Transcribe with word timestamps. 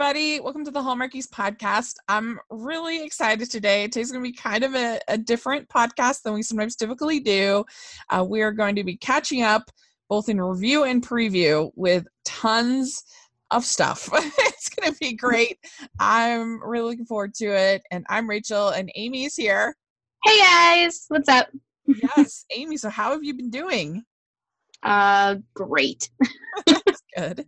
everybody. 0.00 0.40
Welcome 0.40 0.64
to 0.64 0.70
the 0.70 0.80
Hallmarkies 0.80 1.28
podcast. 1.28 1.96
I'm 2.08 2.40
really 2.48 3.04
excited 3.04 3.50
today. 3.50 3.86
Today's 3.86 4.10
going 4.10 4.24
to 4.24 4.30
be 4.30 4.34
kind 4.34 4.64
of 4.64 4.74
a, 4.74 4.98
a, 5.08 5.18
different 5.18 5.68
podcast 5.68 6.22
than 6.22 6.32
we 6.32 6.42
sometimes 6.42 6.74
typically 6.74 7.20
do. 7.20 7.66
Uh, 8.08 8.24
we 8.26 8.40
are 8.40 8.50
going 8.50 8.76
to 8.76 8.82
be 8.82 8.96
catching 8.96 9.42
up 9.42 9.70
both 10.08 10.30
in 10.30 10.40
review 10.40 10.84
and 10.84 11.06
preview 11.06 11.70
with 11.74 12.06
tons 12.24 13.04
of 13.50 13.62
stuff. 13.62 14.08
it's 14.14 14.70
going 14.70 14.90
to 14.90 14.98
be 14.98 15.12
great. 15.12 15.58
I'm 15.98 16.66
really 16.66 16.92
looking 16.92 17.04
forward 17.04 17.34
to 17.34 17.48
it. 17.48 17.82
And 17.90 18.06
I'm 18.08 18.26
Rachel, 18.26 18.70
and 18.70 18.90
Amy's 18.94 19.36
here. 19.36 19.76
Hey 20.24 20.38
guys, 20.38 21.04
what's 21.08 21.28
up? 21.28 21.48
yes, 22.16 22.46
Amy. 22.56 22.78
So, 22.78 22.88
how 22.88 23.10
have 23.10 23.22
you 23.22 23.34
been 23.34 23.50
doing? 23.50 24.02
Uh, 24.82 25.36
great. 25.52 26.08
good. 27.16 27.46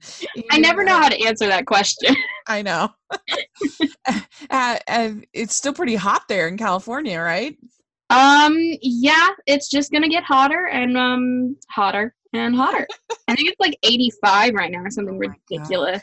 I 0.50 0.58
never 0.58 0.84
know 0.84 0.96
how 0.96 1.08
to 1.08 1.26
answer 1.26 1.46
that 1.46 1.66
question. 1.66 2.14
I 2.46 2.62
know. 2.62 2.90
uh, 4.50 4.78
it's 5.32 5.54
still 5.54 5.72
pretty 5.72 5.94
hot 5.94 6.22
there 6.28 6.48
in 6.48 6.56
California, 6.56 7.20
right? 7.20 7.56
Um, 8.10 8.56
yeah, 8.82 9.28
it's 9.46 9.70
just 9.70 9.90
gonna 9.90 10.08
get 10.08 10.24
hotter 10.24 10.66
and 10.66 10.96
um 10.98 11.56
hotter 11.70 12.14
and 12.32 12.54
hotter. 12.54 12.86
I 13.28 13.34
think 13.34 13.48
it's 13.48 13.60
like 13.60 13.78
85 13.82 14.54
right 14.54 14.70
now 14.70 14.80
or 14.80 14.90
something 14.90 15.14
oh 15.14 15.18
ridiculous. 15.48 16.02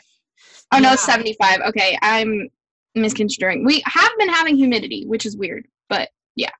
Oh 0.72 0.78
yeah. 0.78 0.90
no, 0.90 0.96
75. 0.96 1.60
Okay, 1.68 1.98
I'm 2.02 2.48
misconstruing. 2.94 3.64
We 3.64 3.82
have 3.86 4.10
been 4.18 4.28
having 4.28 4.56
humidity, 4.56 5.06
which 5.06 5.26
is 5.26 5.36
weird, 5.36 5.66
but 5.88 6.08
yeah. 6.34 6.50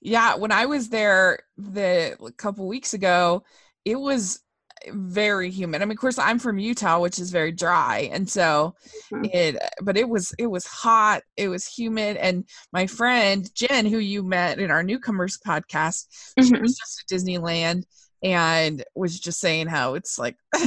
Yeah, 0.00 0.36
when 0.36 0.52
I 0.52 0.66
was 0.66 0.88
there 0.88 1.40
the 1.56 2.16
a 2.24 2.32
couple 2.32 2.66
weeks 2.66 2.94
ago, 2.94 3.44
it 3.84 3.98
was 3.98 4.40
very 4.88 5.50
humid. 5.50 5.82
I 5.82 5.84
mean, 5.84 5.92
of 5.92 5.98
course, 5.98 6.18
I'm 6.18 6.38
from 6.38 6.58
Utah, 6.58 7.00
which 7.00 7.18
is 7.18 7.30
very 7.30 7.52
dry, 7.52 8.08
and 8.12 8.28
so 8.28 8.74
mm-hmm. 9.12 9.24
it. 9.32 9.56
But 9.82 9.96
it 9.96 10.08
was 10.08 10.34
it 10.38 10.46
was 10.46 10.66
hot. 10.66 11.22
It 11.36 11.48
was 11.48 11.66
humid, 11.66 12.16
and 12.16 12.44
my 12.72 12.86
friend 12.86 13.48
Jen, 13.54 13.86
who 13.86 13.98
you 13.98 14.22
met 14.22 14.58
in 14.58 14.70
our 14.70 14.82
newcomers 14.82 15.38
podcast, 15.46 16.06
mm-hmm. 16.38 16.54
she 16.54 16.60
was 16.60 16.76
just 16.76 17.04
at 17.04 17.16
Disneyland 17.16 17.84
and 18.22 18.84
was 18.94 19.18
just 19.18 19.40
saying 19.40 19.66
how 19.66 19.94
it's 19.94 20.18
like. 20.18 20.36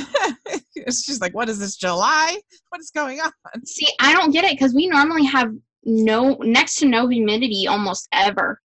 She's 0.88 1.22
like, 1.22 1.36
"What 1.36 1.50
is 1.50 1.60
this 1.60 1.76
July? 1.76 2.40
What 2.70 2.82
is 2.82 2.92
going 2.92 3.20
on?" 3.20 3.32
See, 3.66 3.88
I 4.00 4.14
don't 4.14 4.32
get 4.32 4.46
it 4.46 4.52
because 4.52 4.74
we 4.74 4.88
normally 4.88 5.26
have 5.26 5.54
no 5.84 6.38
next 6.40 6.78
to 6.78 6.88
no 6.88 7.08
humidity 7.08 7.68
almost 7.68 8.08
ever. 8.14 8.60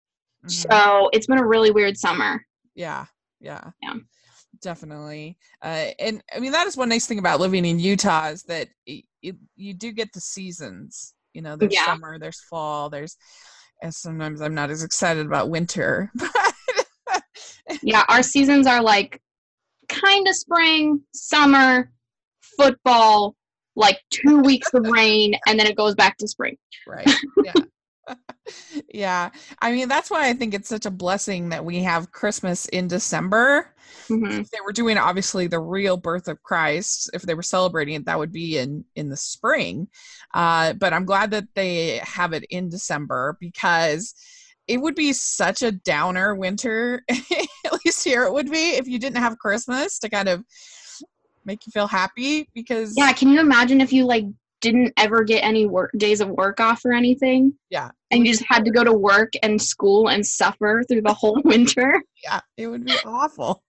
Mm-hmm. 0.45 0.48
So 0.48 1.11
it's 1.12 1.27
been 1.27 1.39
a 1.39 1.47
really 1.47 1.73
weird 1.73 1.97
summer. 1.97 2.45
Yeah, 2.75 3.06
yeah. 3.41 3.70
Yeah 3.83 3.95
definitely. 4.65 5.37
Uh, 5.62 5.91
and 6.01 6.23
I 6.34 6.41
mean, 6.41 6.53
that 6.53 6.67
is 6.67 6.77
one 6.77 6.89
nice 6.89 7.07
thing 7.07 7.20
about 7.20 7.39
living 7.39 7.65
in 7.65 7.79
Utah 7.79 8.29
is 8.29 8.43
that 8.45 8.69
it, 8.87 9.05
it, 9.23 9.37
you 9.55 9.75
do 9.75 9.93
get 9.93 10.12
the 10.12 10.20
seasons. 10.20 11.15
You 11.34 11.43
know, 11.43 11.55
there's 11.55 11.75
yeah. 11.75 11.84
summer, 11.84 12.19
there's 12.19 12.41
fall, 12.41 12.91
there's. 12.91 13.17
And 13.83 13.95
sometimes 13.95 14.41
I'm 14.41 14.55
not 14.55 14.70
as 14.70 14.83
excited 14.83 15.27
about 15.27 15.51
winter. 15.51 16.11
yeah, 17.83 18.05
our 18.09 18.23
seasons 18.23 18.67
are 18.67 18.83
like 18.83 19.20
kind 19.89 20.27
of 20.27 20.35
spring, 20.35 21.03
summer, 21.12 21.92
football, 22.57 23.37
like 23.77 24.01
two 24.11 24.41
weeks 24.41 24.73
of 24.73 24.87
rain, 24.87 25.35
and 25.47 25.59
then 25.59 25.67
it 25.67 25.77
goes 25.77 25.95
back 25.95 26.17
to 26.19 26.29
spring. 26.29 26.57
Right. 26.87 27.09
Yeah 27.45 27.53
yeah. 28.93 29.31
I 29.61 29.73
mean, 29.73 29.89
that's 29.89 30.11
why 30.11 30.29
I 30.29 30.33
think 30.33 30.55
it's 30.55 30.69
such 30.69 30.87
a 30.87 30.91
blessing 30.91 31.49
that 31.51 31.65
we 31.65 31.83
have 31.83 32.13
Christmas 32.13 32.67
in 32.67 32.89
December. 32.89 33.75
Mm-hmm. 34.09 34.41
If 34.41 34.51
they 34.51 34.59
were 34.65 34.73
doing 34.73 34.99
obviously 34.99 35.47
the 35.47 35.61
real 35.61 35.97
birth 35.97 36.29
of 36.29 36.43
Christ, 36.43 37.11
if 37.15 37.23
they 37.23 37.35
were 37.35 37.43
celebrating 37.43 37.95
it, 37.95 38.07
that 38.07 38.19
would 38.19 38.33
be 38.33 38.59
in 38.59 38.85
in 38.97 39.09
the 39.09 39.17
spring. 39.17 39.89
Uh, 40.35 40.75
but 40.75 40.93
I'm 40.93 41.05
glad 41.05 41.31
that 41.31 41.48
they 41.55 42.01
have 42.03 42.33
it 42.33 42.45
in 42.51 42.69
December 42.69 43.37
because 43.41 44.14
it 44.67 44.79
would 44.79 44.95
be 44.95 45.13
such 45.13 45.63
a 45.63 45.73
downer 45.73 46.35
winter. 46.35 47.03
At 47.11 47.85
least 47.85 48.05
here 48.05 48.25
it 48.25 48.33
would 48.33 48.51
be 48.51 48.73
if 48.73 48.87
you 48.87 48.98
didn't 48.98 49.23
have 49.23 49.39
Christmas 49.39 49.98
to 50.01 50.09
kind 50.09 50.29
of 50.29 50.45
make 51.47 51.67
you 51.67 51.70
feel 51.73 51.87
happy 51.87 52.48
because 52.55 52.95
yeah 52.97 53.13
can 53.13 53.29
you 53.29 53.39
imagine 53.39 53.83
if 53.83 53.93
you 53.93 54.07
like 54.07 54.25
didn't 54.64 54.95
ever 54.97 55.23
get 55.23 55.45
any 55.45 55.67
work 55.67 55.92
days 55.97 56.23
of 56.23 56.30
work 56.30 56.58
off 56.58 56.85
or 56.86 56.92
anything. 56.92 57.52
Yeah. 57.69 57.91
And 58.11 58.27
you 58.27 58.33
just 58.33 58.47
had 58.48 58.64
to 58.64 58.70
go 58.70 58.83
to 58.83 58.95
work 58.95 59.35
and 59.42 59.61
school 59.61 60.08
and 60.08 60.27
suffer 60.27 60.83
through 60.89 61.02
the 61.02 61.13
whole 61.13 61.41
winter. 61.45 62.02
Yeah, 62.23 62.41
it 62.57 62.67
would 62.67 62.86
be 62.86 62.95
awful. 63.05 63.63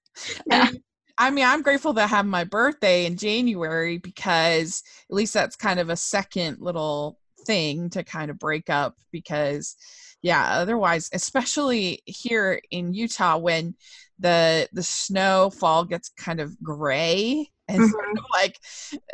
Yeah. 0.47 0.69
I 1.17 1.31
mean, 1.31 1.45
I'm 1.45 1.61
grateful 1.61 1.93
to 1.93 2.07
have 2.07 2.25
my 2.25 2.45
birthday 2.45 3.05
in 3.05 3.17
January 3.17 3.97
because 3.97 4.81
at 5.09 5.15
least 5.15 5.33
that's 5.33 5.55
kind 5.55 5.79
of 5.79 5.89
a 5.89 5.95
second 5.95 6.59
little 6.59 7.19
thing 7.45 7.89
to 7.91 8.03
kind 8.03 8.31
of 8.31 8.39
break 8.39 8.69
up 8.69 8.95
because 9.11 9.75
yeah, 10.21 10.53
otherwise, 10.53 11.09
especially 11.13 12.01
here 12.05 12.59
in 12.71 12.93
Utah 12.93 13.37
when 13.37 13.75
the 14.17 14.67
the 14.71 14.83
snowfall 14.83 15.85
gets 15.85 16.09
kind 16.09 16.39
of 16.39 16.57
gray 16.63 17.49
and 17.67 17.79
mm-hmm. 17.79 18.17
like 18.33 18.59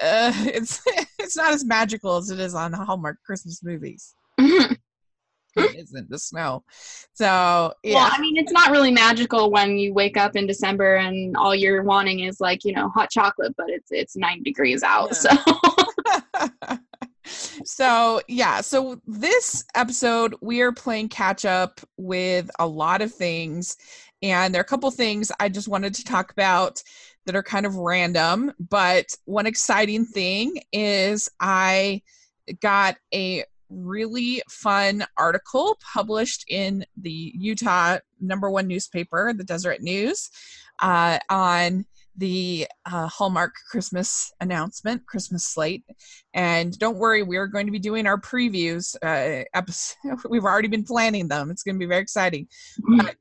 uh, 0.02 0.34
it's 0.54 0.82
it's 1.20 1.38
not 1.38 1.54
as 1.54 1.66
magical 1.66 2.18
as 2.18 2.30
it 2.30 2.40
is 2.40 2.54
on 2.54 2.74
Hallmark 2.74 3.18
Christmas 3.26 3.64
movies. 3.64 4.14
Mm-hmm. 4.40 4.74
It 5.54 5.76
isn't 5.76 6.10
the 6.10 6.18
snow. 6.18 6.64
So 7.14 7.74
yeah. 7.84 7.96
Well, 7.96 8.10
I 8.14 8.22
mean, 8.22 8.38
it's 8.38 8.54
not 8.54 8.72
really 8.72 8.92
magical 8.92 9.52
when 9.52 9.78
you 9.78 9.94
wake 9.94 10.16
up 10.16 10.38
in 10.38 10.48
December 10.48 10.96
and 10.96 11.36
all 11.36 11.54
you're 11.54 11.84
wanting 11.84 12.22
is 12.22 12.40
like 12.40 12.64
you 12.64 12.74
know 12.74 12.90
hot 12.90 13.10
chocolate, 13.10 13.54
but 13.58 13.70
it's 13.70 13.92
it's 13.92 14.16
nine 14.16 14.44
degrees 14.44 14.82
out. 14.82 15.10
Yeah. 15.12 15.38
So. 16.66 16.78
so 17.64 18.20
yeah 18.28 18.60
so 18.60 19.00
this 19.06 19.64
episode 19.76 20.36
we 20.42 20.60
are 20.62 20.72
playing 20.72 21.08
catch 21.08 21.46
up 21.46 21.80
with 21.96 22.50
a 22.60 22.68
lot 22.68 23.02
of 23.02 23.14
things 23.14 23.78
and 24.22 24.54
there 24.54 24.60
are 24.60 24.64
a 24.64 24.68
couple 24.68 24.90
things 24.92 25.32
i 25.40 25.48
just 25.48 25.68
wanted 25.68 25.94
to 25.94 26.04
talk 26.04 26.32
about 26.32 26.82
that 27.26 27.36
are 27.36 27.44
kind 27.44 27.66
of 27.66 27.76
random. 27.76 28.52
But 28.60 29.16
one 29.26 29.46
exciting 29.46 30.06
thing 30.06 30.62
is 30.72 31.30
I 31.40 32.02
got 32.62 32.98
a 33.14 33.44
really 33.70 34.42
fun 34.50 35.06
article 35.18 35.78
published 35.94 36.46
in 36.50 36.86
the 36.98 37.32
Utah 37.36 37.98
number 38.20 38.50
one 38.50 38.68
newspaper, 38.68 39.34
the 39.34 39.44
Deseret 39.44 39.82
News, 39.82 40.30
uh, 40.82 41.20
on 41.30 41.86
the 42.18 42.68
uh, 42.86 43.08
Hallmark 43.08 43.54
Christmas 43.70 44.34
announcement, 44.42 45.06
Christmas 45.06 45.46
slate. 45.46 45.84
And 46.34 46.78
don't 46.78 46.98
worry, 46.98 47.24
we're 47.24 47.48
going 47.48 47.66
to 47.66 47.72
be 47.72 47.80
doing 47.80 48.06
our 48.06 48.20
previews. 48.20 48.96
Uh, 49.02 49.46
episode. 49.54 49.96
We've 50.30 50.44
already 50.44 50.68
been 50.68 50.84
planning 50.84 51.28
them. 51.28 51.50
It's 51.50 51.64
going 51.64 51.76
to 51.76 51.80
be 51.80 51.86
very 51.86 52.02
exciting. 52.02 52.48
But 52.98 53.16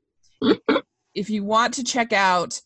if 1.13 1.29
you 1.29 1.43
want 1.43 1.73
to 1.75 1.83
check 1.83 2.13
out 2.13 2.59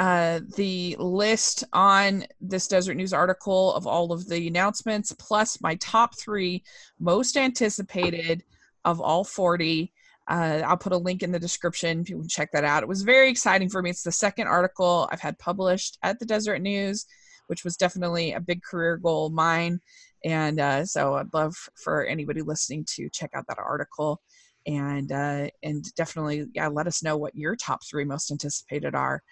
uh, 0.00 0.40
the 0.56 0.96
list 0.98 1.62
on 1.74 2.24
this 2.40 2.66
Deseret 2.66 2.96
News 2.96 3.12
article 3.12 3.74
of 3.74 3.86
all 3.86 4.14
of 4.14 4.26
the 4.26 4.48
announcements, 4.48 5.12
plus 5.18 5.60
my 5.60 5.74
top 5.74 6.18
three 6.18 6.64
most 6.98 7.36
anticipated 7.36 8.42
of 8.86 8.98
all 8.98 9.24
40. 9.24 9.92
Uh, 10.26 10.62
I'll 10.64 10.78
put 10.78 10.94
a 10.94 10.96
link 10.96 11.22
in 11.22 11.32
the 11.32 11.38
description 11.38 12.02
you 12.08 12.18
can 12.18 12.28
check 12.28 12.50
that 12.52 12.64
out. 12.64 12.82
It 12.82 12.88
was 12.88 13.02
very 13.02 13.28
exciting 13.28 13.68
for 13.68 13.82
me. 13.82 13.90
It's 13.90 14.02
the 14.02 14.10
second 14.10 14.46
article 14.46 15.06
I've 15.12 15.20
had 15.20 15.38
published 15.38 15.98
at 16.02 16.18
the 16.18 16.24
Deseret 16.24 16.62
News, 16.62 17.04
which 17.48 17.62
was 17.62 17.76
definitely 17.76 18.32
a 18.32 18.40
big 18.40 18.62
career 18.62 18.96
goal 18.96 19.26
of 19.26 19.34
mine. 19.34 19.82
And 20.24 20.60
uh, 20.60 20.86
so 20.86 21.16
I'd 21.16 21.34
love 21.34 21.54
for 21.84 22.06
anybody 22.06 22.40
listening 22.40 22.86
to 22.94 23.10
check 23.10 23.32
out 23.34 23.44
that 23.48 23.58
article 23.58 24.22
and 24.66 25.12
uh, 25.12 25.48
and 25.62 25.94
definitely 25.94 26.46
yeah 26.54 26.68
let 26.68 26.86
us 26.86 27.02
know 27.02 27.18
what 27.18 27.34
your 27.34 27.56
top 27.56 27.80
three 27.84 28.04
most 28.04 28.30
anticipated 28.30 28.94
are 28.94 29.22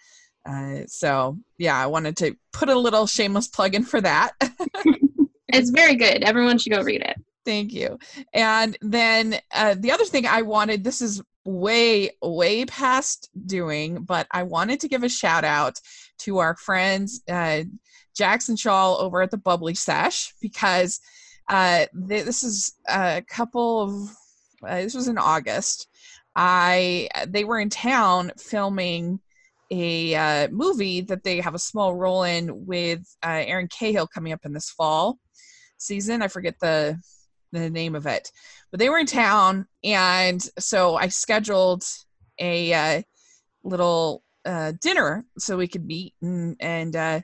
uh, 0.49 0.87
so 0.87 1.39
yeah, 1.59 1.77
I 1.77 1.87
wanted 1.87 2.17
to 2.19 2.37
put 2.53 2.69
a 2.69 2.79
little 2.79 3.07
shameless 3.07 3.49
plug 3.49 3.75
in 3.75 3.85
for 3.85 4.01
that. 4.01 4.33
it's 5.49 5.71
very 5.71 5.95
good. 5.95 6.23
Everyone 6.23 6.59
should 6.59 6.73
go 6.73 6.83
read 6.83 7.03
it. 7.03 7.17
Thank 7.45 7.73
you. 7.73 7.99
And 8.33 8.77
then 8.81 9.39
uh, 9.55 9.75
the 9.79 9.93
other 9.93 10.05
thing 10.05 10.27
I 10.27 10.43
wanted, 10.43 10.85
this 10.85 11.03
is 11.03 11.23
way, 11.45 12.11
way 12.23 12.65
past 12.65 13.31
doing, 13.47 14.03
but 14.05 14.27
I 14.31 14.43
wanted 14.43 14.81
to 14.81 14.89
give 14.89 15.03
a 15.03 15.09
shout 15.09 15.45
out 15.45 15.81
to 16.21 16.39
our 16.39 16.57
friends, 16.57 17.23
uh, 17.29 17.65
Jackson 18.17 18.57
Shaw 18.57 18.97
over 18.97 19.23
at 19.23 19.31
the 19.31 19.37
Bubbly 19.37 19.75
Sesh, 19.75 20.35
because 20.41 21.01
uh, 21.49 21.87
this 21.93 22.43
is 22.43 22.75
a 22.89 23.23
couple 23.29 23.83
of, 23.83 24.17
uh, 24.67 24.83
this 24.83 24.95
was 24.95 25.09
in 25.09 25.19
August. 25.19 25.89
I, 26.35 27.09
they 27.29 27.45
were 27.45 27.61
in 27.61 27.71
town 27.71 28.33
filming 28.37 29.21
a 29.71 30.15
uh, 30.15 30.49
movie 30.49 31.03
that 31.03 31.25
they 31.25 31.41
have 31.41 31.55
a 31.55 31.59
small 31.59 31.95
role 31.95 32.23
in 32.23 32.67
with 32.67 33.05
uh, 33.25 33.43
Erin 33.47 33.69
Cahill 33.69 34.07
coming 34.07 34.33
up 34.33 34.45
in 34.45 34.53
this 34.53 34.71
fall 34.71 35.19
season. 35.77 36.23
I 36.23 36.29
forget 36.29 36.55
the 36.61 36.99
the 37.53 37.71
name 37.71 37.95
of 37.95 38.07
it, 38.07 38.31
but 38.71 38.79
they 38.79 38.89
were 38.89 38.99
in 38.99 39.07
town, 39.07 39.67
and 39.83 40.43
so 40.59 40.97
I 40.97 41.09
scheduled 41.09 41.85
a 42.39 42.73
uh, 42.73 43.03
little 43.65 44.23
uh, 44.45 44.73
dinner 44.81 45.25
so 45.39 45.57
we 45.57 45.69
could 45.69 45.85
meet 45.85 46.15
and 46.23 46.57
and 46.61 46.95
uh, 46.97 47.21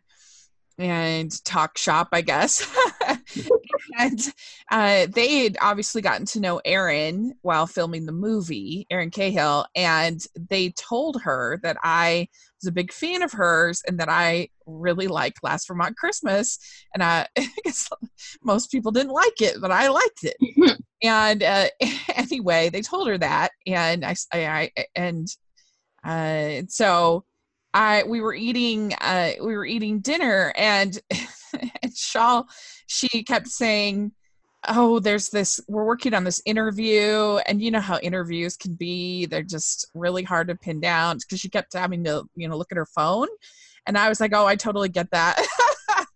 and 0.78 1.44
talk 1.44 1.78
shop, 1.78 2.08
I 2.12 2.22
guess. 2.22 2.66
and 3.98 4.32
uh, 4.70 5.06
they 5.10 5.44
had 5.44 5.56
obviously 5.60 6.02
gotten 6.02 6.26
to 6.26 6.40
know 6.40 6.60
Erin 6.64 7.34
while 7.42 7.66
filming 7.66 8.06
the 8.06 8.12
movie, 8.12 8.86
Erin 8.90 9.10
Cahill, 9.10 9.66
and 9.74 10.24
they 10.50 10.70
told 10.70 11.22
her 11.22 11.60
that 11.62 11.76
I 11.82 12.28
was 12.60 12.68
a 12.68 12.72
big 12.72 12.92
fan 12.92 13.22
of 13.22 13.32
hers 13.32 13.82
and 13.86 13.98
that 14.00 14.08
I 14.08 14.48
really 14.66 15.06
liked 15.06 15.42
Last 15.42 15.68
Vermont 15.68 15.96
Christmas. 15.96 16.58
And 16.94 17.02
I, 17.02 17.26
I 17.38 17.48
guess 17.64 17.88
most 18.42 18.70
people 18.70 18.92
didn't 18.92 19.12
like 19.12 19.40
it, 19.40 19.56
but 19.60 19.70
I 19.70 19.88
liked 19.88 20.24
it. 20.24 20.36
Mm-hmm. 20.42 20.80
And 21.02 21.42
uh, 21.42 21.66
anyway, 22.14 22.70
they 22.70 22.82
told 22.82 23.08
her 23.08 23.18
that, 23.18 23.50
and 23.66 24.04
I, 24.04 24.14
I, 24.32 24.46
I 24.46 24.84
and 24.94 25.28
uh, 26.02 26.62
so 26.68 27.24
I 27.74 28.04
we 28.04 28.20
were 28.20 28.34
eating 28.34 28.94
uh, 28.94 29.32
we 29.42 29.56
were 29.56 29.66
eating 29.66 30.00
dinner 30.00 30.52
and 30.56 30.98
and 31.82 31.96
Shaw 31.96 32.44
she 32.86 33.22
kept 33.22 33.48
saying 33.48 34.12
oh 34.68 34.98
there's 34.98 35.28
this 35.28 35.60
we're 35.68 35.84
working 35.84 36.14
on 36.14 36.24
this 36.24 36.42
interview. 36.44 37.38
And 37.46 37.60
you 37.62 37.70
know 37.70 37.80
how 37.80 37.98
interviews 37.98 38.56
can 38.56 38.74
be 38.74 39.26
they're 39.26 39.42
just 39.42 39.90
really 39.94 40.22
hard 40.22 40.48
to 40.48 40.54
pin 40.54 40.80
down 40.80 41.18
because 41.18 41.40
she 41.40 41.48
kept 41.48 41.74
having 41.74 42.04
to 42.04 42.24
you 42.36 42.48
know 42.48 42.56
look 42.56 42.72
at 42.72 42.78
her 42.78 42.86
phone. 42.86 43.28
And 43.86 43.98
I 43.98 44.08
was 44.08 44.20
like 44.20 44.34
oh 44.34 44.46
I 44.46 44.56
totally 44.56 44.88
get 44.88 45.10
that. 45.10 45.44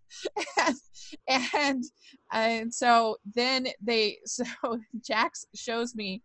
And, 1.26 1.44
and 1.54 1.84
and 2.32 2.74
so 2.74 3.16
then 3.34 3.68
they 3.82 4.18
so 4.24 4.44
Jax 5.04 5.46
shows 5.54 5.94
me 5.94 6.22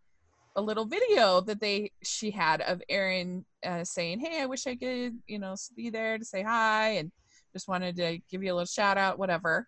a 0.56 0.62
little 0.62 0.86
video 0.86 1.42
that 1.42 1.60
they 1.60 1.92
she 2.04 2.30
had 2.30 2.62
of 2.62 2.82
Erin 2.90 3.46
uh, 3.66 3.84
saying, 3.84 4.20
"Hey, 4.20 4.42
I 4.42 4.46
wish 4.46 4.68
I 4.68 4.76
could, 4.76 5.18
you 5.28 5.40
know, 5.40 5.56
be 5.76 5.90
there 5.90 6.18
to 6.18 6.26
say 6.26 6.44
hi. 6.44 6.90
And 6.90 7.12
just 7.54 7.68
wanted 7.68 7.96
to 7.98 8.20
give 8.30 8.44
you 8.44 8.54
a 8.54 8.56
little 8.56 8.66
shout 8.66 8.98
out, 8.98 9.20
whatever." 9.20 9.68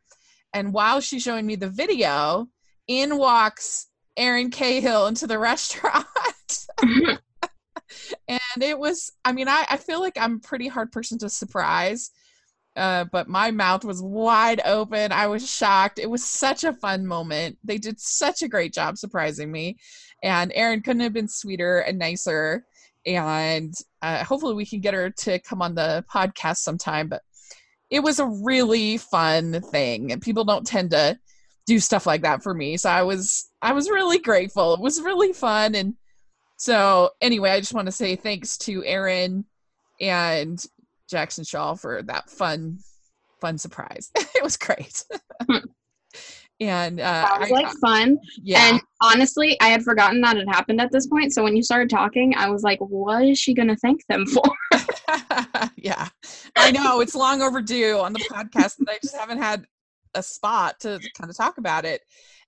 And 0.53 0.73
while 0.73 1.01
she's 1.01 1.23
showing 1.23 1.45
me 1.45 1.55
the 1.55 1.69
video, 1.69 2.47
in 2.87 3.17
walks 3.17 3.87
Erin 4.17 4.51
Cahill 4.51 5.07
into 5.07 5.27
the 5.27 5.39
restaurant. 5.39 6.05
and 8.27 8.39
it 8.61 8.77
was, 8.77 9.11
I 9.23 9.33
mean, 9.33 9.47
I, 9.47 9.65
I 9.69 9.77
feel 9.77 9.99
like 9.99 10.17
I'm 10.17 10.35
a 10.35 10.47
pretty 10.47 10.67
hard 10.67 10.91
person 10.91 11.17
to 11.19 11.29
surprise. 11.29 12.11
Uh, 12.75 13.05
but 13.05 13.29
my 13.29 13.51
mouth 13.51 13.85
was 13.85 14.01
wide 14.01 14.61
open. 14.65 15.13
I 15.13 15.27
was 15.27 15.49
shocked. 15.49 15.97
It 15.97 16.09
was 16.09 16.25
such 16.25 16.65
a 16.65 16.73
fun 16.73 17.07
moment. 17.07 17.57
They 17.63 17.77
did 17.77 18.01
such 18.01 18.41
a 18.41 18.49
great 18.49 18.73
job 18.73 18.97
surprising 18.97 19.49
me. 19.49 19.77
And 20.21 20.51
Erin 20.53 20.81
couldn't 20.81 21.01
have 21.01 21.13
been 21.13 21.29
sweeter 21.29 21.79
and 21.79 21.97
nicer. 21.97 22.65
And 23.05 23.73
uh, 24.01 24.25
hopefully 24.25 24.55
we 24.55 24.65
can 24.65 24.81
get 24.81 24.93
her 24.93 25.09
to 25.09 25.39
come 25.39 25.61
on 25.61 25.75
the 25.75 26.03
podcast 26.13 26.57
sometime. 26.57 27.07
But 27.07 27.21
it 27.95 28.03
was 28.03 28.19
a 28.19 28.25
really 28.25 28.97
fun 28.97 29.61
thing. 29.71 30.11
And 30.11 30.21
people 30.21 30.43
don't 30.43 30.67
tend 30.67 30.91
to 30.91 31.17
do 31.65 31.79
stuff 31.79 32.05
like 32.05 32.23
that 32.23 32.43
for 32.43 32.53
me. 32.53 32.75
So 32.75 32.89
I 32.89 33.03
was 33.03 33.49
I 33.61 33.71
was 33.71 33.89
really 33.89 34.19
grateful. 34.19 34.73
It 34.73 34.81
was 34.81 35.01
really 35.01 35.31
fun. 35.31 35.75
And 35.75 35.95
so 36.57 37.11
anyway, 37.21 37.51
I 37.51 37.61
just 37.61 37.73
want 37.73 37.85
to 37.85 37.93
say 37.93 38.17
thanks 38.17 38.57
to 38.59 38.83
Erin 38.83 39.45
and 40.01 40.63
Jackson 41.09 41.45
Shaw 41.45 41.75
for 41.75 42.03
that 42.03 42.29
fun, 42.29 42.79
fun 43.39 43.57
surprise. 43.57 44.11
it 44.15 44.43
was 44.43 44.57
great. 44.57 45.05
and 46.59 46.99
uh, 46.99 47.27
sounds 47.27 47.51
I, 47.51 47.53
like 47.53 47.77
fun. 47.81 48.17
Yeah. 48.41 48.69
And 48.69 48.81
honestly, 49.01 49.59
I 49.61 49.67
had 49.67 49.83
forgotten 49.83 50.21
that 50.21 50.37
it 50.37 50.47
happened 50.47 50.79
at 50.79 50.91
this 50.91 51.07
point. 51.07 51.33
So 51.33 51.43
when 51.43 51.55
you 51.55 51.63
started 51.63 51.89
talking, 51.89 52.33
I 52.35 52.49
was 52.49 52.63
like, 52.63 52.79
"What 52.79 53.25
is 53.25 53.37
she 53.39 53.53
going 53.53 53.67
to 53.67 53.75
thank 53.75 54.05
them 54.07 54.25
for?" 54.25 54.43
yeah, 55.77 56.07
I 56.55 56.71
know 56.71 57.01
it's 57.01 57.15
long 57.15 57.41
overdue 57.41 57.99
on 57.99 58.13
the 58.13 58.19
podcast, 58.19 58.75
but 58.79 58.89
I 58.89 58.99
just 59.01 59.15
haven't 59.15 59.39
had 59.39 59.65
a 60.13 60.23
spot 60.23 60.79
to 60.81 60.99
kind 61.17 61.29
of 61.29 61.35
talk 61.35 61.57
about 61.57 61.85
it. 61.85 62.01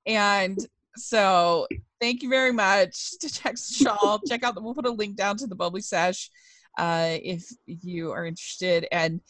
And 0.06 0.58
so, 0.96 1.68
thank 2.00 2.24
you 2.24 2.30
very 2.30 2.54
much 2.54 3.18
to 3.20 3.32
Jackson 3.32 3.86
Shaw. 3.86 4.20
Check 4.28 4.44
out 4.44 4.56
the. 4.56 4.62
We'll 4.62 4.76
put 4.76 4.86
a 4.86 4.92
link 4.92 5.16
down 5.16 5.38
to 5.38 5.48
the 5.48 5.56
Bubbly 5.56 5.82
Sesh 5.82 6.30
uh, 6.78 7.18
if 7.22 7.46
you 7.66 8.12
are 8.12 8.26
interested, 8.26 8.88
and 8.92 9.22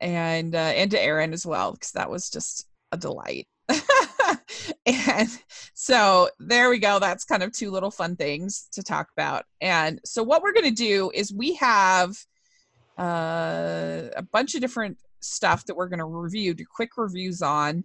and 0.00 0.54
uh, 0.54 0.58
and 0.58 0.90
to 0.90 1.02
Erin 1.02 1.32
as 1.32 1.46
well 1.46 1.72
because 1.72 1.92
that 1.92 2.10
was 2.10 2.30
just 2.30 2.66
a 2.92 2.96
delight. 2.96 3.48
and 4.86 5.28
so 5.74 6.28
there 6.38 6.70
we 6.70 6.78
go. 6.78 6.98
That's 6.98 7.24
kind 7.24 7.42
of 7.42 7.52
two 7.52 7.70
little 7.70 7.90
fun 7.90 8.16
things 8.16 8.68
to 8.72 8.82
talk 8.82 9.08
about. 9.16 9.44
And 9.60 10.00
so 10.04 10.22
what 10.22 10.42
we're 10.42 10.52
going 10.52 10.74
to 10.74 10.82
do 10.82 11.10
is 11.14 11.32
we 11.32 11.54
have 11.54 12.16
uh, 12.98 14.08
a 14.16 14.22
bunch 14.32 14.54
of 14.54 14.60
different 14.60 14.98
stuff 15.20 15.66
that 15.66 15.76
we're 15.76 15.88
going 15.88 15.98
to 15.98 16.04
review, 16.04 16.54
do 16.54 16.64
quick 16.64 16.90
reviews 16.96 17.42
on. 17.42 17.84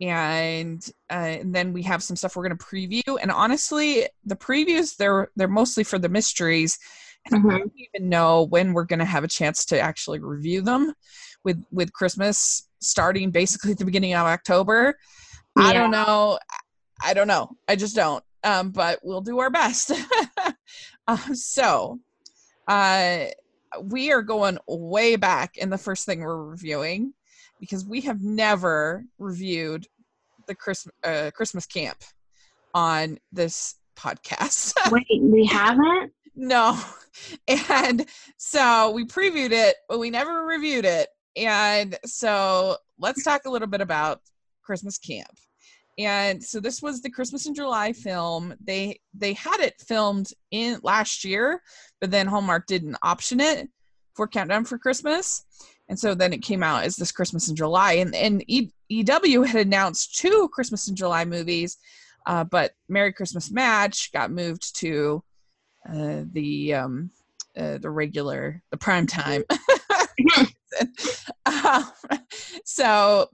And, 0.00 0.82
uh, 1.10 1.14
and 1.14 1.54
then 1.54 1.74
we 1.74 1.82
have 1.82 2.02
some 2.02 2.16
stuff 2.16 2.34
we're 2.34 2.48
going 2.48 2.56
to 2.56 2.64
preview. 2.64 3.18
And 3.20 3.30
honestly, 3.30 4.06
the 4.24 4.36
previews 4.36 4.96
they're 4.96 5.30
they're 5.36 5.46
mostly 5.46 5.84
for 5.84 5.98
the 5.98 6.08
mysteries 6.08 6.78
and 7.26 7.40
mm-hmm. 7.44 7.50
I 7.50 7.58
don't 7.58 7.72
even 7.76 8.08
know 8.08 8.44
when 8.44 8.72
we're 8.72 8.84
going 8.84 9.00
to 9.00 9.04
have 9.04 9.24
a 9.24 9.28
chance 9.28 9.64
to 9.66 9.80
actually 9.80 10.20
review 10.20 10.62
them 10.62 10.94
with 11.44 11.62
with 11.70 11.92
Christmas 11.92 12.68
starting 12.80 13.30
basically 13.30 13.72
at 13.72 13.78
the 13.78 13.84
beginning 13.84 14.14
of 14.14 14.26
October. 14.26 14.96
Yeah. 15.56 15.64
I 15.64 15.72
don't 15.72 15.90
know. 15.90 16.38
I 17.02 17.14
don't 17.14 17.28
know. 17.28 17.50
I 17.68 17.76
just 17.76 17.96
don't. 17.96 18.22
Um, 18.42 18.70
but 18.70 19.00
we'll 19.02 19.20
do 19.20 19.38
our 19.40 19.50
best. 19.50 19.92
uh, 21.06 21.16
so, 21.34 22.00
uh, 22.68 23.26
we 23.82 24.12
are 24.12 24.22
going 24.22 24.58
way 24.66 25.16
back 25.16 25.56
in 25.56 25.70
the 25.70 25.78
first 25.78 26.06
thing 26.06 26.20
we're 26.20 26.44
reviewing 26.44 27.12
because 27.60 27.84
we 27.84 28.00
have 28.02 28.22
never 28.22 29.04
reviewed 29.18 29.86
the 30.46 30.54
Christmas 30.54 30.94
uh, 31.04 31.30
Christmas 31.34 31.66
camp 31.66 32.02
on 32.74 33.18
this 33.32 33.76
podcast. 33.96 34.74
Wait, 34.90 35.06
we 35.20 35.46
haven't? 35.46 36.12
No. 36.34 36.78
And 37.68 38.06
so 38.36 38.92
we 38.92 39.04
previewed 39.04 39.50
it, 39.50 39.74
but 39.88 39.98
we 39.98 40.10
never 40.10 40.44
reviewed 40.44 40.84
it. 40.84 41.08
And 41.36 41.96
so 42.04 42.76
let's 42.98 43.22
talk 43.22 43.42
a 43.44 43.50
little 43.50 43.68
bit 43.68 43.80
about 43.80 44.20
Christmas 44.62 44.98
camp. 44.98 45.38
And 45.98 46.42
so 46.42 46.60
this 46.60 46.80
was 46.80 47.02
the 47.02 47.10
Christmas 47.10 47.46
in 47.46 47.54
July 47.54 47.92
film. 47.92 48.54
They 48.64 49.00
they 49.12 49.34
had 49.34 49.60
it 49.60 49.80
filmed 49.86 50.32
in 50.50 50.78
last 50.82 51.24
year, 51.24 51.62
but 52.00 52.10
then 52.10 52.26
Hallmark 52.26 52.66
didn't 52.66 52.96
option 53.02 53.40
it 53.40 53.68
for 54.14 54.26
Countdown 54.26 54.64
for 54.64 54.78
Christmas. 54.78 55.44
And 55.88 55.98
so 55.98 56.14
then 56.14 56.32
it 56.32 56.42
came 56.42 56.62
out 56.62 56.84
as 56.84 56.96
this 56.96 57.12
Christmas 57.12 57.48
in 57.48 57.56
July. 57.56 57.94
And 57.94 58.14
and 58.14 58.44
e, 58.46 58.70
EW 58.88 59.42
had 59.42 59.66
announced 59.66 60.16
two 60.16 60.48
Christmas 60.52 60.88
in 60.88 60.96
July 60.96 61.24
movies, 61.24 61.76
uh, 62.26 62.44
but 62.44 62.72
Merry 62.88 63.12
Christmas 63.12 63.50
Match 63.50 64.10
got 64.12 64.30
moved 64.30 64.76
to 64.76 65.22
uh, 65.86 66.22
the 66.32 66.74
um, 66.74 67.10
uh, 67.56 67.78
the 67.78 67.90
regular 67.90 68.62
the 68.70 68.78
prime 68.78 69.06
time. 69.06 69.44
um, 71.46 71.90
so 72.64 73.28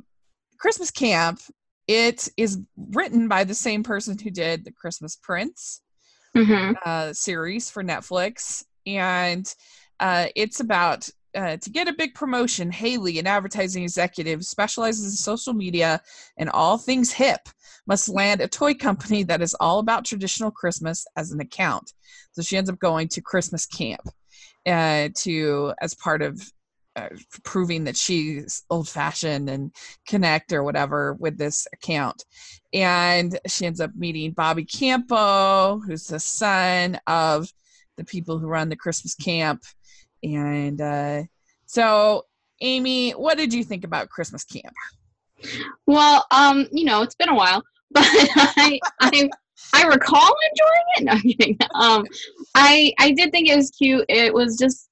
Christmas 0.58 0.90
Camp 0.90 1.40
it 1.86 2.28
is 2.36 2.58
written 2.76 3.28
by 3.28 3.44
the 3.44 3.54
same 3.54 3.82
person 3.82 4.18
who 4.18 4.30
did 4.30 4.64
the 4.64 4.72
Christmas 4.72 5.16
Prince 5.16 5.82
mm-hmm. 6.36 6.72
uh, 6.84 7.12
series 7.12 7.70
for 7.70 7.84
Netflix, 7.84 8.64
and 8.86 9.52
uh, 10.00 10.26
it's 10.34 10.60
about 10.60 11.08
uh, 11.36 11.56
to 11.58 11.70
get 11.70 11.86
a 11.86 11.92
big 11.92 12.14
promotion, 12.14 12.72
Haley, 12.72 13.18
an 13.18 13.26
advertising 13.26 13.82
executive, 13.82 14.44
specializes 14.44 15.04
in 15.04 15.10
social 15.12 15.52
media 15.52 16.00
and 16.38 16.48
all 16.50 16.78
things 16.78 17.12
hip, 17.12 17.48
must 17.86 18.08
land 18.08 18.40
a 18.40 18.48
toy 18.48 18.74
company 18.74 19.22
that 19.24 19.42
is 19.42 19.54
all 19.60 19.78
about 19.78 20.06
traditional 20.06 20.50
Christmas 20.50 21.06
as 21.16 21.32
an 21.32 21.40
account. 21.40 21.92
So 22.32 22.42
she 22.42 22.56
ends 22.56 22.70
up 22.70 22.78
going 22.78 23.08
to 23.08 23.20
Christmas 23.20 23.66
camp 23.66 24.00
uh, 24.66 25.10
to 25.14 25.74
as 25.80 25.94
part 25.94 26.22
of 26.22 26.42
uh, 26.96 27.10
proving 27.44 27.84
that 27.84 27.96
she's 27.96 28.64
old 28.70 28.88
fashioned 28.88 29.50
and 29.50 29.70
connect 30.08 30.52
or 30.52 30.64
whatever 30.64 31.12
with 31.14 31.36
this 31.36 31.68
account. 31.72 32.24
And 32.72 33.38
she 33.46 33.66
ends 33.66 33.80
up 33.80 33.90
meeting 33.94 34.32
Bobby 34.32 34.64
Campo, 34.64 35.78
who's 35.80 36.06
the 36.06 36.18
son 36.18 36.98
of 37.06 37.52
the 37.96 38.04
people 38.04 38.38
who 38.38 38.46
run 38.46 38.70
the 38.70 38.76
Christmas 38.76 39.14
camp. 39.14 39.62
And 40.22 40.80
uh, 40.80 41.24
so, 41.66 42.24
Amy, 42.62 43.10
what 43.12 43.36
did 43.36 43.52
you 43.52 43.62
think 43.62 43.84
about 43.84 44.08
Christmas 44.08 44.44
camp? 44.44 44.74
Well, 45.86 46.24
um, 46.30 46.66
you 46.72 46.84
know, 46.84 47.02
it's 47.02 47.14
been 47.14 47.28
a 47.28 47.34
while, 47.34 47.62
but 47.90 48.04
I, 48.06 48.80
I, 49.00 49.28
I 49.74 49.86
recall 49.86 50.34
enjoying 50.50 50.84
it. 50.96 51.04
No, 51.04 51.12
I'm 51.12 51.20
kidding. 51.20 51.58
Um, 51.74 52.06
I, 52.54 52.92
I 52.98 53.12
did 53.12 53.32
think 53.32 53.48
it 53.48 53.56
was 53.56 53.70
cute. 53.70 54.06
It 54.08 54.32
was 54.32 54.56
just, 54.56 54.88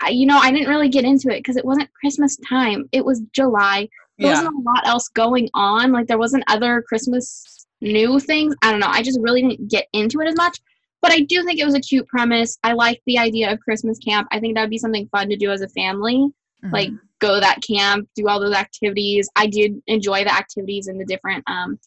I, 0.00 0.10
you 0.10 0.26
know, 0.26 0.38
I 0.38 0.50
didn't 0.50 0.68
really 0.68 0.88
get 0.88 1.04
into 1.04 1.28
it 1.28 1.38
because 1.38 1.56
it 1.56 1.64
wasn't 1.64 1.92
Christmas 1.94 2.36
time. 2.48 2.88
It 2.92 3.04
was 3.04 3.22
July. 3.32 3.88
There 4.18 4.28
yeah. 4.28 4.34
wasn't 4.34 4.56
a 4.56 4.60
lot 4.60 4.86
else 4.86 5.08
going 5.08 5.48
on. 5.54 5.92
Like 5.92 6.06
there 6.06 6.18
wasn't 6.18 6.44
other 6.48 6.82
Christmas 6.82 7.66
new 7.80 8.20
things. 8.20 8.54
I 8.62 8.70
don't 8.70 8.80
know. 8.80 8.88
I 8.88 9.02
just 9.02 9.20
really 9.20 9.42
didn't 9.42 9.68
get 9.68 9.86
into 9.92 10.20
it 10.20 10.28
as 10.28 10.36
much. 10.36 10.58
But 11.02 11.12
I 11.12 11.20
do 11.20 11.42
think 11.44 11.58
it 11.58 11.64
was 11.64 11.74
a 11.74 11.80
cute 11.80 12.06
premise. 12.08 12.58
I 12.62 12.74
like 12.74 13.00
the 13.06 13.18
idea 13.18 13.50
of 13.50 13.60
Christmas 13.60 13.98
camp. 13.98 14.28
I 14.30 14.38
think 14.38 14.54
that 14.54 14.62
would 14.62 14.70
be 14.70 14.78
something 14.78 15.08
fun 15.08 15.30
to 15.30 15.36
do 15.36 15.50
as 15.50 15.62
a 15.62 15.68
family. 15.68 16.16
mm-hmm. 16.16 16.74
like 16.74 16.90
go 17.20 17.34
to 17.34 17.40
that 17.40 17.62
camp, 17.66 18.08
do 18.14 18.28
all 18.28 18.40
those 18.40 18.54
activities. 18.54 19.28
I 19.36 19.46
did 19.46 19.80
enjoy 19.86 20.24
the 20.24 20.34
activities 20.34 20.88
and 20.88 21.00
the 21.00 21.04
different, 21.04 21.44
um, 21.46 21.78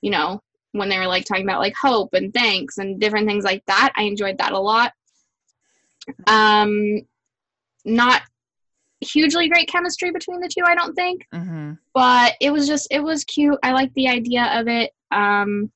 you 0.00 0.10
know, 0.10 0.40
when 0.72 0.88
they 0.88 0.98
were 0.98 1.06
like 1.06 1.24
talking 1.24 1.44
about 1.44 1.60
like 1.60 1.74
hope 1.80 2.10
and 2.12 2.32
thanks 2.32 2.78
and 2.78 3.00
different 3.00 3.28
things 3.28 3.44
like 3.44 3.64
that. 3.66 3.92
I 3.96 4.02
enjoyed 4.02 4.38
that 4.38 4.52
a 4.52 4.58
lot. 4.58 4.92
Um, 6.26 7.00
not 7.86 8.22
hugely 9.00 9.48
great 9.48 9.68
chemistry 9.68 10.10
between 10.10 10.40
the 10.40 10.48
two, 10.48 10.64
I 10.64 10.74
don't 10.74 10.94
think. 10.94 11.26
Mm-hmm. 11.34 11.72
But 11.94 12.34
it 12.40 12.50
was 12.50 12.66
just, 12.66 12.88
it 12.90 13.00
was 13.00 13.24
cute. 13.24 13.58
I 13.62 13.72
like 13.72 13.92
the 13.94 14.08
idea 14.08 14.50
of 14.52 14.68
it. 14.68 14.90
Um, 15.10 15.70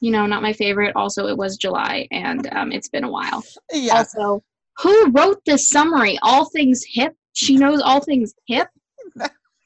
you 0.00 0.12
know, 0.12 0.26
not 0.26 0.42
my 0.42 0.52
favorite. 0.52 0.94
Also, 0.94 1.26
it 1.26 1.36
was 1.36 1.56
July 1.56 2.06
and 2.12 2.48
um, 2.52 2.70
it's 2.70 2.88
been 2.88 3.04
a 3.04 3.10
while. 3.10 3.42
Yeah. 3.72 3.98
Also, 3.98 4.44
who 4.78 5.10
wrote 5.10 5.40
this 5.44 5.68
summary? 5.68 6.18
All 6.22 6.48
things 6.50 6.84
hip. 6.86 7.14
She 7.32 7.56
knows 7.56 7.80
all 7.80 8.00
things 8.00 8.34
hip. 8.46 8.68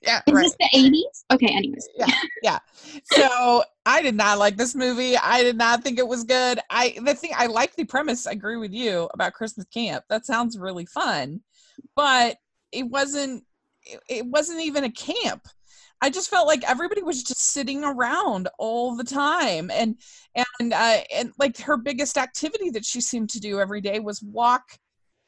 yeah. 0.02 0.22
Is 0.26 0.32
right. 0.32 0.42
this 0.42 0.56
the 0.58 0.70
80s? 0.74 1.34
Okay, 1.34 1.54
anyways. 1.54 1.86
Yeah. 1.96 2.06
Yeah. 2.42 2.58
So 3.04 3.62
I 3.84 4.02
did 4.02 4.14
not 4.14 4.38
like 4.38 4.56
this 4.56 4.74
movie. 4.74 5.16
I 5.16 5.42
did 5.42 5.56
not 5.56 5.82
think 5.82 5.98
it 5.98 6.06
was 6.06 6.24
good. 6.24 6.60
I 6.70 6.96
the 7.04 7.14
thing 7.14 7.32
I 7.36 7.46
like 7.46 7.74
the 7.74 7.84
premise, 7.84 8.26
I 8.26 8.32
agree 8.32 8.56
with 8.56 8.72
you 8.72 9.08
about 9.12 9.32
Christmas 9.32 9.66
camp. 9.66 10.04
That 10.08 10.24
sounds 10.26 10.58
really 10.58 10.86
fun. 10.86 11.40
But 11.94 12.36
it 12.70 12.84
wasn't 12.84 13.44
it, 14.08 14.26
wasn't 14.26 14.60
even 14.60 14.84
a 14.84 14.92
camp. 14.92 15.46
I 16.00 16.10
just 16.10 16.30
felt 16.30 16.48
like 16.48 16.68
everybody 16.68 17.02
was 17.02 17.22
just 17.22 17.40
sitting 17.40 17.84
around 17.84 18.48
all 18.58 18.96
the 18.96 19.04
time, 19.04 19.70
and 19.70 19.96
and 20.34 20.72
uh, 20.72 20.98
and 21.14 21.32
like 21.38 21.58
her 21.58 21.76
biggest 21.76 22.18
activity 22.18 22.70
that 22.70 22.84
she 22.84 23.00
seemed 23.00 23.30
to 23.30 23.40
do 23.40 23.60
every 23.60 23.80
day 23.80 24.00
was 24.00 24.22
walk 24.22 24.64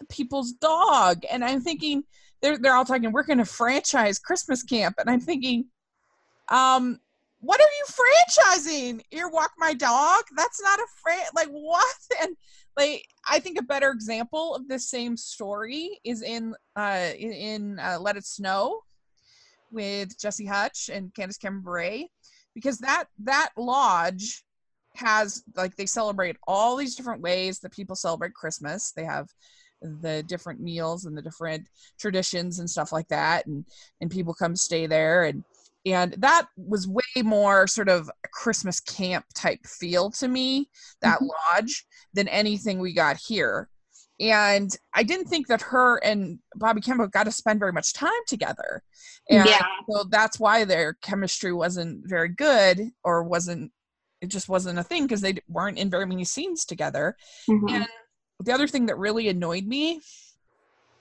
people's 0.08 0.52
dog. 0.52 1.24
And 1.30 1.44
I'm 1.44 1.60
thinking 1.60 2.02
they're 2.42 2.58
they're 2.58 2.74
all 2.74 2.84
talking. 2.84 3.12
We're 3.12 3.22
going 3.22 3.38
to 3.38 3.44
franchise 3.44 4.18
Christmas 4.18 4.64
camp, 4.64 4.96
and 4.98 5.08
I'm 5.08 5.20
thinking, 5.20 5.66
um, 6.48 6.98
what 7.40 7.60
are 7.60 7.62
you 7.62 7.84
franchising? 7.86 9.00
Your 9.12 9.30
walk 9.30 9.52
my 9.58 9.74
dog? 9.74 10.24
That's 10.36 10.60
not 10.60 10.80
a 10.80 10.86
fran. 11.02 11.26
Like 11.36 11.48
what? 11.50 11.96
And 12.20 12.36
like 12.76 13.06
I 13.28 13.38
think 13.38 13.58
a 13.58 13.62
better 13.62 13.90
example 13.90 14.54
of 14.54 14.68
the 14.68 14.78
same 14.78 15.16
story 15.16 16.00
is 16.04 16.22
in 16.22 16.54
uh 16.76 17.10
in 17.18 17.78
uh, 17.78 17.98
Let 18.00 18.16
It 18.16 18.24
Snow 18.24 18.80
with 19.70 20.18
Jesse 20.18 20.46
Hutch 20.46 20.90
and 20.92 21.14
Candace 21.14 21.38
Cameron 21.38 22.06
because 22.54 22.78
that 22.78 23.04
that 23.24 23.50
lodge 23.56 24.44
has 24.96 25.42
like 25.56 25.76
they 25.76 25.86
celebrate 25.86 26.36
all 26.46 26.76
these 26.76 26.94
different 26.94 27.20
ways 27.20 27.58
that 27.60 27.72
people 27.72 27.96
celebrate 27.96 28.34
Christmas. 28.34 28.92
They 28.92 29.04
have 29.04 29.28
the 29.82 30.22
different 30.22 30.60
meals 30.60 31.04
and 31.04 31.16
the 31.16 31.22
different 31.22 31.68
traditions 31.98 32.58
and 32.58 32.70
stuff 32.70 32.90
like 32.92 33.08
that 33.08 33.44
and 33.46 33.66
and 34.00 34.10
people 34.10 34.32
come 34.32 34.56
stay 34.56 34.86
there 34.86 35.24
and 35.24 35.44
and 35.86 36.14
that 36.18 36.46
was 36.56 36.88
way 36.88 37.02
more 37.22 37.66
sort 37.66 37.88
of 37.88 38.08
a 38.24 38.28
christmas 38.32 38.80
camp 38.80 39.24
type 39.34 39.64
feel 39.66 40.10
to 40.10 40.28
me 40.28 40.68
that 41.02 41.16
mm-hmm. 41.16 41.26
lodge 41.54 41.86
than 42.12 42.28
anything 42.28 42.78
we 42.78 42.92
got 42.92 43.16
here 43.16 43.68
and 44.20 44.76
i 44.94 45.02
didn't 45.02 45.26
think 45.26 45.46
that 45.46 45.60
her 45.60 45.98
and 46.04 46.38
bobby 46.56 46.80
campo 46.80 47.06
got 47.06 47.24
to 47.24 47.32
spend 47.32 47.58
very 47.58 47.72
much 47.72 47.92
time 47.92 48.10
together 48.26 48.82
and 49.28 49.48
yeah. 49.48 49.66
so 49.90 50.04
that's 50.10 50.38
why 50.38 50.64
their 50.64 50.94
chemistry 51.02 51.52
wasn't 51.52 52.00
very 52.08 52.28
good 52.28 52.80
or 53.02 53.24
wasn't 53.24 53.70
it 54.20 54.28
just 54.28 54.48
wasn't 54.48 54.78
a 54.78 54.82
thing 54.82 55.04
because 55.04 55.20
they 55.20 55.34
weren't 55.48 55.78
in 55.78 55.90
very 55.90 56.06
many 56.06 56.24
scenes 56.24 56.64
together 56.64 57.16
mm-hmm. 57.48 57.74
and 57.74 57.86
the 58.40 58.52
other 58.52 58.66
thing 58.66 58.86
that 58.86 58.98
really 58.98 59.28
annoyed 59.28 59.66
me 59.66 60.00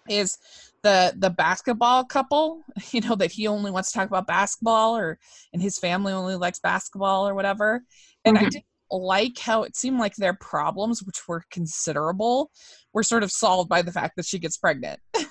is 0.10 0.38
the 0.84 1.13
the 1.18 1.30
basketball 1.30 2.04
couple 2.04 2.62
you 2.92 3.02
know 3.02 3.16
that 3.16 3.32
he 3.32 3.48
only 3.48 3.72
wants 3.72 3.92
to 3.92 3.98
talk 3.98 4.08
about 4.08 4.28
basketball 4.28 4.96
or 4.96 5.18
and 5.54 5.62
his 5.62 5.80
family 5.80 6.13
only 6.13 6.36
likes 6.36 6.60
basketball 6.60 7.28
or 7.28 7.34
whatever. 7.34 7.84
And 8.25 8.38
mm-hmm. 8.38 8.46
i 8.46 8.50
didn't 8.50 8.66
like 8.92 9.40
how 9.40 9.63
it 9.63 9.75
seemed 9.75 10.00
like 10.00 10.16
their 10.16 10.36
problems 10.36 11.02
which 11.02 11.28
were 11.28 11.44
considerable 11.50 12.52
were 12.94 13.02
sort 13.02 13.24
of 13.24 13.32
solved 13.32 13.68
by 13.68 13.82
the 13.82 13.92
fact 13.92 14.16
that 14.18 14.25
she 14.25 14.40
gets 14.40 14.58
pregnant. 14.58 15.00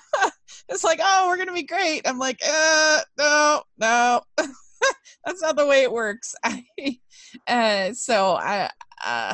It's 0.69 0.83
like 0.83 0.99
oh 1.03 1.27
we're 1.27 1.37
gonna 1.37 1.53
be 1.53 1.63
great. 1.63 2.07
I'm 2.07 2.17
like 2.17 2.39
uh 2.47 3.01
no 3.17 3.63
no. 3.77 4.21
That's 5.25 5.41
not 5.41 5.55
the 5.55 5.67
way 5.67 5.83
it 5.83 5.91
works. 5.91 6.35
Uh, 7.47 7.93
so 7.93 8.35
i 8.35 8.69
uh 9.03 9.33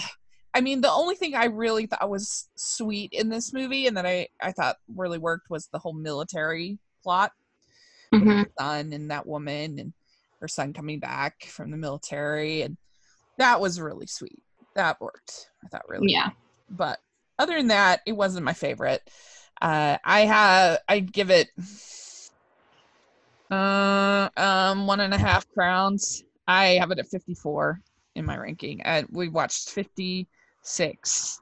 I 0.53 0.61
mean, 0.61 0.81
the 0.81 0.91
only 0.91 1.15
thing 1.15 1.35
I 1.35 1.45
really 1.45 1.85
thought 1.85 2.09
was 2.09 2.49
sweet 2.55 3.13
in 3.13 3.29
this 3.29 3.53
movie 3.53 3.87
and 3.87 3.95
that 3.97 4.05
I, 4.05 4.27
I 4.41 4.51
thought 4.51 4.77
really 4.95 5.17
worked 5.17 5.49
was 5.49 5.67
the 5.67 5.79
whole 5.79 5.93
military 5.93 6.79
plot. 7.03 7.31
Mm-hmm. 8.13 8.41
son 8.57 8.91
and 8.91 9.11
that 9.11 9.27
woman 9.27 9.77
and 9.77 9.93
her 10.41 10.47
son 10.47 10.73
coming 10.73 10.99
back 10.99 11.43
from 11.45 11.69
the 11.69 11.77
military. 11.77 12.63
And 12.63 12.75
that 13.37 13.61
was 13.61 13.79
really 13.79 14.07
sweet. 14.07 14.41
That 14.75 14.99
worked. 14.99 15.51
I 15.63 15.67
thought 15.67 15.87
really. 15.87 16.11
Yeah. 16.11 16.29
But 16.69 16.99
other 17.37 17.55
than 17.55 17.67
that, 17.67 18.01
it 18.07 18.13
wasn't 18.13 18.45
my 18.45 18.53
favorite. 18.53 19.01
Uh, 19.61 19.97
I 20.03 20.21
have, 20.21 20.79
I'd 20.87 21.13
give 21.13 21.29
it 21.29 21.49
uh, 23.51 24.29
um, 24.35 24.87
one 24.87 25.01
and 25.01 25.13
a 25.13 25.17
half 25.17 25.47
crowns. 25.49 26.23
I 26.47 26.77
have 26.79 26.91
it 26.91 26.99
at 26.99 27.07
54 27.07 27.79
in 28.15 28.25
my 28.25 28.37
ranking. 28.37 28.81
And 28.81 29.07
we 29.11 29.29
watched 29.29 29.69
50 29.69 30.27
six 30.69 31.41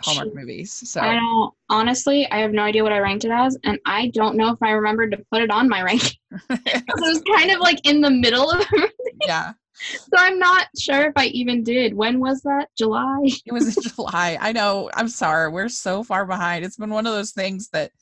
Hallmark 0.00 0.34
movies. 0.34 0.72
So 0.90 1.00
I 1.00 1.14
don't 1.14 1.52
honestly, 1.68 2.30
I 2.30 2.38
have 2.38 2.52
no 2.52 2.62
idea 2.62 2.82
what 2.82 2.92
I 2.92 2.98
ranked 2.98 3.24
it 3.24 3.30
as, 3.30 3.56
and 3.64 3.78
I 3.86 4.10
don't 4.14 4.36
know 4.36 4.50
if 4.50 4.62
I 4.62 4.70
remembered 4.70 5.12
to 5.12 5.18
put 5.30 5.42
it 5.42 5.50
on 5.50 5.68
my 5.68 5.82
ranking. 5.82 6.18
it 6.50 6.84
was 6.96 7.22
kind 7.34 7.50
of 7.50 7.60
like 7.60 7.80
in 7.86 8.00
the 8.00 8.10
middle 8.10 8.50
of 8.50 8.60
everything. 8.60 9.18
Yeah. 9.26 9.52
So 9.78 10.16
I'm 10.16 10.38
not 10.38 10.68
sure 10.78 11.02
if 11.02 11.12
I 11.16 11.26
even 11.26 11.62
did. 11.62 11.94
When 11.94 12.18
was 12.18 12.40
that? 12.42 12.68
July? 12.78 13.28
it 13.44 13.52
was 13.52 13.76
in 13.76 13.82
July. 13.94 14.38
I 14.40 14.52
know. 14.52 14.90
I'm 14.94 15.08
sorry. 15.08 15.50
We're 15.50 15.68
so 15.68 16.02
far 16.02 16.24
behind. 16.24 16.64
It's 16.64 16.76
been 16.76 16.90
one 16.90 17.06
of 17.06 17.12
those 17.12 17.32
things 17.32 17.68
that 17.70 17.92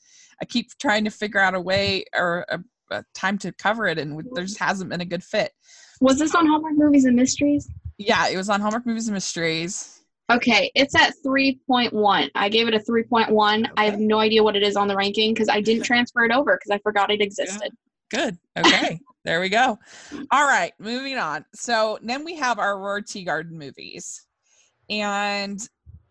I 0.41 0.45
keep 0.45 0.69
trying 0.79 1.03
to 1.03 1.09
figure 1.09 1.39
out 1.39 1.53
a 1.53 1.59
way 1.59 2.05
or 2.15 2.45
a, 2.49 2.59
a 2.91 3.03
time 3.13 3.37
to 3.39 3.51
cover 3.51 3.87
it, 3.87 3.97
and 3.97 4.21
there 4.33 4.45
just 4.45 4.59
hasn't 4.59 4.89
been 4.89 5.01
a 5.01 5.05
good 5.05 5.23
fit. 5.23 5.51
Was 6.01 6.19
this 6.19 6.35
on 6.35 6.45
Hallmark 6.45 6.73
Movies 6.75 7.05
and 7.05 7.15
Mysteries? 7.15 7.69
Yeah, 7.97 8.27
it 8.27 8.37
was 8.37 8.49
on 8.49 8.59
Hallmark 8.59 8.85
Movies 8.85 9.07
and 9.07 9.13
Mysteries. 9.13 9.94
Okay, 10.31 10.71
it's 10.73 10.95
at 10.95 11.13
3.1. 11.23 12.29
I 12.33 12.49
gave 12.49 12.67
it 12.67 12.73
a 12.73 12.79
3.1. 12.79 13.59
Okay. 13.59 13.71
I 13.77 13.85
have 13.85 13.99
no 13.99 14.19
idea 14.19 14.43
what 14.43 14.55
it 14.55 14.63
is 14.63 14.75
on 14.75 14.87
the 14.87 14.95
ranking 14.95 15.33
because 15.33 15.49
I 15.49 15.61
didn't 15.61 15.83
transfer 15.83 16.25
it 16.25 16.31
over 16.31 16.57
because 16.57 16.71
I 16.71 16.79
forgot 16.79 17.11
it 17.11 17.21
existed. 17.21 17.71
Good. 18.09 18.37
Okay, 18.57 18.99
there 19.23 19.39
we 19.39 19.49
go. 19.49 19.77
All 20.31 20.47
right, 20.47 20.73
moving 20.79 21.17
on. 21.17 21.45
So 21.53 21.99
then 22.01 22.25
we 22.25 22.35
have 22.37 22.57
our 22.57 22.75
Aurora 22.75 23.03
Teagarden 23.03 23.51
movies. 23.51 24.25
And 24.89 25.59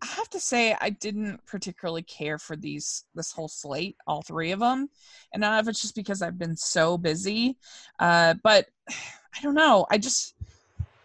I 0.03 0.07
have 0.07 0.29
to 0.31 0.41
say 0.41 0.77
I 0.81 0.91
didn't 0.91 1.45
particularly 1.47 2.03
care 2.03 2.39
for 2.39 2.57
these 2.57 3.05
this 3.15 3.33
whole 3.33 3.49
slate, 3.49 3.97
all 4.07 4.23
three 4.23 4.53
of 4.53 4.61
them. 4.61 4.89
And 5.33 5.45
I 5.45 5.49
don't 5.49 5.55
know 5.57 5.61
if 5.61 5.69
it's 5.69 5.83
just 5.83 5.95
because 5.95 6.21
I've 6.23 6.39
been 6.39 6.57
so 6.57 6.99
busy. 6.99 7.57
Uh, 7.99 8.35
but 8.43 8.67
I 9.37 9.43
don't 9.43 9.55
know. 9.55 9.87
I 9.91 9.99
just 9.99 10.34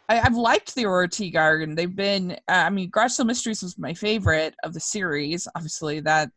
I, 0.10 0.16
have 0.16 0.36
liked 0.36 0.76
the 0.76 0.86
Aurora 0.86 1.08
Teagarden. 1.08 1.76
They've 1.76 1.96
been, 1.96 2.32
uh, 2.48 2.64
I 2.66 2.70
mean, 2.70 2.90
Garage 2.90 3.20
Mysteries 3.20 3.62
was 3.62 3.78
my 3.78 3.94
favorite 3.94 4.56
of 4.64 4.74
the 4.74 4.80
series. 4.80 5.48
Obviously, 5.56 6.00
that 6.02 6.32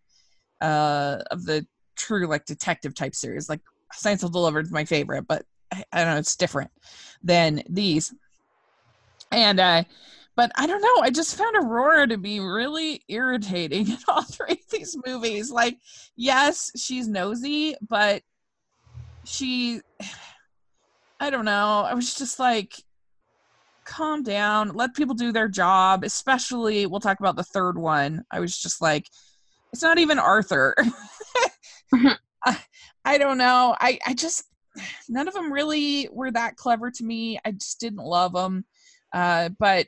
uh, 0.60 1.18
of 1.30 1.44
the 1.44 1.66
true 1.96 2.26
like 2.26 2.44
detective 2.44 2.94
type 2.94 3.14
series. 3.14 3.48
Like 3.48 3.60
Signed, 3.92 4.20
Sealed, 4.20 4.32
Delivered 4.32 4.66
is 4.66 4.72
my 4.72 4.84
favorite, 4.84 5.26
but 5.26 5.44
I, 5.72 5.84
I 5.92 6.04
don't 6.04 6.14
know, 6.14 6.18
it's 6.18 6.36
different 6.36 6.70
than 7.22 7.62
these. 7.68 8.14
And 9.30 9.58
uh, 9.58 9.84
but 10.34 10.50
I 10.56 10.66
don't 10.66 10.80
know. 10.80 11.02
I 11.02 11.10
just 11.10 11.36
found 11.36 11.56
Aurora 11.56 12.06
to 12.08 12.18
be 12.18 12.40
really 12.40 13.02
irritating 13.08 13.88
in 13.90 13.98
all 14.08 14.22
three 14.22 14.52
of 14.52 14.70
these 14.70 14.96
movies. 15.06 15.50
Like, 15.50 15.78
yes, 16.16 16.70
she's 16.76 17.08
nosy, 17.08 17.74
but 17.86 18.22
she, 19.24 19.80
I 21.20 21.30
don't 21.30 21.44
know. 21.44 21.86
I 21.88 21.94
was 21.94 22.14
just 22.14 22.38
like, 22.38 22.74
calm 23.92 24.22
down, 24.22 24.70
let 24.70 24.94
people 24.94 25.14
do 25.14 25.32
their 25.32 25.48
job, 25.48 26.02
especially 26.04 26.86
we'll 26.86 27.00
talk 27.00 27.20
about 27.20 27.36
the 27.36 27.44
third 27.44 27.76
one. 27.76 28.24
I 28.30 28.40
was 28.40 28.56
just 28.56 28.80
like, 28.80 29.06
it's 29.72 29.82
not 29.82 29.98
even 29.98 30.18
Arthur. 30.18 30.74
I, 32.44 32.58
I 33.04 33.18
don't 33.18 33.38
know. 33.38 33.76
I, 33.78 33.98
I 34.06 34.14
just, 34.14 34.44
none 35.08 35.28
of 35.28 35.34
them 35.34 35.52
really 35.52 36.08
were 36.10 36.30
that 36.30 36.56
clever 36.56 36.90
to 36.90 37.04
me. 37.04 37.38
I 37.44 37.52
just 37.52 37.80
didn't 37.80 38.04
love 38.04 38.32
them. 38.32 38.64
Uh, 39.12 39.50
but 39.58 39.86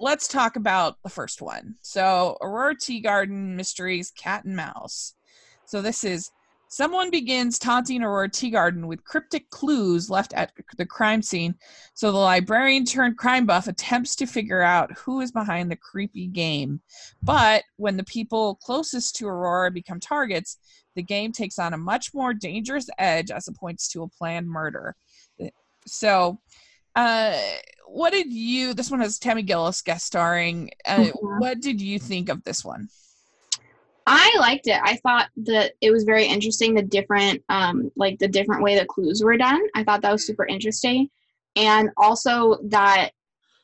let's 0.00 0.26
talk 0.26 0.56
about 0.56 0.96
the 1.04 1.10
first 1.10 1.40
one. 1.40 1.76
So, 1.82 2.36
Aurora 2.40 2.74
Teagarden 2.74 3.54
Mysteries 3.54 4.10
Cat 4.10 4.44
and 4.44 4.56
Mouse. 4.56 5.14
So, 5.66 5.80
this 5.80 6.02
is 6.02 6.30
Someone 6.72 7.10
begins 7.10 7.58
taunting 7.58 8.00
Aurora 8.00 8.28
Teagarden 8.28 8.86
with 8.86 9.02
cryptic 9.04 9.50
clues 9.50 10.08
left 10.08 10.32
at 10.34 10.52
the 10.76 10.86
crime 10.86 11.20
scene, 11.20 11.56
so 11.94 12.12
the 12.12 12.18
librarian 12.18 12.84
turned 12.84 13.18
crime 13.18 13.44
buff 13.44 13.66
attempts 13.66 14.14
to 14.14 14.24
figure 14.24 14.62
out 14.62 14.96
who 14.96 15.20
is 15.20 15.32
behind 15.32 15.68
the 15.68 15.74
creepy 15.74 16.28
game. 16.28 16.80
But 17.24 17.64
when 17.76 17.96
the 17.96 18.04
people 18.04 18.54
closest 18.54 19.16
to 19.16 19.26
Aurora 19.26 19.72
become 19.72 19.98
targets, 19.98 20.58
the 20.94 21.02
game 21.02 21.32
takes 21.32 21.58
on 21.58 21.74
a 21.74 21.76
much 21.76 22.14
more 22.14 22.32
dangerous 22.32 22.88
edge 22.98 23.32
as 23.32 23.48
it 23.48 23.56
points 23.56 23.88
to 23.88 24.04
a 24.04 24.08
planned 24.08 24.48
murder. 24.48 24.94
So, 25.88 26.38
uh, 26.94 27.36
what 27.88 28.12
did 28.12 28.32
you? 28.32 28.74
This 28.74 28.92
one 28.92 29.00
has 29.00 29.18
Tammy 29.18 29.42
Gillis 29.42 29.82
guest 29.82 30.06
starring. 30.06 30.70
Uh, 30.86 31.06
Mhm. 31.06 31.40
What 31.40 31.60
did 31.60 31.80
you 31.80 31.98
think 31.98 32.28
of 32.28 32.44
this 32.44 32.64
one? 32.64 32.90
I 34.12 34.34
liked 34.40 34.66
it. 34.66 34.80
I 34.82 34.96
thought 34.96 35.28
that 35.44 35.74
it 35.80 35.92
was 35.92 36.02
very 36.02 36.26
interesting 36.26 36.74
the 36.74 36.82
different 36.82 37.44
um 37.48 37.92
like 37.94 38.18
the 38.18 38.26
different 38.26 38.62
way 38.62 38.76
the 38.76 38.84
clues 38.84 39.22
were 39.22 39.36
done. 39.36 39.60
I 39.76 39.84
thought 39.84 40.02
that 40.02 40.10
was 40.10 40.26
super 40.26 40.44
interesting. 40.44 41.08
And 41.54 41.90
also 41.96 42.58
that 42.64 43.10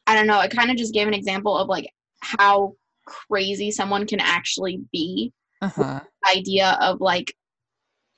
I 0.06 0.14
don't 0.14 0.28
know, 0.28 0.40
it 0.40 0.52
kind 0.52 0.70
of 0.70 0.76
just 0.76 0.94
gave 0.94 1.08
an 1.08 1.14
example 1.14 1.58
of 1.58 1.68
like 1.68 1.90
how 2.20 2.74
crazy 3.06 3.72
someone 3.72 4.06
can 4.06 4.20
actually 4.20 4.80
be. 4.92 5.32
Uh 5.60 5.68
huh. 5.68 6.00
Idea 6.30 6.78
of 6.80 7.00
like 7.00 7.34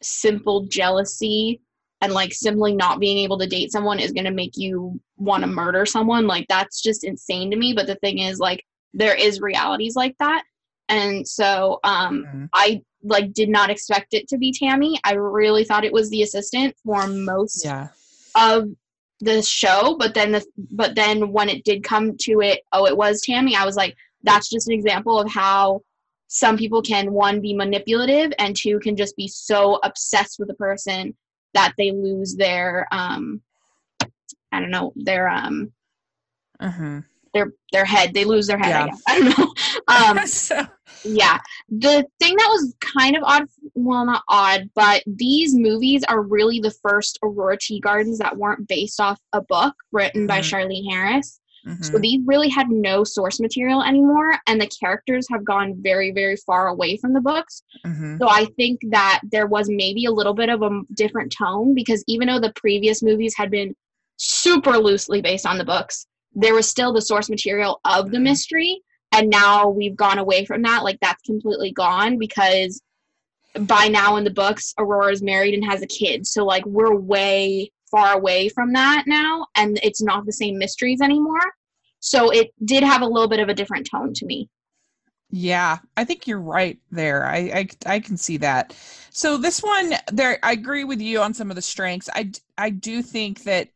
simple 0.03 0.67
jealousy 0.67 1.63
and 2.03 2.13
like 2.13 2.35
simply 2.35 2.75
not 2.75 3.01
being 3.01 3.19
able 3.19 3.39
to 3.39 3.47
date 3.47 3.73
someone 3.73 3.99
is 3.99 4.13
going 4.13 4.27
to 4.27 4.31
make 4.31 4.57
you 4.59 5.01
want 5.17 5.43
to 5.45 5.49
murder 5.49 5.87
someone. 5.87 6.27
Like 6.27 6.47
that's 6.49 6.83
just 6.83 7.05
insane 7.05 7.51
to 7.53 7.57
me, 7.57 7.73
but 7.73 7.87
the 7.87 7.97
thing 7.97 8.19
is 8.19 8.39
like 8.39 8.63
there 8.93 9.15
is 9.15 9.41
realities 9.41 9.97
like 9.97 10.15
that. 10.19 10.45
And 10.89 11.27
so 11.27 11.81
um 11.85 12.25
Mhm. 12.27 12.49
I 12.53 12.83
like 13.03 13.33
did 13.33 13.49
not 13.49 13.71
expect 13.71 14.15
it 14.15 14.29
to 14.29 14.39
be 14.39 14.53
Tammy. 14.53 14.99
I 15.05 15.15
really 15.15 15.65
thought 15.65 15.85
it 15.85 15.93
was 15.93 16.11
the 16.11 16.23
assistant 16.23 16.75
for 16.85 17.07
most 17.07 17.65
Yeah. 17.65 17.89
of 18.35 18.69
the 19.21 19.43
show, 19.43 19.97
but 19.99 20.15
then 20.15 20.33
the 20.33 20.45
but 20.73 20.95
then 20.95 21.33
when 21.33 21.49
it 21.49 21.65
did 21.65 21.83
come 21.85 22.17
to 22.19 22.41
it, 22.41 22.61
oh, 22.73 22.87
it 22.87 22.97
was 22.97 23.21
Tammy. 23.23 23.55
I 23.57 23.65
was 23.65 23.77
like, 23.77 23.97
that's 24.23 24.49
just 24.49 24.69
an 24.69 24.75
example 24.75 25.19
of 25.21 25.31
how 25.31 25.83
some 26.29 26.57
people 26.57 26.83
can 26.83 27.13
one 27.13 27.41
be 27.41 27.55
manipulative 27.55 28.33
and 28.39 28.55
two 28.57 28.79
can 28.81 28.97
just 28.97 29.17
be 29.17 29.29
so 29.29 29.79
obsessed 29.83 30.39
with 30.39 30.51
a 30.51 30.55
person 30.55 31.17
that 31.55 31.73
they 31.79 31.91
lose 31.91 32.37
their 32.37 32.87
um 32.93 33.41
I 34.53 34.61
don't 34.61 34.71
know 34.71 34.93
their 34.97 35.29
um 35.29 35.73
Uh 36.61 36.71
huh. 36.71 37.01
Their 37.35 37.53
their 37.73 37.85
head. 37.85 38.15
They 38.15 38.25
lose 38.25 38.47
their 38.47 38.59
head. 38.59 38.71
Yeah. 38.71 38.85
I, 38.85 38.89
guess. 38.89 39.03
I 39.09 39.21
don't 39.21 39.39
know. 39.39 39.55
Um, 39.89 40.27
so, 40.27 40.67
yeah. 41.05 41.39
The 41.69 42.07
thing 42.21 42.37
that 42.37 42.49
was 42.49 42.75
kind 42.81 43.17
of 43.17 43.23
odd, 43.25 43.45
well, 43.75 44.05
not 44.05 44.23
odd, 44.29 44.69
but 44.75 45.03
these 45.07 45.55
movies 45.55 46.05
are 46.09 46.23
really 46.23 46.61
the 46.61 46.75
first 46.83 47.19
Aurora 47.23 47.57
Teagardens 47.57 48.19
that 48.19 48.37
weren't 48.37 48.69
based 48.69 49.01
off 49.01 49.19
a 49.33 49.41
book 49.41 49.75
written 49.93 50.27
by 50.27 50.41
Mhm. 50.41 50.45
Charlaine 50.45 50.91
Harris. 50.91 51.41
So 51.83 51.95
mhm. 51.95 52.01
these 52.01 52.21
really 52.25 52.49
had 52.49 52.71
no 52.71 53.05
source 53.05 53.41
material 53.41 53.83
anymore, 53.83 54.39
and 54.47 54.61
the 54.61 54.71
characters 54.81 55.27
have 55.31 55.45
gone 55.45 55.75
very, 55.83 56.13
very 56.13 56.37
far 56.37 56.69
away 56.69 56.97
from 56.97 57.13
the 57.13 57.21
books. 57.21 57.63
Mhm. 57.85 58.19
So 58.19 58.29
I 58.29 58.47
think 58.57 58.81
that 58.91 59.21
there 59.31 59.47
was 59.47 59.69
maybe 59.69 60.07
a 60.07 60.11
little 60.11 60.35
bit 60.35 60.49
of 60.49 60.63
a 60.63 60.81
different 60.95 61.35
tone 61.37 61.75
because 61.75 62.03
even 62.07 62.29
though 62.29 62.41
the 62.41 62.53
previous 62.55 63.03
movies 63.03 63.35
had 63.37 63.51
been 63.51 63.75
super 64.17 64.79
loosely 64.79 65.21
based 65.21 65.47
on 65.47 65.59
the 65.59 65.65
books, 65.65 66.07
there 66.39 66.55
was 66.55 66.69
still 66.69 66.93
the 66.93 67.03
source 67.03 67.29
material 67.29 67.81
of 67.85 68.11
the 68.11 68.21
mystery. 68.21 68.81
And 69.13 69.29
now 69.29 69.69
we've 69.69 69.97
gone 69.97 70.19
away 70.19 70.45
from 70.45 70.63
that. 70.63 70.85
Like 70.85 70.99
that's 71.01 71.23
completely 71.23 71.73
gone 71.73 72.19
because 72.19 72.81
by 73.61 73.89
now 73.89 74.17
in 74.17 74.25
the 74.25 74.31
books, 74.31 74.73
Aurora's 74.79 75.23
married 75.23 75.55
and 75.55 75.65
has 75.65 75.83
a 75.83 75.87
kid. 75.87 76.27
So 76.27 76.45
like 76.45 76.65
we're 76.65 76.95
way 76.95 77.73
far 77.91 78.15
away 78.15 78.49
from 78.51 78.73
that 78.75 79.05
now, 79.07 79.47
and 79.57 79.81
it's 79.83 80.03
not 80.03 80.27
the 80.27 80.33
same 80.33 80.59
mysteries 80.59 81.01
anymore. 81.01 81.41
So 82.01 82.31
it 82.31 82.53
did 82.65 82.85
have 82.85 83.03
a 83.03 83.07
little 83.07 83.29
bit 83.29 83.41
of 83.41 83.49
a 83.49 83.55
different 83.55 83.89
tone 83.91 84.13
to 84.15 84.27
me. 84.27 84.49
Yeah, 85.31 85.79
I 85.97 86.05
think 86.05 86.27
you're 86.27 86.41
right 86.41 86.79
there. 86.91 87.25
I, 87.25 87.37
I 87.87 87.95
I 87.95 88.01
can 88.01 88.17
see 88.17 88.37
that. 88.39 88.77
So 89.11 89.37
this 89.37 89.61
one, 89.63 89.95
there, 90.13 90.39
I 90.43 90.53
agree 90.53 90.85
with 90.85 91.01
you 91.01 91.21
on 91.21 91.35
some 91.35 91.51
of 91.51 91.57
the 91.57 91.63
strengths. 91.63 92.09
i 92.15 92.31
i 92.57 92.71
do 92.71 93.03
think 93.03 93.43
that 93.43 93.69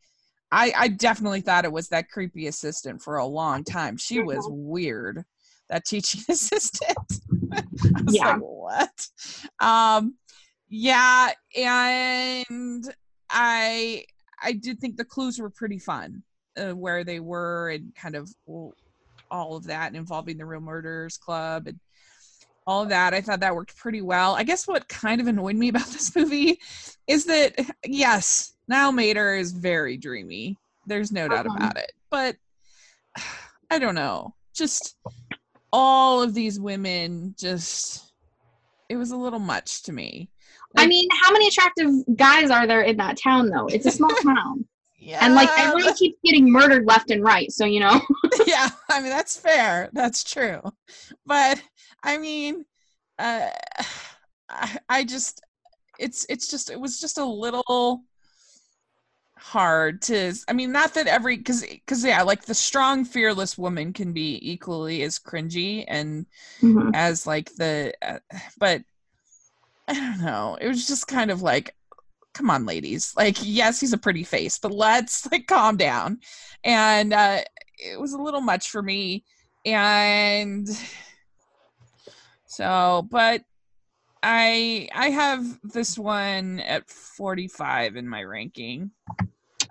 I 0.53 0.71
I 0.77 0.87
definitely 0.87 1.41
thought 1.41 1.65
it 1.65 1.71
was 1.71 1.89
that 1.89 2.09
creepy 2.09 2.47
assistant 2.47 3.01
for 3.01 3.17
a 3.17 3.25
long 3.25 3.63
time. 3.63 3.97
She 3.97 4.19
was 4.21 4.47
weird. 4.49 5.23
That 5.69 5.85
teaching 5.85 6.21
assistant. 6.29 6.97
I 7.51 7.63
was 8.05 8.15
Yeah. 8.15 8.33
like, 8.33 8.41
what? 8.41 9.07
Um, 9.59 10.15
yeah, 10.69 11.31
and 11.57 12.95
I 13.29 14.05
I 14.41 14.53
did 14.53 14.79
think 14.79 14.97
the 14.97 15.05
clues 15.05 15.39
were 15.39 15.49
pretty 15.49 15.79
fun, 15.79 16.21
uh, 16.57 16.71
where 16.75 17.03
they 17.03 17.19
were 17.19 17.69
and 17.69 17.93
kind 17.95 18.15
of 18.15 18.29
all 19.31 19.55
of 19.55 19.63
that 19.65 19.95
involving 19.95 20.37
the 20.37 20.45
Real 20.45 20.61
Murderers 20.61 21.17
Club 21.17 21.65
and 21.67 21.79
all 22.67 22.83
of 22.83 22.89
that. 22.89 23.13
I 23.13 23.21
thought 23.21 23.39
that 23.39 23.55
worked 23.55 23.75
pretty 23.75 24.01
well. 24.01 24.35
I 24.35 24.43
guess 24.43 24.67
what 24.67 24.87
kind 24.87 25.19
of 25.19 25.27
annoyed 25.27 25.55
me 25.55 25.69
about 25.69 25.87
this 25.87 26.15
movie 26.15 26.59
is 27.07 27.25
that 27.25 27.53
yes, 27.85 28.52
Niall 28.67 28.91
Matter 28.91 29.35
is 29.35 29.51
very 29.51 29.97
dreamy. 29.97 30.57
There's 30.85 31.11
no 31.11 31.27
doubt 31.27 31.47
Uh-huh. 31.47 31.57
about 31.57 31.77
it. 31.77 31.91
But 32.09 32.35
I 33.69 33.79
don't 33.79 33.95
know. 33.95 34.35
Just 34.53 34.95
all 35.71 36.21
of 36.21 36.33
these 36.33 36.59
women 36.59 37.33
just 37.37 38.13
it 38.89 38.95
was 38.97 39.11
a 39.11 39.17
little 39.17 39.39
much 39.39 39.83
to 39.83 39.91
me. 39.91 40.29
I 40.77 40.85
mean, 40.87 41.07
how 41.21 41.31
many 41.31 41.47
attractive 41.47 41.89
guys 42.15 42.51
are 42.51 42.67
there 42.67 42.81
in 42.81 42.97
that 42.97 43.17
town 43.17 43.49
though? 43.49 43.65
It's 43.67 43.85
a 43.85 43.91
small 43.91 44.09
town. 44.23 44.65
Yeah. 44.99 45.19
And 45.25 45.33
like 45.35 45.49
everyone 45.57 45.93
keeps 45.95 46.17
getting 46.23 46.49
murdered 46.51 46.85
left 46.85 47.11
and 47.11 47.23
right, 47.23 47.51
so 47.51 47.65
you 47.65 47.79
know. 47.79 47.99
yeah, 48.45 48.69
I 48.89 49.01
mean 49.01 49.09
that's 49.09 49.37
fair. 49.37 49.89
That's 49.93 50.23
true. 50.23 50.61
But 51.25 51.61
I 52.03 52.17
mean, 52.17 52.65
uh, 53.19 53.49
I, 54.49 54.77
I 54.89 55.03
just 55.03 55.41
it's 55.99 56.25
it's 56.29 56.47
just 56.47 56.69
it 56.69 56.79
was 56.79 56.99
just 56.99 57.17
a 57.17 57.25
little 57.25 58.01
hard 59.37 60.01
to 60.03 60.33
I 60.47 60.53
mean 60.53 60.71
not 60.71 60.93
that 60.93 61.07
every 61.07 61.37
cuz 61.37 61.65
cuz 61.87 62.03
yeah, 62.03 62.21
like 62.21 62.45
the 62.45 62.53
strong 62.53 63.03
fearless 63.05 63.57
woman 63.57 63.93
can 63.93 64.13
be 64.13 64.39
equally 64.41 65.03
as 65.03 65.19
cringy 65.19 65.85
and 65.87 66.25
as 66.93 67.27
like 67.27 67.53
the 67.55 67.93
uh, 68.01 68.19
but 68.57 68.83
I 69.87 69.93
don't 69.93 70.21
know. 70.21 70.57
It 70.61 70.67
was 70.67 70.87
just 70.87 71.07
kind 71.07 71.29
of 71.29 71.41
like 71.41 71.75
come 72.33 72.49
on 72.49 72.65
ladies. 72.65 73.13
Like 73.17 73.37
yes, 73.41 73.79
he's 73.79 73.93
a 73.93 73.97
pretty 73.97 74.23
face, 74.23 74.57
but 74.57 74.71
let's 74.71 75.25
like 75.31 75.47
calm 75.47 75.77
down. 75.77 76.19
And 76.63 77.13
uh 77.13 77.41
it 77.79 77.99
was 77.99 78.13
a 78.13 78.21
little 78.21 78.41
much 78.41 78.69
for 78.69 78.81
me 78.81 79.25
and 79.65 80.67
so 82.45 83.07
but 83.09 83.43
I 84.23 84.87
I 84.95 85.09
have 85.09 85.45
this 85.63 85.99
one 85.99 86.61
at 86.61 86.89
45 86.89 87.97
in 87.97 88.07
my 88.07 88.23
ranking. 88.23 88.91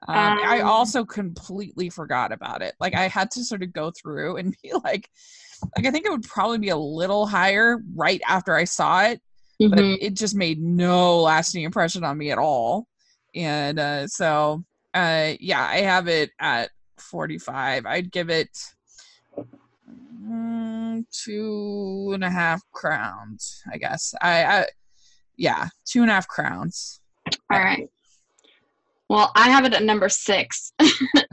Um, 0.08 0.38
I 0.44 0.60
Um, 0.60 0.66
also 0.68 1.04
completely 1.04 1.88
forgot 1.88 2.32
about 2.32 2.60
it. 2.60 2.74
Like 2.78 2.94
I 2.94 3.08
had 3.08 3.30
to 3.32 3.44
sort 3.44 3.62
of 3.62 3.72
go 3.72 3.90
through 3.90 4.36
and 4.36 4.54
be 4.62 4.72
like, 4.84 5.08
like 5.76 5.86
I 5.86 5.90
think 5.90 6.04
it 6.04 6.10
would 6.12 6.24
probably 6.28 6.58
be 6.58 6.68
a 6.68 6.76
little 6.76 7.26
higher 7.26 7.78
right 7.94 8.20
after 8.28 8.54
I 8.54 8.64
saw 8.64 9.04
it, 9.04 9.22
but 9.58 9.78
Mhm. 9.78 9.98
it 10.00 10.14
just 10.14 10.34
made 10.34 10.60
no 10.60 11.22
lasting 11.22 11.62
impression 11.62 12.04
on 12.04 12.18
me 12.18 12.30
at 12.30 12.38
all. 12.38 12.86
And 13.34 13.78
uh, 13.78 14.06
so, 14.08 14.64
uh, 14.92 15.32
yeah, 15.40 15.66
I 15.66 15.78
have 15.78 16.08
it 16.08 16.30
at 16.38 16.70
45. 16.98 17.86
I'd 17.86 18.12
give 18.12 18.28
it 18.28 18.50
two 21.10 22.10
and 22.14 22.24
a 22.24 22.30
half 22.30 22.62
crowns, 22.72 23.62
I 23.72 23.78
guess. 23.78 24.14
I, 24.20 24.44
I, 24.44 24.66
yeah, 25.36 25.68
two 25.84 26.02
and 26.02 26.10
a 26.10 26.14
half 26.14 26.28
crowns. 26.28 27.00
All 27.50 27.58
right. 27.58 27.88
Well, 29.08 29.30
I 29.34 29.50
have 29.50 29.64
it 29.66 29.74
at 29.74 29.82
number 29.82 30.08
six. 30.08 30.72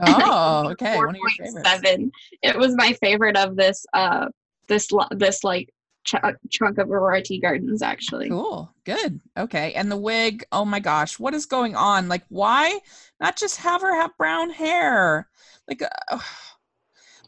Oh, 0.02 0.70
okay. 0.70 0.96
One 0.96 1.10
of 1.10 1.16
your 1.16 1.46
favorites. 1.46 1.68
4.7. 1.68 2.10
It 2.42 2.56
was 2.56 2.74
my 2.74 2.94
favorite 3.02 3.36
of 3.36 3.54
this 3.54 3.84
uh 3.92 4.28
this 4.66 4.88
this 5.10 5.44
like 5.44 5.68
ch- 6.04 6.14
chunk 6.50 6.78
of 6.78 6.90
Aurora 6.90 7.20
Teagardens 7.22 7.82
actually. 7.82 8.30
Cool. 8.30 8.72
Good. 8.84 9.20
Okay. 9.36 9.74
And 9.74 9.90
the 9.90 9.96
wig, 9.96 10.44
oh 10.52 10.64
my 10.64 10.80
gosh, 10.80 11.18
what 11.18 11.34
is 11.34 11.46
going 11.46 11.76
on? 11.76 12.08
Like, 12.08 12.24
why 12.28 12.80
not 13.20 13.36
just 13.36 13.58
have 13.58 13.82
her 13.82 13.94
have 13.94 14.16
brown 14.16 14.50
hair? 14.50 15.28
Like, 15.68 15.82
uh, 15.82 16.18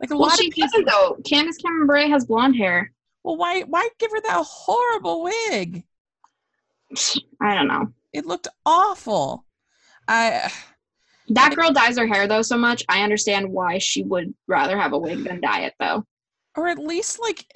like 0.03 0.11
a 0.11 0.17
Well, 0.17 0.29
lot 0.29 0.39
she 0.39 0.49
of 0.49 0.55
people. 0.55 0.69
doesn't 0.69 0.87
though. 0.87 1.17
Candace 1.25 1.57
Cameron 1.59 1.87
Bure 1.87 2.09
has 2.09 2.27
blonde 2.27 2.57
hair. 2.57 2.93
Well, 3.25 3.37
why, 3.37 3.63
why 3.63 3.89
give 3.99 4.11
her 4.11 4.21
that 4.21 4.45
horrible 4.47 5.23
wig? 5.23 5.85
I 7.41 7.55
don't 7.55 7.69
know. 7.69 7.93
It 8.13 8.27
looked 8.27 8.49
awful. 8.67 9.47
I, 10.09 10.53
That 11.29 11.55
girl 11.55 11.73
dyes 11.73 11.99
her 11.99 12.07
hair 12.07 12.27
though 12.27 12.43
so 12.43 12.59
much. 12.59 12.85
I 12.89 13.03
understand 13.03 13.49
why 13.51 13.79
she 13.79 14.03
would 14.03 14.35
rather 14.47 14.77
have 14.79 14.93
a 14.93 14.99
wig 14.99 15.25
than 15.25 15.41
dye 15.41 15.61
it 15.61 15.75
though. 15.81 16.05
or 16.57 16.69
at 16.69 16.79
least 16.79 17.19
like 17.21 17.47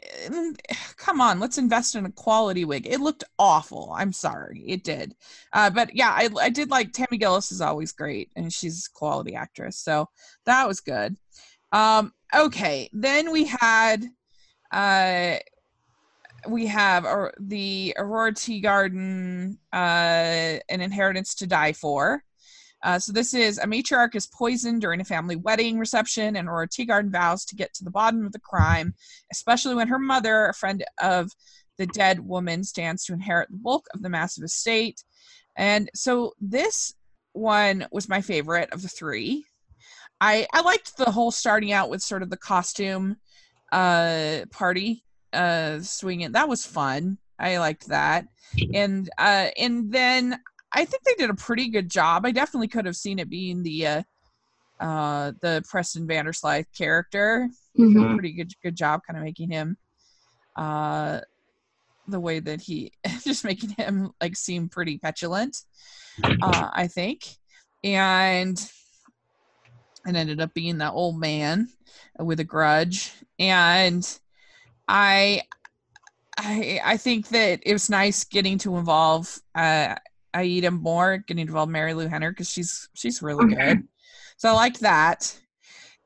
come 0.96 1.20
on 1.20 1.38
let's 1.38 1.59
invest 1.59 1.94
in 1.94 2.06
a 2.06 2.11
quality 2.12 2.64
wig 2.64 2.87
it 2.87 2.98
looked 3.00 3.24
awful 3.38 3.92
i'm 3.94 4.12
sorry 4.12 4.62
it 4.66 4.82
did 4.85 5.14
uh, 5.52 5.68
but 5.68 5.94
yeah 5.94 6.11
I, 6.11 6.30
I 6.40 6.48
did 6.48 6.70
like 6.70 6.92
tammy 6.92 7.18
gillis 7.18 7.52
is 7.52 7.61
always 7.61 7.92
great 7.92 8.30
and 8.37 8.50
she's 8.50 8.87
a 8.88 8.98
quality 8.98 9.35
actress 9.35 9.78
so 9.78 10.09
that 10.46 10.66
was 10.66 10.80
good 10.80 11.16
um 11.72 12.12
okay 12.35 12.89
then 12.93 13.31
we 13.31 13.45
had 13.45 14.07
uh 14.73 15.37
we 16.49 16.67
have 16.67 17.05
uh, 17.05 17.31
the 17.41 17.95
aurora 17.99 18.33
teagarden 18.33 19.57
uh 19.73 20.59
an 20.69 20.81
inheritance 20.81 21.35
to 21.35 21.47
die 21.47 21.73
for 21.73 22.23
uh, 22.87 22.99
so 22.99 23.11
this 23.11 23.35
is 23.35 23.59
a 23.59 23.67
matriarch 23.67 24.15
is 24.15 24.29
poisoned 24.29 24.81
during 24.81 25.01
a 25.01 25.05
family 25.05 25.35
wedding 25.35 25.77
reception, 25.77 26.37
and 26.37 26.47
Aurora 26.47 26.69
Teagarden 26.69 27.11
vows 27.11 27.45
to 27.47 27.57
get 27.57 27.75
to 27.75 27.85
the 27.85 27.91
bottom 27.91 28.25
of 28.25 28.33
the 28.33 28.39
crime, 28.39 28.95
especially 29.33 29.75
when 29.75 29.89
her 29.89 29.99
mother, 29.99 30.47
a 30.47 30.55
friend 30.55 30.85
of 31.03 31.33
the 31.79 31.87
dead 31.89 32.21
woman, 32.21 32.62
stands 32.62 33.05
to 33.05 33.12
inherit 33.12 33.51
the 33.51 33.57
bulk 33.57 33.87
of 33.93 34.03
the 34.03 34.09
massive 34.09 34.45
estate. 34.45 35.03
And 35.57 35.91
so 35.95 36.35
this 36.41 36.95
one 37.33 37.87
was 37.91 38.09
my 38.09 38.21
favorite 38.21 38.73
of 38.73 38.83
the 38.83 38.89
three. 38.89 39.45
I 40.20 40.46
I 40.52 40.62
liked 40.62 40.96
the 40.96 41.11
whole 41.11 41.31
starting 41.31 41.72
out 41.72 41.90
with 41.90 42.02
sort 42.02 42.22
of 42.22 42.31
the 42.31 42.37
costume 42.37 43.16
uh 43.72 44.40
party 44.50 45.05
uh 45.33 45.81
swinging. 45.81 46.33
That 46.33 46.48
was 46.48 46.64
fun. 46.64 47.18
I 47.38 47.59
liked 47.59 47.88
that. 47.88 48.26
And 48.72 49.09
uh 49.18 49.48
and 49.57 49.92
then 49.92 50.38
I 50.72 50.85
think 50.85 51.05
they 51.05 51.14
did 51.14 51.31
a 51.31 51.35
pretty 51.35 51.70
good 51.70 51.90
job. 51.90 52.26
I 52.26 52.33
definitely 52.33 52.68
could 52.68 52.87
have 52.87 52.96
seen 52.96 53.18
it 53.18 53.31
being 53.31 53.62
the 53.62 53.87
uh, 53.87 54.02
uh, 54.79 55.33
the 55.40 55.64
Preston 55.68 56.07
Vanderslice 56.07 56.66
character. 56.76 57.48
Mm-hmm. 57.79 58.14
pretty 58.14 58.33
good 58.33 58.52
good 58.62 58.76
job, 58.76 59.00
kind 59.07 59.16
of 59.16 59.24
making 59.24 59.50
him 59.50 59.76
uh, 60.57 61.20
the 62.09 62.20
way 62.20 62.40
that 62.40 62.61
he 62.61 62.92
just 63.24 63.44
making 63.44 63.70
him 63.70 64.11
like 64.20 64.37
seem 64.37 64.68
pretty 64.68 64.98
petulant. 64.98 65.57
Uh, 66.22 66.70
I 66.72 66.88
think, 66.88 67.26
and 67.85 68.59
it 70.07 70.16
ended 70.16 70.40
up 70.40 70.55
being 70.55 70.79
that 70.79 70.92
old 70.92 71.19
man 71.19 71.69
with 72.19 72.40
a 72.40 72.45
grudge, 72.45 73.12
and 73.38 74.19
I 74.88 75.42
I 76.37 76.81
I 76.85 76.97
think 76.97 77.29
that 77.29 77.61
it 77.62 77.73
was 77.73 77.90
nice 77.90 78.25
getting 78.25 78.59
to 78.59 78.77
involve 78.77 79.38
uh, 79.55 79.95
Aida 80.35 80.71
more 80.71 81.19
getting 81.19 81.47
to 81.47 81.51
involve 81.51 81.69
marilu 81.69 82.09
Henner 82.09 82.31
because 82.31 82.51
she's 82.51 82.88
she's 82.95 83.23
really 83.23 83.53
okay. 83.53 83.75
good. 83.75 83.88
So 84.37 84.51
I 84.51 84.53
liked 84.53 84.81
that. 84.81 85.38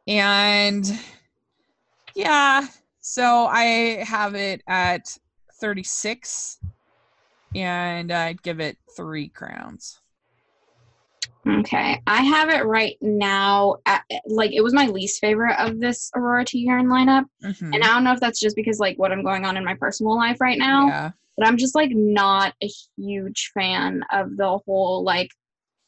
And 0.06 0.90
yeah, 2.14 2.66
so 3.00 3.46
I 3.46 4.04
have 4.06 4.34
it 4.34 4.62
at 4.66 5.16
36 5.60 6.58
and 7.54 8.12
I'd 8.12 8.42
give 8.42 8.60
it 8.60 8.78
three 8.96 9.28
crowns. 9.28 10.00
Okay, 11.48 12.00
I 12.06 12.22
have 12.22 12.50
it 12.50 12.66
right 12.66 12.96
now. 13.00 13.76
At, 13.86 14.02
like 14.26 14.52
it 14.52 14.60
was 14.62 14.74
my 14.74 14.86
least 14.86 15.20
favorite 15.20 15.58
of 15.58 15.80
this 15.80 16.10
Aurora 16.14 16.44
Teagarden 16.44 16.86
lineup, 16.86 17.24
mm-hmm. 17.42 17.72
and 17.72 17.82
I 17.82 17.86
don't 17.88 18.04
know 18.04 18.12
if 18.12 18.20
that's 18.20 18.40
just 18.40 18.56
because 18.56 18.78
like 18.78 18.98
what 18.98 19.12
I'm 19.12 19.24
going 19.24 19.44
on 19.44 19.56
in 19.56 19.64
my 19.64 19.74
personal 19.74 20.16
life 20.16 20.40
right 20.40 20.58
now. 20.58 20.88
Yeah 20.88 21.10
but 21.40 21.48
I'm 21.48 21.56
just 21.56 21.74
like 21.74 21.90
not 21.92 22.52
a 22.62 22.70
huge 22.98 23.50
fan 23.54 24.04
of 24.12 24.36
the 24.36 24.58
whole 24.66 25.02
like 25.02 25.30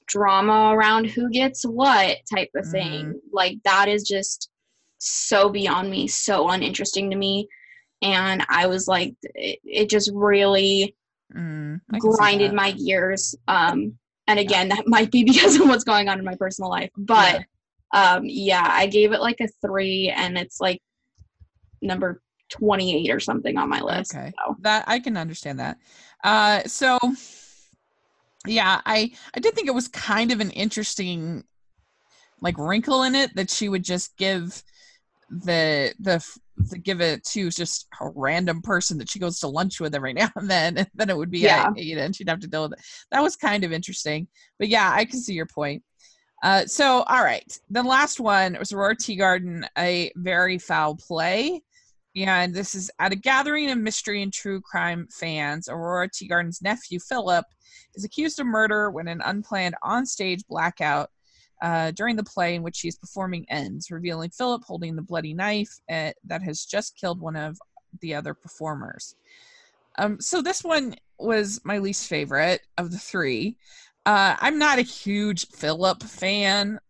drama 0.06 0.72
around 0.74 1.04
who 1.06 1.28
gets 1.28 1.62
what 1.62 2.16
type 2.34 2.48
of 2.56 2.66
thing. 2.66 3.06
Mm. 3.06 3.14
Like 3.32 3.58
that 3.64 3.86
is 3.86 4.02
just 4.02 4.48
so 4.96 5.50
beyond 5.50 5.90
me, 5.90 6.08
so 6.08 6.48
uninteresting 6.48 7.10
to 7.10 7.16
me. 7.16 7.48
And 8.00 8.42
I 8.48 8.66
was 8.66 8.88
like, 8.88 9.14
it, 9.22 9.58
it 9.62 9.90
just 9.90 10.10
really 10.14 10.96
mm, 11.36 11.78
grinded 11.98 12.54
my 12.54 12.72
gears. 12.72 13.34
Um, 13.46 13.98
and 14.26 14.38
again, 14.38 14.68
yeah. 14.68 14.76
that 14.76 14.86
might 14.86 15.10
be 15.10 15.24
because 15.24 15.56
of 15.56 15.68
what's 15.68 15.84
going 15.84 16.08
on 16.08 16.18
in 16.18 16.24
my 16.24 16.36
personal 16.36 16.70
life. 16.70 16.90
But 16.96 17.44
yeah. 17.94 18.14
um, 18.14 18.24
yeah, 18.24 18.66
I 18.68 18.86
gave 18.86 19.12
it 19.12 19.20
like 19.20 19.40
a 19.40 19.48
three, 19.60 20.12
and 20.14 20.38
it's 20.38 20.60
like 20.60 20.80
number 21.80 22.22
28 22.50 23.10
or 23.10 23.20
something 23.20 23.56
on 23.56 23.68
my 23.68 23.80
list. 23.80 24.14
Okay. 24.14 24.32
So. 24.46 24.56
That 24.60 24.84
I 24.86 25.00
can 25.00 25.16
understand 25.16 25.58
that. 25.60 25.78
Uh 26.22 26.62
so 26.64 26.98
yeah, 28.46 28.80
I 28.84 29.12
I 29.34 29.40
did 29.40 29.54
think 29.54 29.68
it 29.68 29.74
was 29.74 29.88
kind 29.88 30.32
of 30.32 30.40
an 30.40 30.50
interesting 30.50 31.44
like 32.40 32.58
wrinkle 32.58 33.02
in 33.02 33.14
it 33.14 33.34
that 33.36 33.50
she 33.50 33.68
would 33.68 33.84
just 33.84 34.16
give 34.16 34.62
the 35.30 35.94
the 35.98 36.24
to 36.70 36.78
give 36.78 37.00
it 37.00 37.24
to 37.24 37.50
just 37.50 37.86
a 38.00 38.10
random 38.14 38.62
person 38.62 38.98
that 38.98 39.08
she 39.08 39.18
goes 39.18 39.40
to 39.40 39.48
lunch 39.48 39.80
with 39.80 39.94
every 39.94 40.12
now 40.14 40.30
and 40.36 40.50
then, 40.50 40.78
and 40.78 40.90
then 40.94 41.10
it 41.10 41.16
would 41.16 41.30
be 41.30 41.40
yeah. 41.40 41.70
Aida, 41.76 42.02
and 42.02 42.14
she'd 42.14 42.28
have 42.28 42.40
to 42.40 42.48
deal 42.48 42.64
with 42.64 42.74
it. 42.74 42.84
That 43.10 43.22
was 43.22 43.36
kind 43.36 43.64
of 43.64 43.72
interesting, 43.72 44.28
but 44.58 44.68
yeah, 44.68 44.90
I 44.94 45.04
can 45.04 45.20
see 45.20 45.34
your 45.34 45.46
point. 45.46 45.82
Uh, 46.42 46.66
so, 46.66 47.02
all 47.02 47.22
right, 47.22 47.56
the 47.70 47.84
last 47.84 48.18
one 48.18 48.56
was 48.58 48.72
Aurora 48.72 48.96
Teagarden, 48.96 49.64
a 49.78 50.10
very 50.16 50.58
foul 50.58 50.96
play 50.96 51.62
and 52.14 52.54
this 52.54 52.74
is 52.74 52.90
at 52.98 53.12
a 53.12 53.16
gathering 53.16 53.70
of 53.70 53.78
mystery 53.78 54.22
and 54.22 54.32
true 54.32 54.60
crime 54.60 55.08
fans. 55.10 55.68
Aurora 55.68 56.08
Teagarden's 56.08 56.60
nephew, 56.60 56.98
Philip, 57.00 57.46
is 57.94 58.04
accused 58.04 58.38
of 58.38 58.46
murder 58.46 58.90
when 58.90 59.08
an 59.08 59.22
unplanned 59.24 59.76
onstage 59.82 60.46
blackout 60.48 61.10
uh, 61.62 61.92
during 61.92 62.16
the 62.16 62.24
play 62.24 62.56
in 62.56 62.62
which 62.62 62.80
he 62.80 62.88
is 62.88 62.96
performing 62.96 63.46
ends, 63.48 63.90
revealing 63.90 64.30
Philip 64.30 64.64
holding 64.64 64.96
the 64.96 65.02
bloody 65.02 65.32
knife 65.32 65.70
uh, 65.90 66.10
that 66.24 66.42
has 66.42 66.64
just 66.64 66.96
killed 66.96 67.20
one 67.20 67.36
of 67.36 67.56
the 68.00 68.14
other 68.14 68.34
performers. 68.34 69.14
Um, 69.96 70.20
so 70.20 70.42
this 70.42 70.64
one 70.64 70.96
was 71.18 71.60
my 71.64 71.78
least 71.78 72.08
favorite 72.08 72.62
of 72.78 72.90
the 72.90 72.98
three. 72.98 73.56
Uh, 74.04 74.34
I'm 74.40 74.58
not 74.58 74.78
a 74.78 74.82
huge 74.82 75.46
Philip 75.48 76.02
fan. 76.02 76.80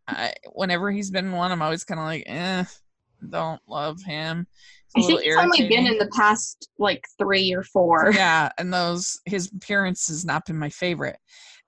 whenever 0.52 0.90
he's 0.90 1.10
been 1.10 1.26
in 1.26 1.32
one, 1.32 1.52
I'm 1.52 1.62
always 1.62 1.84
kind 1.84 2.00
of 2.00 2.06
like, 2.06 2.24
eh, 2.26 2.64
don't 3.28 3.60
love 3.68 4.02
him. 4.02 4.46
I 4.96 5.02
think 5.02 5.20
it's 5.22 5.36
only 5.38 5.68
been 5.68 5.86
in 5.86 5.98
the 5.98 6.10
past 6.14 6.68
like 6.78 7.04
three 7.18 7.52
or 7.54 7.62
four. 7.62 8.12
Yeah, 8.14 8.50
and 8.58 8.72
those 8.72 9.20
his 9.24 9.50
appearance 9.54 10.08
has 10.08 10.24
not 10.24 10.44
been 10.44 10.58
my 10.58 10.68
favorite. 10.68 11.18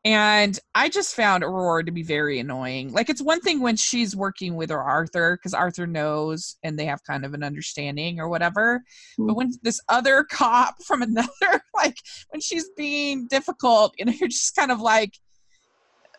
And 0.04 0.58
I 0.74 0.90
just 0.90 1.16
found 1.16 1.42
Aurora 1.42 1.84
to 1.84 1.90
be 1.90 2.02
very 2.02 2.38
annoying. 2.38 2.92
Like 2.92 3.08
it's 3.08 3.22
one 3.22 3.40
thing 3.40 3.60
when 3.60 3.76
she's 3.76 4.14
working 4.14 4.54
with 4.54 4.68
her 4.68 4.82
Arthur 4.82 5.36
because 5.36 5.54
Arthur 5.54 5.86
knows 5.86 6.56
and 6.62 6.78
they 6.78 6.84
have 6.84 7.02
kind 7.04 7.24
of 7.24 7.32
an 7.32 7.42
understanding 7.42 8.20
or 8.20 8.28
whatever. 8.28 8.80
Mm-hmm. 9.18 9.26
But 9.26 9.36
when 9.36 9.52
this 9.62 9.80
other 9.88 10.24
cop 10.30 10.82
from 10.82 11.02
another, 11.02 11.28
like 11.74 11.96
when 12.30 12.40
she's 12.42 12.68
being 12.76 13.26
difficult, 13.28 13.94
you 13.98 14.04
know, 14.06 14.12
you're 14.12 14.28
just 14.28 14.54
kind 14.54 14.70
of 14.70 14.80
like, 14.80 15.14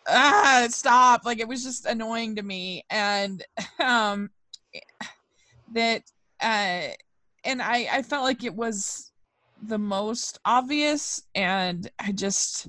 ah, 0.08 0.66
stop. 0.70 1.24
Like 1.24 1.40
it 1.40 1.48
was 1.48 1.64
just 1.64 1.86
annoying 1.86 2.36
to 2.38 2.42
me. 2.42 2.84
And 2.90 3.44
um 3.80 4.32
that 5.74 6.04
uh, 6.42 6.88
and 7.44 7.62
I 7.62 7.88
I 7.92 8.02
felt 8.02 8.24
like 8.24 8.44
it 8.44 8.56
was 8.56 9.12
the 9.62 9.78
most 9.78 10.40
obvious, 10.46 11.22
and 11.34 11.90
I 12.00 12.12
just 12.12 12.68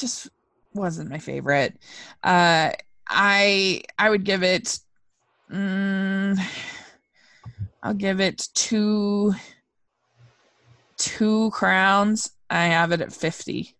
just 0.00 0.28
wasn't 0.74 1.10
my 1.10 1.18
favorite. 1.18 1.76
Uh, 2.22 2.72
I 3.08 3.82
I 3.98 4.10
would 4.10 4.24
give 4.24 4.42
it. 4.42 4.78
Mm, 5.50 6.38
I'll 7.82 7.94
give 7.94 8.20
it 8.20 8.48
two 8.54 9.34
two 10.96 11.50
crowns. 11.50 12.30
I 12.50 12.66
have 12.66 12.92
it 12.92 13.00
at 13.00 13.12
fifty. 13.12 13.76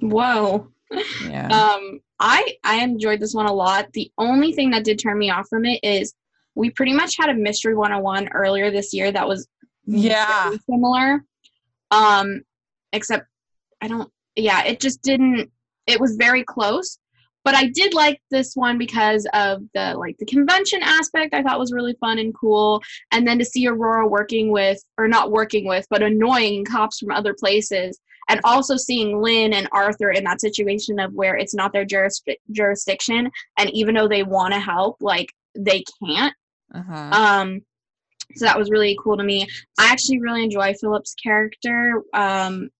Whoa. 0.00 0.68
Yeah. 1.26 1.48
Um, 1.78 2.00
I 2.20 2.56
I 2.64 2.82
enjoyed 2.82 3.20
this 3.20 3.34
one 3.34 3.46
a 3.46 3.52
lot. 3.52 3.92
The 3.92 4.10
only 4.18 4.52
thing 4.52 4.70
that 4.70 4.84
did 4.84 4.98
turn 4.98 5.18
me 5.18 5.30
off 5.30 5.48
from 5.48 5.64
it 5.64 5.80
is 5.82 6.14
we 6.54 6.70
pretty 6.70 6.92
much 6.92 7.16
had 7.16 7.30
a 7.30 7.34
mystery 7.34 7.74
101 7.74 8.28
earlier 8.28 8.70
this 8.70 8.92
year 8.92 9.10
that 9.10 9.26
was 9.26 9.48
yeah 9.84 10.52
similar 10.70 11.24
um 11.90 12.42
except 12.92 13.26
i 13.80 13.88
don't 13.88 14.10
yeah 14.36 14.64
it 14.64 14.80
just 14.80 15.02
didn't 15.02 15.50
it 15.86 16.00
was 16.00 16.16
very 16.16 16.44
close 16.44 16.98
but 17.44 17.54
i 17.54 17.66
did 17.68 17.94
like 17.94 18.20
this 18.30 18.54
one 18.54 18.78
because 18.78 19.26
of 19.34 19.62
the 19.74 19.94
like 19.96 20.16
the 20.18 20.26
convention 20.26 20.80
aspect 20.82 21.34
i 21.34 21.42
thought 21.42 21.58
was 21.58 21.72
really 21.72 21.94
fun 22.00 22.18
and 22.18 22.34
cool 22.34 22.82
and 23.10 23.26
then 23.26 23.38
to 23.38 23.44
see 23.44 23.66
aurora 23.66 24.06
working 24.06 24.50
with 24.50 24.82
or 24.98 25.08
not 25.08 25.30
working 25.30 25.66
with 25.66 25.86
but 25.90 26.02
annoying 26.02 26.64
cops 26.64 26.98
from 26.98 27.10
other 27.10 27.34
places 27.34 27.98
and 28.28 28.40
also 28.44 28.76
seeing 28.76 29.20
lynn 29.20 29.52
and 29.52 29.68
arthur 29.72 30.10
in 30.10 30.24
that 30.24 30.40
situation 30.40 30.98
of 31.00 31.12
where 31.12 31.36
it's 31.36 31.54
not 31.54 31.72
their 31.72 31.84
juris- 31.84 32.22
jurisdiction 32.52 33.30
and 33.58 33.70
even 33.70 33.94
though 33.94 34.08
they 34.08 34.22
want 34.22 34.54
to 34.54 34.60
help 34.60 34.96
like 35.00 35.28
they 35.54 35.82
can't 36.02 36.34
uh-huh. 36.74 37.10
Um, 37.12 37.60
so 38.34 38.44
that 38.44 38.58
was 38.58 38.70
really 38.70 38.98
cool 39.02 39.16
to 39.16 39.24
me. 39.24 39.46
I 39.78 39.90
actually 39.90 40.20
really 40.20 40.42
enjoy 40.42 40.74
Philip's 40.74 41.14
character 41.14 42.02
um, 42.14 42.70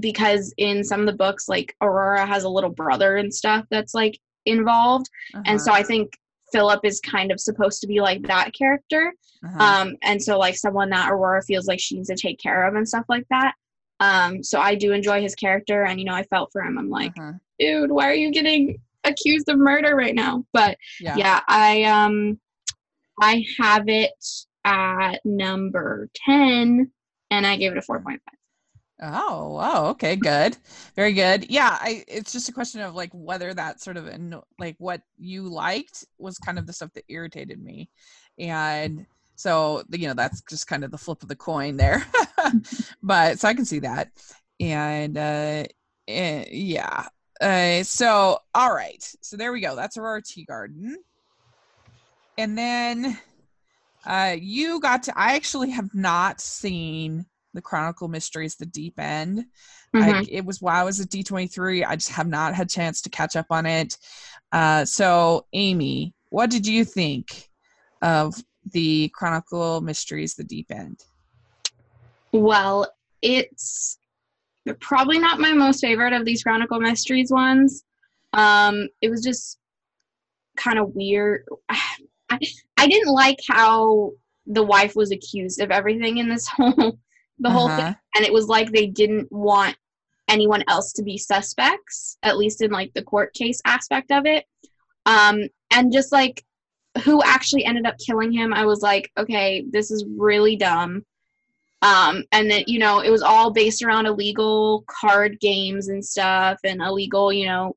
because 0.00 0.52
in 0.58 0.84
some 0.84 1.00
of 1.00 1.06
the 1.06 1.12
books, 1.12 1.48
like 1.48 1.74
Aurora 1.80 2.26
has 2.26 2.44
a 2.44 2.48
little 2.48 2.70
brother 2.70 3.16
and 3.16 3.32
stuff 3.32 3.64
that's 3.70 3.94
like 3.94 4.18
involved, 4.46 5.08
uh-huh. 5.34 5.42
and 5.46 5.60
so 5.60 5.72
I 5.72 5.80
uh-huh. 5.80 5.86
think 5.86 6.18
Philip 6.52 6.80
is 6.84 7.00
kind 7.00 7.32
of 7.32 7.40
supposed 7.40 7.80
to 7.80 7.86
be 7.86 8.00
like 8.00 8.22
that 8.22 8.52
character. 8.54 9.12
Uh-huh. 9.44 9.62
Um, 9.62 9.96
and 10.02 10.22
so 10.22 10.38
like 10.38 10.56
someone 10.56 10.90
that 10.90 11.10
Aurora 11.10 11.42
feels 11.42 11.66
like 11.66 11.80
she 11.80 11.96
needs 11.96 12.08
to 12.08 12.16
take 12.16 12.38
care 12.38 12.66
of 12.66 12.74
and 12.76 12.88
stuff 12.88 13.04
like 13.08 13.26
that. 13.30 13.54
Um, 14.00 14.42
so 14.42 14.60
I 14.60 14.74
do 14.74 14.92
enjoy 14.92 15.20
his 15.20 15.34
character 15.34 15.84
and 15.84 15.98
you 15.98 16.06
know, 16.06 16.14
I 16.14 16.22
felt 16.24 16.50
for 16.52 16.62
him. 16.62 16.78
I'm 16.78 16.90
like, 16.90 17.12
uh-huh. 17.18 17.32
dude, 17.58 17.90
why 17.90 18.08
are 18.08 18.14
you 18.14 18.30
getting 18.30 18.78
accused 19.04 19.48
of 19.48 19.58
murder 19.58 19.96
right 19.96 20.14
now? 20.14 20.44
But 20.52 20.78
Yeah. 21.00 21.16
yeah, 21.16 21.40
I 21.48 21.84
um 21.84 22.40
I 23.20 23.44
have 23.58 23.88
it 23.88 24.12
at 24.64 25.20
number 25.24 26.08
10 26.26 26.90
and 27.30 27.46
I 27.46 27.56
gave 27.56 27.72
it 27.72 27.78
a 27.78 27.82
4.5. 27.82 28.18
Oh, 29.02 29.54
wow. 29.54 29.86
Okay, 29.90 30.14
good. 30.16 30.56
Very 30.94 31.12
good. 31.12 31.50
Yeah, 31.50 31.76
I 31.80 32.04
it's 32.06 32.32
just 32.32 32.48
a 32.48 32.52
question 32.52 32.80
of 32.80 32.94
like 32.94 33.10
whether 33.12 33.52
that 33.52 33.80
sort 33.80 33.96
of 33.96 34.06
anno- 34.08 34.44
like 34.58 34.76
what 34.78 35.02
you 35.18 35.42
liked 35.48 36.04
was 36.18 36.38
kind 36.38 36.58
of 36.58 36.66
the 36.66 36.72
stuff 36.72 36.92
that 36.94 37.04
irritated 37.08 37.62
me. 37.62 37.90
And 38.38 39.06
so, 39.34 39.82
you 39.90 40.06
know, 40.06 40.14
that's 40.14 40.42
just 40.42 40.68
kind 40.68 40.84
of 40.84 40.92
the 40.92 40.98
flip 40.98 41.22
of 41.22 41.28
the 41.28 41.36
coin 41.36 41.76
there. 41.76 42.06
but 43.02 43.40
so 43.40 43.48
I 43.48 43.54
can 43.54 43.64
see 43.64 43.80
that. 43.80 44.10
And 44.60 45.18
uh 45.18 45.64
eh, 46.08 46.44
yeah. 46.50 47.08
Uh 47.40 47.82
so 47.82 48.38
all 48.54 48.72
right. 48.72 49.02
So 49.22 49.36
there 49.36 49.52
we 49.52 49.60
go. 49.60 49.74
That's 49.74 49.96
Aurora 49.96 50.22
Teagarden. 50.22 50.94
And 52.36 52.56
then 52.56 53.18
uh 54.06 54.36
you 54.40 54.80
got 54.80 55.04
to 55.04 55.18
I 55.18 55.34
actually 55.36 55.70
have 55.70 55.94
not 55.94 56.40
seen 56.40 57.26
the 57.54 57.62
Chronicle 57.62 58.08
Mysteries, 58.08 58.56
the 58.56 58.66
Deep 58.66 58.98
End. 58.98 59.46
I, 59.94 60.12
Mhm. 60.12 60.28
it 60.30 60.44
was 60.44 60.60
while 60.60 60.80
I 60.80 60.82
was 60.82 61.00
at 61.00 61.08
D23. 61.08 61.84
I 61.84 61.94
just 61.96 62.10
have 62.10 62.26
not 62.26 62.54
had 62.54 62.68
chance 62.68 63.00
to 63.02 63.08
catch 63.08 63.36
up 63.36 63.46
on 63.50 63.64
it. 63.64 63.96
Uh, 64.52 64.84
so, 64.84 65.46
Amy, 65.52 66.14
what 66.30 66.50
did 66.50 66.66
you 66.66 66.84
think 66.84 67.48
of 68.02 68.34
the 68.72 69.08
Chronicle 69.14 69.80
Mysteries, 69.80 70.34
the 70.34 70.44
Deep 70.44 70.66
End? 70.70 71.04
Well, 72.32 72.90
it's 73.22 73.98
probably 74.80 75.18
not 75.18 75.38
my 75.38 75.52
most 75.52 75.80
favorite 75.80 76.12
of 76.12 76.24
these 76.24 76.42
Chronicle 76.42 76.80
Mysteries 76.80 77.30
ones. 77.30 77.84
Um, 78.32 78.88
it 79.00 79.10
was 79.10 79.22
just 79.22 79.58
kind 80.56 80.78
of 80.78 80.94
weird. 80.94 81.44
I, 82.30 82.40
I 82.78 82.88
didn't 82.88 83.12
like 83.12 83.38
how 83.48 84.12
the 84.46 84.62
wife 84.62 84.96
was 84.96 85.10
accused 85.12 85.60
of 85.60 85.70
everything 85.70 86.18
in 86.18 86.28
this 86.28 86.48
whole 86.56 86.98
the 87.38 87.50
whole 87.50 87.68
thing, 87.68 87.80
Uh-huh. 87.80 87.94
and 88.16 88.24
it 88.24 88.32
was 88.32 88.46
like 88.46 88.70
they 88.70 88.86
didn't 88.86 89.30
want 89.32 89.76
anyone 90.28 90.64
else 90.68 90.92
to 90.94 91.02
be 91.02 91.18
suspects, 91.18 92.16
at 92.22 92.36
least 92.38 92.62
in 92.62 92.70
like 92.70 92.92
the 92.94 93.02
court 93.02 93.32
case 93.34 93.60
aspect 93.64 94.10
of 94.10 94.24
it. 94.26 94.44
Um, 95.06 95.48
and 95.70 95.92
just 95.92 96.12
like 96.12 96.44
who 97.04 97.22
actually 97.24 97.64
ended 97.64 97.86
up 97.86 97.96
killing 97.98 98.32
him, 98.32 98.54
I 98.54 98.64
was 98.64 98.80
like, 98.80 99.10
okay, 99.18 99.64
this 99.70 99.90
is 99.90 100.04
really 100.16 100.56
dumb 100.56 101.04
um, 101.82 102.24
and 102.32 102.50
that 102.50 102.68
you 102.68 102.78
know 102.78 103.00
it 103.00 103.10
was 103.10 103.20
all 103.22 103.50
based 103.52 103.82
around 103.82 104.06
illegal 104.06 104.84
card 104.86 105.38
games 105.40 105.88
and 105.88 106.02
stuff 106.02 106.58
and 106.64 106.80
illegal 106.80 107.30
you 107.32 107.44
know 107.46 107.76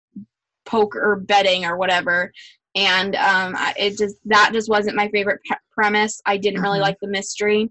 poker 0.66 1.18
betting 1.28 1.66
or 1.66 1.78
whatever 1.78 2.32
and 2.76 3.16
um, 3.16 3.56
it 3.78 3.98
just 3.98 4.16
that 4.26 4.52
just 4.54 4.70
wasn't 4.70 4.96
my 4.96 5.10
favorite 5.10 5.42
pe- 5.50 5.58
premise 5.72 6.22
i 6.26 6.38
didn't 6.38 6.62
really 6.62 6.80
Mhm. 6.80 6.84
like 6.84 6.98
the 7.02 7.08
mystery 7.08 7.70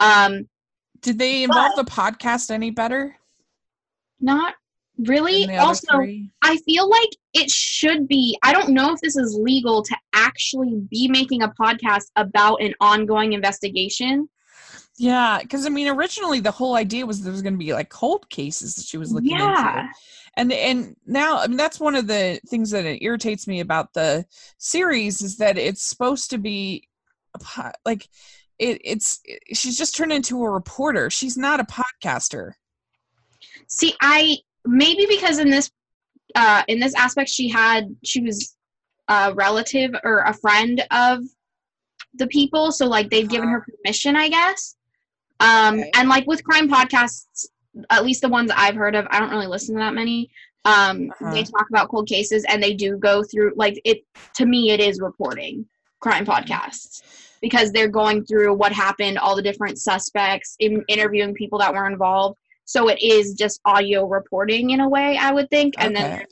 um, 0.00 0.46
Did 1.02 1.18
they 1.18 1.42
involve 1.44 1.72
the 1.76 1.84
podcast 1.84 2.50
any 2.50 2.70
better? 2.70 3.16
not 4.20 4.54
really 4.98 5.46
than 5.46 5.54
the 5.54 5.56
other 5.56 5.66
also 5.68 5.96
three? 5.96 6.30
i 6.42 6.56
feel 6.58 6.88
like 6.90 7.08
it 7.32 7.50
should 7.50 8.06
be 8.06 8.36
i 8.42 8.52
don't 8.52 8.68
know 8.68 8.92
if 8.92 9.00
this 9.00 9.16
is 9.16 9.34
legal 9.40 9.82
to 9.82 9.96
actually 10.12 10.82
be 10.90 11.08
making 11.08 11.40
a 11.42 11.48
podcast 11.48 12.04
about 12.16 12.60
an 12.60 12.74
ongoing 12.80 13.32
investigation 13.32 14.28
Yeah, 14.98 15.38
because 15.40 15.64
I 15.64 15.70
mean, 15.70 15.88
originally 15.88 16.40
the 16.40 16.50
whole 16.50 16.74
idea 16.76 17.06
was 17.06 17.22
there 17.22 17.32
was 17.32 17.40
going 17.40 17.54
to 17.54 17.58
be 17.58 17.72
like 17.72 17.88
cold 17.88 18.28
cases 18.28 18.74
that 18.74 18.84
she 18.84 18.98
was 18.98 19.10
looking 19.10 19.32
into. 19.32 19.88
and 20.36 20.52
and 20.52 20.94
now 21.06 21.38
i 21.38 21.46
mean 21.46 21.56
that's 21.56 21.80
one 21.80 21.94
of 21.94 22.06
the 22.06 22.38
things 22.48 22.70
that 22.70 22.84
it 22.84 23.02
irritates 23.02 23.46
me 23.48 23.60
about 23.60 23.94
the 23.94 24.26
series 24.58 25.22
is 25.22 25.38
that 25.38 25.56
it's 25.56 25.82
supposed 25.82 26.28
to 26.30 26.36
be 26.38 26.86
like 27.86 28.06
it, 28.60 28.80
it's 28.84 29.20
she's 29.52 29.76
just 29.76 29.96
turned 29.96 30.12
into 30.12 30.44
a 30.44 30.50
reporter 30.50 31.10
she's 31.10 31.36
not 31.36 31.60
a 31.60 31.64
podcaster 31.64 32.52
See, 33.66 33.94
I 34.00 34.36
maybe 34.64 35.06
because 35.08 35.38
in 35.38 35.50
this 35.50 35.70
uh 36.34 36.62
in 36.68 36.78
this 36.80 36.94
aspect 36.94 37.30
she 37.30 37.48
had 37.48 37.94
she 38.04 38.20
was 38.20 38.56
a 39.08 39.32
relative 39.34 39.92
or 40.04 40.18
a 40.20 40.34
friend 40.34 40.84
of 40.90 41.20
the 42.14 42.26
people, 42.26 42.72
so 42.72 42.86
like 42.86 43.10
they've 43.10 43.28
given 43.28 43.48
her 43.48 43.64
permission, 43.64 44.16
I 44.16 44.28
guess. 44.28 44.76
Um 45.40 45.78
Okay. 45.80 45.90
and 45.94 46.08
like 46.08 46.26
with 46.26 46.44
crime 46.44 46.68
podcasts, 46.68 47.46
at 47.90 48.04
least 48.04 48.22
the 48.22 48.28
ones 48.28 48.50
I've 48.54 48.74
heard 48.76 48.94
of, 48.94 49.06
I 49.10 49.20
don't 49.20 49.30
really 49.30 49.46
listen 49.46 49.74
to 49.76 49.80
that 49.80 49.94
many. 49.94 50.30
Um 50.64 51.10
Uh-huh. 51.10 51.32
they 51.32 51.44
talk 51.44 51.66
about 51.70 51.88
cold 51.88 52.08
cases 52.08 52.44
and 52.48 52.62
they 52.62 52.74
do 52.74 52.96
go 52.98 53.22
through 53.22 53.52
like 53.56 53.80
it 53.84 54.04
to 54.34 54.46
me 54.46 54.70
it 54.72 54.80
is 54.80 55.00
reporting 55.00 55.66
crime 56.00 56.26
podcasts 56.26 57.02
because 57.40 57.72
they're 57.72 57.88
going 57.88 58.24
through 58.24 58.54
what 58.54 58.72
happened, 58.72 59.18
all 59.18 59.34
the 59.34 59.42
different 59.42 59.78
suspects, 59.78 60.56
in, 60.58 60.84
interviewing 60.88 61.34
people 61.34 61.58
that 61.58 61.72
were 61.72 61.86
involved. 61.86 62.38
So 62.64 62.88
it 62.88 63.00
is 63.02 63.34
just 63.34 63.60
audio 63.64 64.06
reporting 64.06 64.70
in 64.70 64.80
a 64.80 64.88
way, 64.88 65.16
I 65.16 65.32
would 65.32 65.50
think, 65.50 65.74
and 65.78 65.94
then 65.96 66.04
Okay. 66.04 66.16
they're 66.16 66.26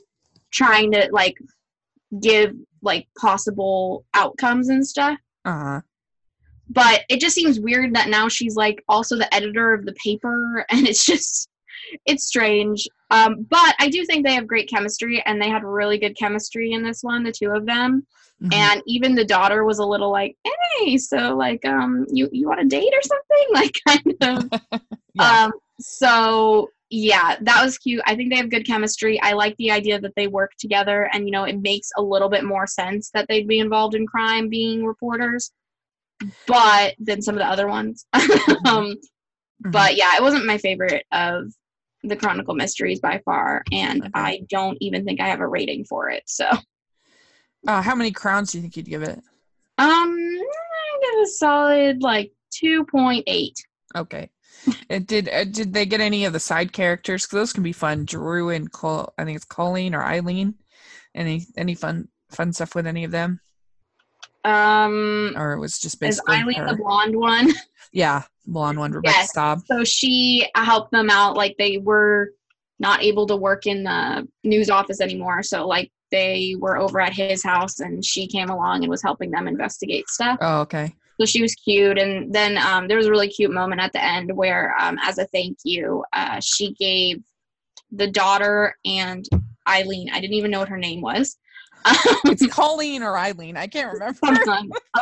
trying 0.51 0.91
to 0.93 1.09
like 1.11 1.35
give 2.21 2.55
like 2.81 3.07
possible 3.19 4.05
outcomes 4.13 4.69
and 4.69 4.85
stuff. 4.85 5.19
uh-huh 5.45 5.81
But 6.69 7.03
it 7.09 7.19
just 7.19 7.35
seems 7.35 7.59
weird 7.59 7.93
that 7.95 8.09
now 8.09 8.29
she's 8.29 8.55
like 8.55 8.83
also 8.87 9.17
the 9.17 9.33
editor 9.33 9.73
of 9.73 9.85
the 9.85 9.93
paper, 9.93 10.65
and 10.71 10.87
it's 10.87 11.05
just 11.05 11.49
it's 12.05 12.25
strange. 12.27 12.87
Um, 13.11 13.43
but 13.49 13.75
I 13.79 13.89
do 13.89 14.05
think 14.05 14.25
they 14.25 14.33
have 14.33 14.47
great 14.47 14.69
chemistry, 14.69 15.21
and 15.25 15.41
they 15.41 15.49
had 15.49 15.63
really 15.63 15.97
good 15.97 16.15
chemistry 16.17 16.71
in 16.71 16.83
this 16.83 17.01
one, 17.01 17.23
the 17.23 17.31
two 17.31 17.51
of 17.51 17.65
them. 17.65 18.05
Mhm. 18.41 18.53
And 18.53 18.81
even 18.87 19.15
the 19.15 19.25
daughter 19.25 19.65
was 19.65 19.79
a 19.79 19.85
little 19.85 20.11
like, 20.11 20.37
"Hey, 20.79 20.97
so 20.97 21.35
like, 21.35 21.65
um, 21.65 22.05
you 22.11 22.29
you 22.31 22.47
want 22.47 22.61
a 22.61 22.65
date 22.65 22.93
or 22.93 23.01
something?" 23.01 23.25
Like, 23.51 23.75
kind 23.87 24.15
of. 24.71 24.81
yeah. 25.15 25.45
Um, 25.45 25.51
so 25.79 26.69
yeah, 26.91 27.35
that 27.41 27.63
was 27.63 27.77
cute. 27.77 28.01
I 28.07 28.15
think 28.15 28.31
they 28.31 28.37
have 28.37 28.49
good 28.49 28.65
chemistry. 28.65 29.19
I 29.21 29.33
like 29.33 29.55
the 29.57 29.71
idea 29.71 29.99
that 30.01 30.13
they 30.15 30.27
work 30.27 30.51
together, 30.59 31.09
and 31.13 31.25
you 31.25 31.31
know, 31.31 31.43
it 31.43 31.59
makes 31.61 31.89
a 31.97 32.01
little 32.01 32.29
bit 32.29 32.43
more 32.45 32.65
sense 32.67 33.09
that 33.13 33.27
they'd 33.27 33.47
be 33.47 33.59
involved 33.59 33.93
in 33.95 34.07
crime, 34.07 34.49
being 34.49 34.85
reporters, 34.85 35.51
but 36.47 36.95
than 36.99 37.21
some 37.21 37.35
of 37.35 37.39
the 37.39 37.45
other 37.47 37.67
ones. 37.67 38.05
um, 38.65 38.95
Mhm. 39.65 39.71
but 39.73 39.97
yeah, 39.97 40.15
it 40.15 40.21
wasn't 40.23 40.45
my 40.45 40.57
favorite 40.57 41.05
of 41.11 41.51
the 42.03 42.15
Chronicle 42.15 42.55
Mysteries 42.55 42.99
by 42.99 43.21
far, 43.25 43.63
and 43.71 44.01
Okay. 44.03 44.11
I 44.15 44.41
don't 44.49 44.77
even 44.81 45.03
think 45.05 45.19
I 45.19 45.27
have 45.27 45.41
a 45.41 45.47
rating 45.47 45.83
for 45.85 46.09
it. 46.09 46.23
So, 46.27 46.47
uh, 47.67 47.81
how 47.81 47.95
many 47.95 48.11
crowns 48.11 48.51
do 48.51 48.57
you 48.57 48.61
think 48.61 48.77
you'd 48.77 48.85
give 48.85 49.03
it 49.03 49.19
Um, 49.77 50.17
I 50.17 50.99
give 51.01 51.23
a 51.23 51.27
solid 51.27 52.01
like 52.01 52.31
two 52.51 52.85
point 52.85 53.23
eight. 53.27 53.57
okay 53.95 54.29
it 54.89 55.07
did 55.07 55.29
uh, 55.29 55.43
did 55.45 55.73
they 55.73 55.85
get 55.85 56.01
any 56.01 56.25
of 56.25 56.33
the 56.33 56.39
side 56.39 56.73
characters 56.73 57.25
'Cause 57.25 57.37
those 57.37 57.53
can 57.53 57.63
be 57.63 57.71
fun 57.73 58.03
drew 58.05 58.49
and 58.49 58.71
Col- 58.71 59.13
i 59.17 59.23
think 59.23 59.35
it's 59.35 59.45
colleen 59.45 59.93
or 59.95 60.03
eileen 60.03 60.55
any 61.15 61.45
any 61.57 61.75
fun 61.75 62.07
fun 62.31 62.51
stuff 62.53 62.75
with 62.75 62.85
any 62.87 63.03
of 63.03 63.11
them 63.11 63.39
Um, 64.45 65.33
or 65.37 65.53
it 65.53 65.59
was 65.59 65.79
just 65.79 66.01
is 66.03 66.21
Eileen 66.29 66.55
her? 66.55 66.67
the 66.67 66.75
blonde 66.75 67.15
one? 67.15 67.51
yeah 67.91 68.23
blonde 68.51 68.77
one 68.79 68.91
rebecca 68.91 69.15
Yes. 69.17 69.33
staab 69.35 69.63
So 69.65 69.83
she 69.83 70.47
helped 70.55 70.91
them 70.91 71.09
out. 71.09 71.35
Like 71.35 71.55
they 71.57 71.77
were 71.77 72.31
not 72.79 73.03
able 73.03 73.27
to 73.27 73.35
work 73.35 73.65
in 73.65 73.83
the 73.83 74.27
news 74.43 74.69
office 74.69 75.01
anymore. 75.01 75.43
So 75.43 75.67
like 75.67 75.91
they 76.11 76.55
were 76.57 76.77
over 76.77 76.99
at 76.99 77.13
his 77.13 77.43
house 77.43 77.79
and 77.79 78.03
she 78.03 78.27
came 78.27 78.49
along 78.49 78.83
and 78.83 78.89
was 78.89 79.03
helping 79.03 79.31
them 79.31 79.47
investigate 79.47 80.07
stuff. 80.09 80.37
oh 80.41 80.61
okay 80.61 80.93
So 81.19 81.25
she 81.25 81.41
was 81.41 81.53
cute. 81.55 81.97
And 81.99 82.33
then 82.33 82.57
um, 82.57 82.87
there 82.87 82.97
was 82.97 83.07
a 83.07 83.11
really 83.11 83.27
cute 83.27 83.51
moment 83.51 83.81
at 83.81 83.91
the 83.93 84.03
end 84.03 84.35
where, 84.35 84.75
um, 84.79 84.97
as 85.03 85.17
a 85.19 85.25
thank 85.25 85.57
you, 85.63 86.03
uh, 86.13 86.39
she 86.41 86.73
gave 86.73 87.21
the 87.91 88.07
daughter 88.07 88.75
and 88.85 89.25
Eileen, 89.67 90.09
I 90.11 90.19
didn't 90.21 90.35
even 90.35 90.51
know 90.51 90.59
what 90.59 90.69
her 90.69 90.77
name 90.77 91.01
was. 91.01 91.37
it's 92.25 92.45
colleen 92.47 93.01
or 93.01 93.17
eileen 93.17 93.55
i 93.55 93.65
can't 93.65 93.93
remember 93.93 94.19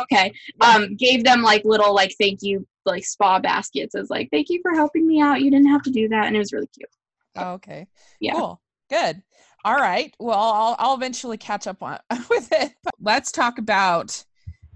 okay. 0.02 0.32
Um, 0.60 0.94
gave 0.94 1.24
them 1.24 1.42
like 1.42 1.64
little 1.64 1.92
like 1.92 2.14
thank 2.20 2.38
you 2.40 2.64
like 2.88 3.04
spa 3.04 3.38
baskets 3.38 3.94
as 3.94 4.10
like 4.10 4.28
thank 4.30 4.48
you 4.48 4.60
for 4.62 4.72
helping 4.72 5.06
me 5.06 5.20
out. 5.20 5.40
You 5.40 5.50
didn't 5.50 5.68
have 5.68 5.82
to 5.82 5.90
do 5.90 6.08
that, 6.08 6.26
and 6.26 6.34
it 6.34 6.40
was 6.40 6.52
really 6.52 6.68
cute. 6.68 6.88
Oh, 7.36 7.52
okay. 7.52 7.86
Yeah. 8.20 8.34
Cool. 8.34 8.60
Good. 8.90 9.22
All 9.64 9.76
right. 9.76 10.14
Well, 10.18 10.38
I'll, 10.38 10.76
I'll 10.78 10.94
eventually 10.94 11.36
catch 11.36 11.66
up 11.66 11.82
on 11.82 11.98
with 12.30 12.50
it. 12.52 12.72
But 12.82 12.94
let's 13.00 13.30
talk 13.30 13.58
about 13.58 14.24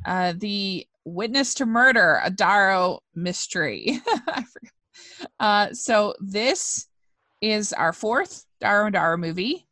uh, 0.05 0.35
the 0.37 0.87
witness 1.05 1.55
to 1.55 1.66
murder, 1.66 2.20
a 2.22 2.31
Darrow 2.31 3.01
mystery. 3.14 4.01
Uh, 5.40 5.72
so 5.72 6.14
this 6.20 6.87
is 7.40 7.72
our 7.72 7.92
fourth 7.92 8.44
Darrow 8.61 8.87
and 8.87 8.92
Darrow 8.92 9.16
movie. 9.16 9.66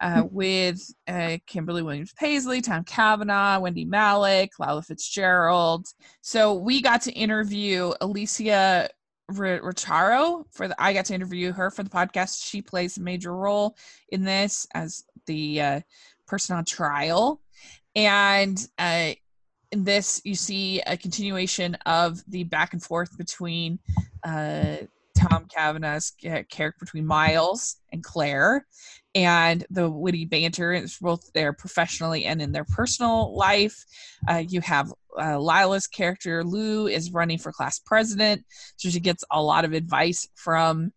Uh, 0.00 0.24
with 0.30 0.80
uh, 1.06 1.38
Kimberly 1.46 1.82
Williams 1.82 2.12
Paisley, 2.12 2.60
Tom 2.60 2.84
Cavanagh, 2.84 3.60
Wendy 3.60 3.86
Malick, 3.86 4.50
Lila 4.58 4.82
Fitzgerald. 4.82 5.86
So 6.20 6.54
we 6.54 6.80
got 6.80 7.02
to 7.02 7.12
interview 7.12 7.92
Alicia 8.00 8.88
Richaro 9.30 10.44
for 10.52 10.68
the. 10.68 10.82
I 10.82 10.92
got 10.92 11.06
to 11.06 11.14
interview 11.14 11.52
her 11.52 11.70
for 11.70 11.82
the 11.82 11.90
podcast. 11.90 12.44
She 12.44 12.62
plays 12.62 12.96
a 12.96 13.02
major 13.02 13.34
role 13.34 13.76
in 14.10 14.24
this 14.24 14.66
as 14.74 15.04
the 15.26 15.60
uh, 15.60 15.80
person 16.26 16.56
on 16.56 16.64
trial, 16.64 17.40
and 17.94 18.58
uh, 18.78 19.12
in 19.72 19.84
this 19.84 20.22
you 20.24 20.34
see 20.34 20.80
a 20.86 20.96
continuation 20.96 21.74
of 21.84 22.22
the 22.28 22.44
back 22.44 22.72
and 22.72 22.82
forth 22.82 23.18
between 23.18 23.78
uh, 24.24 24.76
Tom 25.18 25.46
Cavanagh's 25.54 26.12
character 26.20 26.76
between 26.80 27.06
Miles 27.06 27.76
and 27.92 28.02
Claire, 28.02 28.66
and 29.14 29.66
the 29.70 29.90
witty 29.90 30.24
banter. 30.24 30.72
Is 30.72 30.98
both 31.00 31.32
there 31.32 31.52
professionally 31.52 32.24
and 32.24 32.40
in 32.40 32.52
their 32.52 32.64
personal 32.64 33.36
life. 33.36 33.84
Uh, 34.28 34.42
you 34.48 34.60
have 34.60 34.92
uh, 35.20 35.38
Lila's 35.38 35.86
character 35.86 36.44
Lou 36.44 36.86
is 36.86 37.12
running 37.12 37.38
for 37.38 37.52
class 37.52 37.78
president, 37.78 38.44
so 38.76 38.88
she 38.88 39.00
gets 39.00 39.24
a 39.30 39.42
lot 39.42 39.64
of 39.64 39.72
advice 39.72 40.28
from 40.34 40.92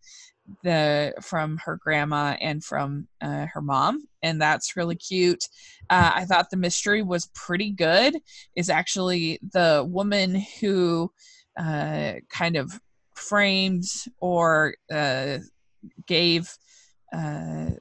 the 0.63 1.13
from 1.21 1.57
her 1.57 1.77
grandma 1.77 2.35
and 2.41 2.63
from 2.63 3.07
uh, 3.21 3.45
her 3.53 3.61
mom 3.61 4.05
and 4.23 4.41
that's 4.41 4.75
really 4.75 4.95
cute. 4.95 5.43
Uh, 5.89 6.11
i 6.15 6.25
thought 6.25 6.49
the 6.49 6.57
mystery 6.57 7.01
was 7.01 7.29
pretty 7.33 7.71
good. 7.71 8.17
Is 8.55 8.69
actually 8.69 9.39
the 9.51 9.85
woman 9.87 10.43
who 10.59 11.11
uh, 11.57 12.13
kind 12.29 12.55
of 12.55 12.79
framed 13.21 13.85
or 14.19 14.75
uh, 14.91 15.37
gave 16.07 16.49
uh, 17.13 17.71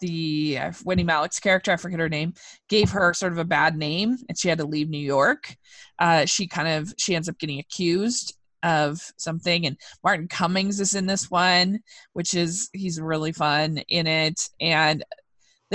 the 0.00 0.58
uh, 0.58 0.72
Wendy 0.84 1.04
Malick's 1.04 1.40
character, 1.40 1.72
I 1.72 1.76
forget 1.76 2.00
her 2.00 2.08
name, 2.08 2.34
gave 2.68 2.90
her 2.90 3.14
sort 3.14 3.32
of 3.32 3.38
a 3.38 3.44
bad 3.44 3.76
name, 3.76 4.16
and 4.28 4.38
she 4.38 4.48
had 4.48 4.58
to 4.58 4.66
leave 4.66 4.88
New 4.88 4.98
York. 4.98 5.56
Uh, 5.98 6.26
she 6.26 6.46
kind 6.46 6.68
of 6.68 6.92
she 6.98 7.14
ends 7.14 7.28
up 7.28 7.38
getting 7.38 7.58
accused 7.58 8.36
of 8.62 9.12
something, 9.16 9.66
and 9.66 9.76
Martin 10.02 10.28
Cummins 10.28 10.80
is 10.80 10.94
in 10.94 11.06
this 11.06 11.30
one, 11.30 11.80
which 12.12 12.34
is 12.34 12.70
he's 12.72 13.00
really 13.00 13.32
fun 13.32 13.78
in 13.88 14.06
it, 14.06 14.48
and 14.60 15.04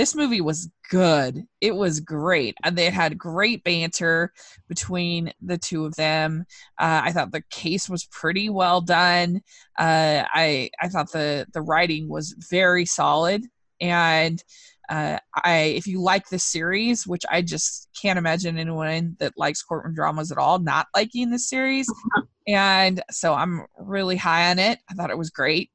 this 0.00 0.14
movie 0.14 0.40
was 0.40 0.70
good. 0.88 1.44
It 1.60 1.76
was 1.76 2.00
great. 2.00 2.54
And 2.64 2.74
they 2.74 2.88
had 2.88 3.18
great 3.18 3.62
banter 3.64 4.32
between 4.66 5.30
the 5.42 5.58
two 5.58 5.84
of 5.84 5.94
them. 5.96 6.46
Uh, 6.78 7.02
I 7.04 7.12
thought 7.12 7.32
the 7.32 7.42
case 7.50 7.86
was 7.86 8.06
pretty 8.06 8.48
well 8.48 8.80
done. 8.80 9.42
Uh, 9.78 10.24
I 10.32 10.70
I 10.80 10.88
thought 10.88 11.12
the 11.12 11.46
the 11.52 11.60
writing 11.60 12.08
was 12.08 12.34
very 12.50 12.86
solid. 12.86 13.44
And 13.78 14.42
uh, 14.88 15.18
I 15.44 15.74
if 15.76 15.86
you 15.86 16.00
like 16.00 16.30
this 16.30 16.44
series, 16.44 17.06
which 17.06 17.24
I 17.30 17.42
just 17.42 17.90
can't 18.00 18.18
imagine 18.18 18.56
anyone 18.56 19.16
that 19.18 19.34
likes 19.36 19.62
courtroom 19.62 19.94
dramas 19.94 20.32
at 20.32 20.38
all 20.38 20.60
not 20.60 20.86
liking 20.96 21.28
this 21.28 21.46
series. 21.46 21.86
And 22.48 23.00
so 23.12 23.32
I'm 23.32 23.64
really 23.78 24.16
high 24.16 24.50
on 24.50 24.58
it. 24.58 24.80
I 24.90 24.94
thought 24.94 25.10
it 25.10 25.18
was 25.18 25.30
great. 25.30 25.70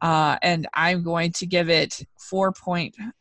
Uh, 0.00 0.36
and 0.42 0.68
I'm 0.74 1.02
going 1.02 1.32
to 1.32 1.46
give 1.46 1.68
it 1.70 1.98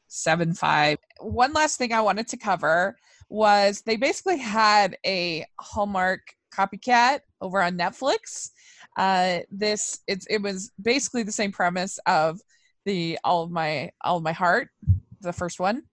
4.75. 0.10 0.98
One 1.19 1.54
last 1.54 1.78
thing 1.78 1.93
I 1.93 2.02
wanted 2.02 2.28
to 2.30 2.38
cover 2.38 2.98
was 3.30 3.82
they 3.82 3.95
basically 3.95 4.38
had 4.38 4.98
a 5.06 5.45
Hallmark 5.60 6.22
copycat 6.54 7.19
over 7.41 7.62
on 7.62 7.78
Netflix. 7.78 8.50
Uh, 8.98 9.39
this 9.52 10.00
it's 10.08 10.26
it 10.30 10.41
was 10.41 10.72
basically 10.82 11.24
the 11.24 11.32
same 11.32 11.52
premise 11.52 12.00
of 12.06 12.39
the 12.86 13.19
all 13.24 13.43
of 13.43 13.52
my 13.52 13.91
all 14.04 14.17
of 14.17 14.24
my 14.24 14.32
heart, 14.32 14.69
the 15.22 15.34
first 15.34 15.60
one, 15.60 15.84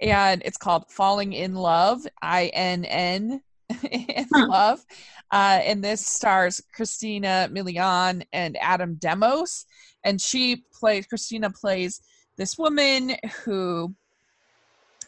and 0.00 0.42
it's 0.44 0.56
called 0.56 0.84
Falling 0.88 1.32
Inn 1.32 1.54
Love. 1.54 2.06
I 2.22 2.46
N 2.54 2.84
N 2.84 3.42
in 3.90 4.26
love. 4.32 4.84
Uh, 5.32 5.60
and 5.62 5.82
this 5.82 6.04
stars 6.04 6.60
Christina 6.74 7.48
Milian 7.52 8.22
and 8.32 8.56
Adam 8.60 8.94
Demos 8.94 9.64
and 10.04 10.20
she 10.20 10.64
plays 10.72 11.06
Christina 11.06 11.50
plays 11.50 12.00
this 12.36 12.56
woman 12.58 13.16
who 13.44 13.94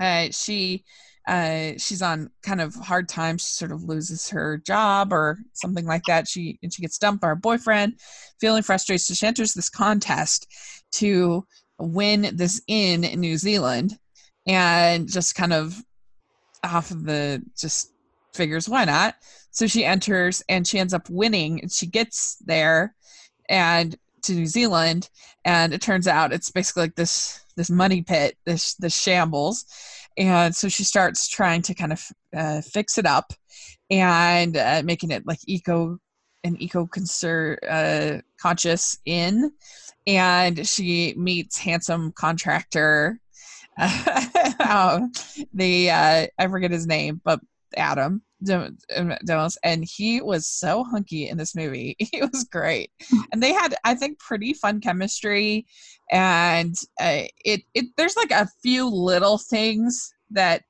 uh, 0.01 0.29
she 0.31 0.85
uh, 1.27 1.73
she's 1.79 2.03
on 2.03 2.31
kind 2.43 2.61
of 2.61 2.75
hard 2.75 3.09
times. 3.09 3.47
She 3.47 3.55
sort 3.55 3.73
of 3.73 3.85
loses 3.85 4.29
her 4.31 4.59
job 4.59 5.13
or 5.13 5.39
something 5.53 5.87
like 5.87 6.03
that. 6.05 6.27
She 6.27 6.59
and 6.63 6.73
she 6.73 6.83
gets 6.83 6.99
dumped 6.99 7.23
by 7.23 7.29
her 7.29 7.37
boyfriend, 7.37 8.01
feeling 8.41 8.63
frustrated. 8.63 9.03
So 9.03 9.15
she 9.15 9.27
enters 9.27 9.53
this 9.53 9.71
contest 9.71 10.47
to 10.93 11.47
win 11.79 12.31
this 12.35 12.61
inn 12.67 13.05
in 13.05 13.21
New 13.21 13.37
Zealand, 13.37 13.99
and 14.47 15.09
just 15.09 15.35
kind 15.35 15.53
of 15.53 15.81
off 16.65 16.91
of 16.91 17.05
the 17.05 17.43
just 17.57 17.93
figures 18.35 18.69
why 18.69 18.85
not. 18.85 19.15
So 19.51 19.67
she 19.67 19.85
enters 19.85 20.43
and 20.49 20.67
she 20.67 20.79
ends 20.79 20.95
up 20.95 21.09
winning, 21.09 21.61
and 21.61 21.71
she 21.71 21.87
gets 21.87 22.37
there, 22.45 22.95
and 23.49 23.97
to 24.23 24.33
New 24.33 24.47
Zealand, 24.47 25.09
and 25.45 25.73
it 25.73 25.81
turns 25.81 26.07
out 26.07 26.33
it's 26.33 26.51
basically 26.51 26.85
like 26.85 26.95
this 26.95 27.41
this 27.57 27.71
money 27.71 28.03
pit, 28.03 28.37
this 28.45 28.75
this 28.75 28.99
shambles, 28.99 29.65
and 30.17 30.55
so 30.55 30.69
she 30.69 30.85
starts 30.85 31.29
trying 31.29 31.63
to 31.63 31.75
kind 31.75 31.93
of 31.93 32.07
uh, 32.37 32.61
fix 32.61 32.99
it 32.99 33.07
up 33.07 33.33
and 33.91 34.57
uh, 34.57 34.83
making 34.85 35.11
it 35.11 35.27
like 35.27 35.39
eco 35.47 35.99
an 36.45 36.57
eco 36.61 36.89
uh, 37.69 38.19
conscious 38.41 38.99
inn, 39.05 39.53
and 40.07 40.67
she 40.67 41.15
meets 41.17 41.59
handsome 41.59 42.13
contractor. 42.13 43.19
um, 43.79 45.13
the 45.55 45.91
uh, 45.91 46.27
I 46.39 46.49
forget 46.49 46.71
his 46.71 46.87
name, 46.87 47.21
but 47.25 47.41
Adam 47.77 48.23
Demos, 48.45 49.59
and 49.63 49.85
he 49.85 50.21
was 50.21 50.47
so 50.47 50.85
hunky 50.85 51.29
in 51.29 51.37
this 51.37 51.55
movie. 51.55 51.97
He 52.13 52.21
was 52.21 52.45
great, 52.45 52.91
and 53.33 53.43
they 53.43 53.53
had, 53.53 53.75
I 53.85 53.95
think, 53.95 54.19
pretty 54.19 54.53
fun 54.53 54.81
chemistry. 54.81 55.67
And 56.11 56.75
uh, 57.01 57.23
it, 57.45 57.63
it, 57.75 57.87
there's 57.97 58.17
like 58.17 58.31
a 58.31 58.49
few 58.63 58.89
little 58.89 59.39
things 59.39 60.13
that, 60.31 60.63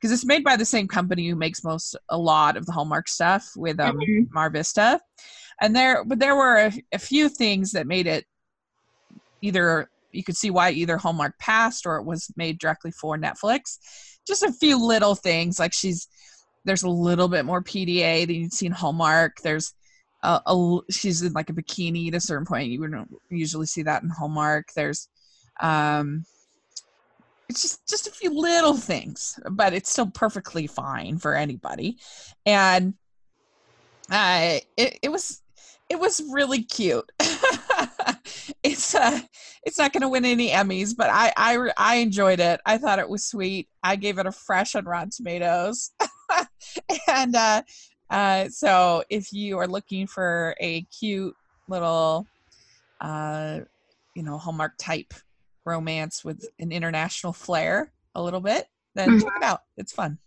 because 0.00 0.12
it's 0.12 0.24
made 0.24 0.44
by 0.44 0.56
the 0.56 0.64
same 0.64 0.88
company 0.88 1.28
who 1.28 1.36
makes 1.36 1.62
most, 1.62 1.96
a 2.08 2.18
lot 2.18 2.56
of 2.56 2.66
the 2.66 2.72
Hallmark 2.72 3.08
stuff 3.08 3.48
with 3.56 3.78
um, 3.78 3.98
mm-hmm. 3.98 4.24
Mar 4.32 4.50
Vista, 4.50 5.00
and 5.60 5.74
there, 5.74 6.04
but 6.04 6.18
there 6.18 6.36
were 6.36 6.56
a, 6.56 6.72
a 6.92 6.98
few 6.98 7.28
things 7.28 7.72
that 7.72 7.86
made 7.86 8.06
it 8.06 8.24
either 9.40 9.88
you 10.12 10.24
could 10.24 10.36
see 10.36 10.50
why 10.50 10.70
either 10.70 10.96
Hallmark 10.96 11.38
passed 11.38 11.86
or 11.86 11.96
it 11.96 12.04
was 12.04 12.30
made 12.36 12.58
directly 12.58 12.90
for 12.90 13.16
Netflix. 13.16 13.78
Just 14.26 14.42
a 14.42 14.52
few 14.52 14.84
little 14.84 15.14
things 15.14 15.58
like 15.58 15.72
she's 15.72 16.08
there's 16.68 16.82
a 16.82 16.88
little 16.88 17.28
bit 17.28 17.46
more 17.46 17.62
PDA 17.62 18.26
than 18.26 18.36
you'd 18.36 18.52
see 18.52 18.66
in 18.66 18.72
Hallmark. 18.72 19.40
There's 19.42 19.72
a, 20.22 20.40
a, 20.46 20.78
she's 20.90 21.22
in 21.22 21.32
like 21.32 21.48
a 21.48 21.54
bikini 21.54 22.08
at 22.08 22.14
a 22.14 22.20
certain 22.20 22.46
point. 22.46 22.68
You 22.68 22.80
wouldn't 22.80 23.08
usually 23.30 23.66
see 23.66 23.82
that 23.82 24.02
in 24.02 24.10
Hallmark. 24.10 24.72
There's 24.74 25.08
um 25.60 26.24
it's 27.48 27.62
just 27.62 27.88
just 27.88 28.06
a 28.06 28.12
few 28.12 28.38
little 28.38 28.76
things, 28.76 29.40
but 29.50 29.72
it's 29.72 29.90
still 29.90 30.10
perfectly 30.10 30.66
fine 30.66 31.18
for 31.18 31.34
anybody. 31.34 31.96
And 32.44 32.94
uh 34.10 34.58
it, 34.76 34.98
it 35.02 35.08
was 35.10 35.40
it 35.88 35.98
was 35.98 36.22
really 36.30 36.62
cute. 36.62 37.10
it's 38.62 38.94
uh 38.94 39.20
it's 39.64 39.78
not 39.78 39.92
going 39.92 40.02
to 40.02 40.08
win 40.08 40.24
any 40.24 40.50
Emmys, 40.50 40.94
but 40.96 41.08
I 41.10 41.32
I 41.36 41.70
I 41.78 41.94
enjoyed 41.96 42.40
it. 42.40 42.60
I 42.66 42.76
thought 42.76 42.98
it 42.98 43.08
was 43.08 43.24
sweet. 43.24 43.68
I 43.82 43.96
gave 43.96 44.18
it 44.18 44.26
a 44.26 44.32
fresh 44.32 44.74
on 44.74 44.84
Rotten 44.84 45.10
Tomatoes. 45.10 45.92
and 47.08 47.34
uh, 47.34 47.62
uh, 48.10 48.48
so 48.48 49.04
if 49.10 49.32
you 49.32 49.58
are 49.58 49.66
looking 49.66 50.06
for 50.06 50.54
a 50.60 50.82
cute 50.82 51.34
little, 51.68 52.26
uh, 53.00 53.60
you 54.14 54.22
know, 54.22 54.38
Hallmark 54.38 54.74
type 54.78 55.14
romance 55.64 56.24
with 56.24 56.44
an 56.58 56.72
international 56.72 57.32
flair 57.32 57.92
a 58.14 58.22
little 58.22 58.40
bit, 58.40 58.66
then 58.94 59.08
mm-hmm. 59.08 59.20
check 59.20 59.32
it 59.36 59.42
out. 59.42 59.62
It's 59.76 59.92
fun. 59.92 60.18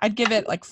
I'd 0.00 0.16
give 0.16 0.32
it 0.32 0.48
like, 0.48 0.64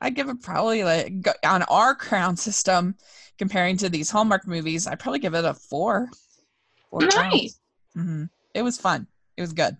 I'd 0.00 0.14
give 0.14 0.28
it 0.28 0.42
probably 0.42 0.84
like 0.84 1.12
on 1.44 1.62
our 1.64 1.94
crown 1.94 2.36
system 2.36 2.96
comparing 3.38 3.76
to 3.78 3.88
these 3.88 4.10
Hallmark 4.10 4.46
movies. 4.46 4.86
I'd 4.86 4.98
probably 4.98 5.20
give 5.20 5.34
it 5.34 5.44
a 5.44 5.54
four. 5.54 6.08
four 6.90 7.00
nice. 7.00 7.60
Mm-hmm. 7.96 8.24
It 8.54 8.62
was 8.62 8.78
fun. 8.78 9.06
It 9.36 9.42
was 9.42 9.52
good. 9.52 9.76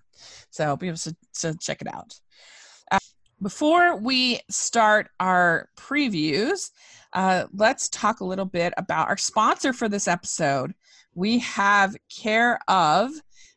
So 0.50 0.76
be 0.76 0.88
able 0.88 0.98
to, 0.98 1.16
to 1.40 1.56
check 1.58 1.82
it 1.82 1.92
out. 1.92 2.14
Before 3.42 3.96
we 3.96 4.40
start 4.50 5.08
our 5.18 5.70
previews, 5.74 6.70
uh, 7.14 7.46
let's 7.54 7.88
talk 7.88 8.20
a 8.20 8.24
little 8.24 8.44
bit 8.44 8.74
about 8.76 9.08
our 9.08 9.16
sponsor 9.16 9.72
for 9.72 9.88
this 9.88 10.06
episode. 10.06 10.74
We 11.14 11.38
have 11.38 11.96
Care 12.14 12.60
of, 12.68 13.10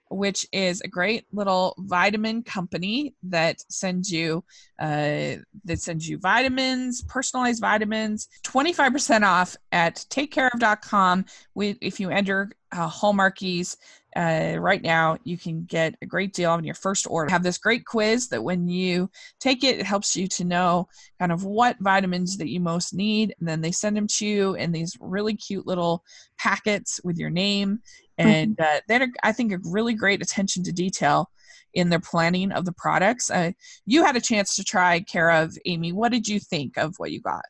which 0.09 0.47
is 0.53 0.79
a 0.81 0.87
great 0.87 1.25
little 1.33 1.75
vitamin 1.79 2.43
company 2.43 3.13
that 3.23 3.59
sends 3.69 4.09
you 4.09 4.45
uh, 4.79 5.35
that 5.65 5.79
sends 5.79 6.07
you 6.07 6.17
vitamins, 6.17 7.03
personalized 7.03 7.59
vitamins, 7.59 8.29
25% 8.43 9.23
off 9.23 9.57
at 9.73 9.95
takecareof.com. 10.09 11.25
We, 11.55 11.77
if 11.81 11.99
you 11.99 12.09
enter 12.09 12.51
uh, 12.73 12.89
Hallmarkies 12.89 13.77
uh, 14.15 14.55
right 14.59 14.81
now, 14.81 15.17
you 15.23 15.37
can 15.37 15.65
get 15.65 15.95
a 16.01 16.05
great 16.05 16.33
deal 16.33 16.51
on 16.51 16.63
your 16.63 16.75
first 16.75 17.07
order. 17.09 17.31
Have 17.31 17.43
this 17.43 17.57
great 17.57 17.85
quiz 17.85 18.27
that 18.29 18.43
when 18.43 18.67
you 18.67 19.09
take 19.39 19.63
it, 19.63 19.79
it 19.79 19.85
helps 19.85 20.15
you 20.15 20.27
to 20.27 20.43
know 20.43 20.87
kind 21.19 21.31
of 21.31 21.45
what 21.45 21.77
vitamins 21.79 22.37
that 22.37 22.49
you 22.49 22.59
most 22.59 22.93
need. 22.93 23.33
And 23.39 23.47
then 23.47 23.61
they 23.61 23.71
send 23.71 23.97
them 23.97 24.07
to 24.07 24.25
you 24.25 24.53
in 24.55 24.71
these 24.71 24.97
really 24.99 25.35
cute 25.35 25.65
little 25.65 26.03
packets 26.37 26.99
with 27.03 27.17
your 27.17 27.29
name. 27.31 27.79
Mm-hmm. 28.19 28.29
And 28.29 28.59
uh, 28.59 28.81
they're, 28.87 29.07
I 29.23 29.31
think, 29.31 29.51
a 29.51 29.59
really 29.63 29.93
great 29.93 30.21
attention 30.21 30.63
to 30.63 30.71
detail 30.71 31.29
in 31.73 31.89
their 31.89 31.99
planning 31.99 32.51
of 32.51 32.65
the 32.65 32.73
products. 32.73 33.31
Uh, 33.31 33.51
you 33.85 34.03
had 34.03 34.15
a 34.15 34.21
chance 34.21 34.55
to 34.55 34.63
try 34.63 34.99
care 34.99 35.31
of 35.31 35.57
Amy. 35.65 35.91
What 35.91 36.11
did 36.11 36.27
you 36.27 36.39
think 36.39 36.77
of 36.77 36.95
what 36.97 37.11
you 37.11 37.19
got? 37.19 37.45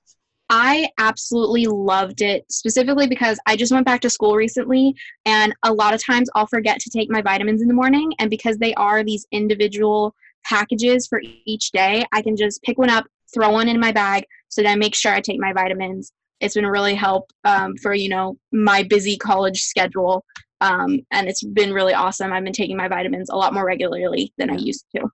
I 0.50 0.89
absolutely 1.00 1.66
loved 1.68 2.22
it, 2.22 2.46
specifically 2.52 3.08
because 3.08 3.39
I 3.46 3.56
just 3.56 3.72
went 3.72 3.86
back 3.86 4.02
to 4.02 4.10
school 4.10 4.36
recently, 4.36 4.94
and 5.26 5.54
a 5.64 5.74
lot 5.74 5.94
of 5.94 6.04
times 6.04 6.30
I'll 6.36 6.48
forget 6.48 6.80
to 6.80 6.89
take 6.89 7.10
my 7.10 7.22
vitamins 7.22 7.62
in 7.62 7.68
the 7.68 7.74
morning. 7.74 8.12
And 8.20 8.30
because 8.30 8.58
they 8.58 8.74
are 8.76 9.04
these 9.04 9.26
individual 9.32 10.14
packages 10.46 11.08
for 11.08 11.22
each 11.46 11.72
day, 11.72 12.06
I 12.12 12.22
can 12.22 12.36
just 12.36 12.62
pick 12.64 12.78
one 12.78 12.89
up, 12.89 13.06
throw 13.34 13.52
one 13.52 13.70
in 13.70 13.80
my 13.80 13.91
bag, 13.91 14.26
so 14.50 14.62
that 14.62 14.70
I 14.70 14.76
make 14.76 14.96
sure 14.96 15.14
I 15.14 15.22
take 15.22 15.39
my 15.39 15.54
vitamins. 15.54 16.12
It's 16.39 16.56
been 16.56 16.68
really 16.68 16.96
help 16.96 17.32
um, 17.46 17.76
for 17.78 17.94
you 17.94 18.10
know 18.10 18.38
my 18.52 18.84
busy 18.84 19.18
college 19.18 19.62
schedule, 19.62 20.26
um, 20.62 21.00
and 21.12 21.28
it's 21.28 21.44
been 21.44 21.74
really 21.74 21.94
awesome. 21.94 22.34
I've 22.34 22.44
been 22.44 22.54
taking 22.54 22.78
my 22.78 22.89
vitamins 22.89 23.30
a 23.30 23.36
lot 23.36 23.54
more 23.54 23.66
regularly 23.66 24.34
than 24.38 24.50
I 24.50 24.56
used 24.56 24.86
to. 24.96 25.10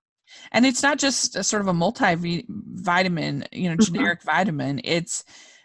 And 0.52 0.64
it's 0.66 0.82
not 0.82 0.98
just 0.98 1.36
a 1.36 1.44
sort 1.44 1.62
of 1.62 1.68
a 1.68 1.72
multi-vitamin 1.74 3.44
you 3.52 3.68
know 3.70 3.76
Mhm. 3.76 3.84
generic 3.86 4.22
vitamin. 4.22 4.80
It's 4.84 5.24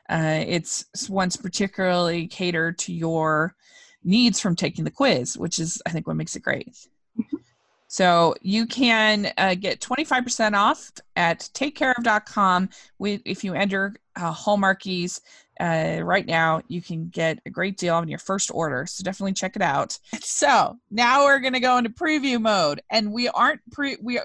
uh, 0.09 0.43
it's 0.45 0.85
one's 1.09 1.35
particularly 1.37 2.27
catered 2.27 2.77
to 2.79 2.93
your 2.93 3.55
needs 4.03 4.39
from 4.39 4.55
taking 4.55 4.83
the 4.83 4.91
quiz 4.91 5.35
which 5.35 5.57
is 5.57 5.81
i 5.87 5.89
think 5.89 6.05
what 6.05 6.15
makes 6.15 6.35
it 6.35 6.43
great. 6.43 6.77
So 7.87 8.35
you 8.41 8.65
can 8.65 9.31
uh, 9.37 9.55
get 9.55 9.79
25% 9.79 10.53
off 10.53 10.91
at 11.15 11.39
takecareof.com 11.53 12.69
with, 12.99 13.21
if 13.25 13.43
you 13.43 13.53
enter 13.53 13.95
uh, 14.15 14.33
hallmarkies 14.33 15.21
uh, 15.61 16.01
right 16.03 16.25
now 16.25 16.61
you 16.67 16.81
can 16.81 17.07
get 17.07 17.39
a 17.45 17.49
great 17.49 17.77
deal 17.77 17.95
on 17.95 18.07
your 18.09 18.19
first 18.19 18.51
order. 18.53 18.85
So 18.85 19.03
definitely 19.03 19.33
check 19.33 19.55
it 19.55 19.61
out. 19.61 19.97
So 20.21 20.77
now 20.91 21.23
we're 21.25 21.39
going 21.39 21.53
to 21.53 21.59
go 21.61 21.77
into 21.77 21.89
preview 21.89 22.41
mode. 22.41 22.81
And 22.91 23.13
we 23.13 23.29
aren't 23.29 23.61
pre 23.71 23.97
we 24.01 24.19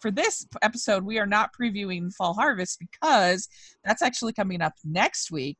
for 0.00 0.10
this 0.10 0.46
episode, 0.62 1.04
we 1.04 1.18
are 1.18 1.26
not 1.26 1.50
previewing 1.58 2.12
Fall 2.12 2.34
Harvest 2.34 2.78
because 2.78 3.48
that's 3.84 4.02
actually 4.02 4.32
coming 4.32 4.60
up 4.60 4.74
next 4.84 5.30
week. 5.30 5.58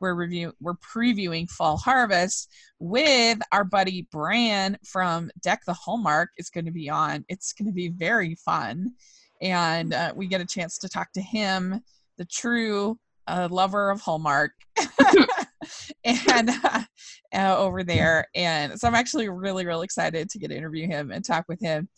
We're 0.00 0.14
review 0.14 0.52
we're 0.60 0.74
previewing 0.74 1.48
Fall 1.48 1.76
Harvest 1.76 2.50
with 2.78 3.38
our 3.52 3.64
buddy 3.64 4.06
Brian 4.10 4.78
from 4.84 5.30
Deck 5.42 5.60
the 5.66 5.74
Hallmark 5.74 6.30
is 6.38 6.48
going 6.48 6.64
to 6.64 6.70
be 6.70 6.88
on. 6.88 7.24
It's 7.28 7.52
going 7.52 7.66
to 7.66 7.74
be 7.74 7.88
very 7.88 8.34
fun, 8.34 8.94
and 9.42 9.92
uh, 9.92 10.12
we 10.16 10.26
get 10.26 10.40
a 10.40 10.46
chance 10.46 10.78
to 10.78 10.88
talk 10.88 11.12
to 11.12 11.20
him, 11.20 11.82
the 12.16 12.24
true 12.24 12.98
uh, 13.26 13.48
lover 13.50 13.90
of 13.90 14.00
Hallmark, 14.00 14.52
and 16.04 16.50
uh, 16.64 16.82
uh, 17.34 17.56
over 17.58 17.84
there. 17.84 18.26
And 18.34 18.80
so 18.80 18.88
I'm 18.88 18.94
actually 18.94 19.28
really 19.28 19.66
really 19.66 19.84
excited 19.84 20.30
to 20.30 20.38
get 20.38 20.48
to 20.48 20.56
interview 20.56 20.86
him 20.86 21.10
and 21.10 21.22
talk 21.22 21.44
with 21.46 21.60
him 21.60 21.90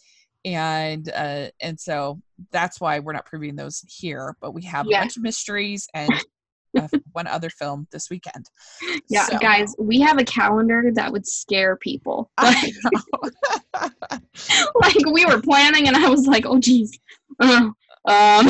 and 0.45 1.09
uh 1.14 1.47
and 1.61 1.78
so 1.78 2.20
that's 2.51 2.80
why 2.80 2.99
we're 2.99 3.12
not 3.12 3.26
previewing 3.26 3.57
those 3.57 3.84
here 3.88 4.36
but 4.40 4.53
we 4.53 4.62
have 4.62 4.86
Yeah. 4.88 4.99
a 4.99 5.01
bunch 5.03 5.16
of 5.16 5.22
mysteries 5.22 5.86
and 5.95 6.11
uh, 6.78 6.88
one 7.12 7.26
other 7.26 7.51
film 7.51 7.86
this 7.93 8.09
weekend 8.11 8.47
Yeah, 9.09 9.24
So- 9.26 9.38
guys, 9.38 9.74
we 9.78 10.01
have 10.01 10.18
a 10.18 10.24
calendar 10.24 10.90
that 10.95 11.12
would 11.12 11.26
scare 11.26 11.76
people. 11.76 12.30
Like 14.80 14.97
we 15.12 15.24
were 15.26 15.40
planning, 15.40 15.86
and 15.88 15.97
I 15.97 16.09
was 16.09 16.26
like, 16.26 16.45
"Oh, 16.47 16.59
geez, 16.59 16.99
uh, 17.40 17.47
um, 17.66 17.74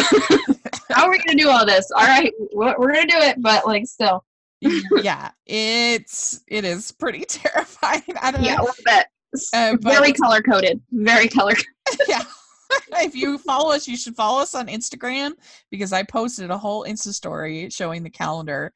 how 0.90 1.04
are 1.06 1.10
we 1.10 1.18
gonna 1.18 1.36
do 1.36 1.48
all 1.48 1.66
this? 1.66 1.90
All 1.94 2.04
right, 2.06 2.32
we're, 2.52 2.74
we're 2.78 2.92
gonna 2.94 3.06
do 3.06 3.18
it, 3.18 3.36
but 3.40 3.66
like 3.66 3.86
still, 3.86 4.24
yeah 5.02 5.30
it's 5.46 6.40
it 6.46 6.64
is 6.64 6.92
pretty 6.92 7.24
terrifying 7.28 8.00
i 8.20 8.30
don't 8.30 8.44
yeah, 8.44 8.54
a 8.54 8.56
know 8.58 8.62
little 8.64 8.84
bit. 8.84 9.06
Uh, 9.52 9.76
very 9.80 10.12
color 10.12 10.40
coded, 10.42 10.80
very 10.92 11.26
color. 11.28 11.54
yeah 12.08 12.22
if 13.00 13.14
you 13.14 13.38
follow 13.38 13.72
us 13.72 13.86
you 13.86 13.96
should 13.96 14.14
follow 14.16 14.40
us 14.40 14.54
on 14.54 14.66
instagram 14.68 15.32
because 15.70 15.92
i 15.92 16.02
posted 16.02 16.50
a 16.50 16.56
whole 16.58 16.84
insta 16.84 17.12
story 17.12 17.68
showing 17.70 18.02
the 18.02 18.10
calendar 18.10 18.72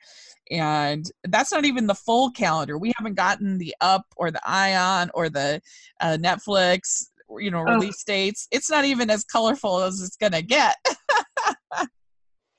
and 0.51 1.11
that's 1.25 1.51
not 1.53 1.65
even 1.65 1.87
the 1.87 1.95
full 1.95 2.31
calendar 2.31 2.79
we 2.79 2.93
haven't 2.97 3.15
gotten 3.15 3.59
the 3.59 3.75
up 3.81 4.05
or 4.17 4.31
the 4.31 4.41
ion 4.49 5.11
or 5.15 5.29
the 5.29 5.61
uh, 6.01 6.17
netflix 6.21 7.07
you 7.39 7.51
know 7.51 7.65
Oh. 7.67 7.75
release 7.75 8.05
dates 8.05 8.47
it's 8.53 8.71
not 8.71 8.85
even 8.85 9.11
as 9.11 9.25
colorful 9.25 9.81
as 9.81 10.01
it's 10.03 10.17
gonna 10.17 10.43
get 10.43 10.77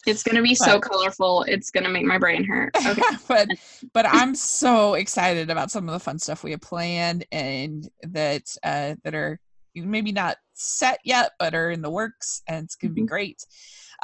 It's 0.06 0.24
gonna 0.24 0.41
be 0.41 0.56
so 0.56 0.80
But- 0.80 0.84
colorful. 0.89 1.43
It's 1.50 1.70
gonna 1.70 1.89
make 1.89 2.06
my 2.06 2.18
brain 2.18 2.45
hurt. 2.45 2.72
Okay. 2.78 3.02
but 3.28 3.50
but 3.93 4.06
i'm 4.08 4.36
so 4.36 4.93
excited 4.93 5.50
about 5.50 5.70
some 5.70 5.88
of 5.89 5.91
the 5.93 6.00
fun 6.00 6.18
stuff 6.18 6.43
we 6.45 6.52
have 6.52 6.62
planned 6.62 7.26
and 7.34 7.89
that 8.04 8.43
uh 8.64 8.95
that 9.04 9.14
are 9.14 9.38
maybe 9.86 10.11
not 10.11 10.38
set 10.53 10.99
yet 11.03 11.32
but 11.39 11.53
are 11.53 11.69
in 11.71 11.82
the 11.82 11.89
works 11.89 12.41
and 12.47 12.65
it's 12.65 12.75
gonna 12.75 12.93
be 12.93 13.01
Mhm. 13.03 13.07
great 13.07 13.45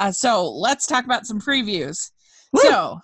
uh 0.00 0.12
so 0.12 0.48
let's 0.50 0.86
talk 0.86 1.04
about 1.04 1.26
some 1.26 1.40
previews 1.40 2.10
Woo! 2.52 2.60
so 2.62 2.98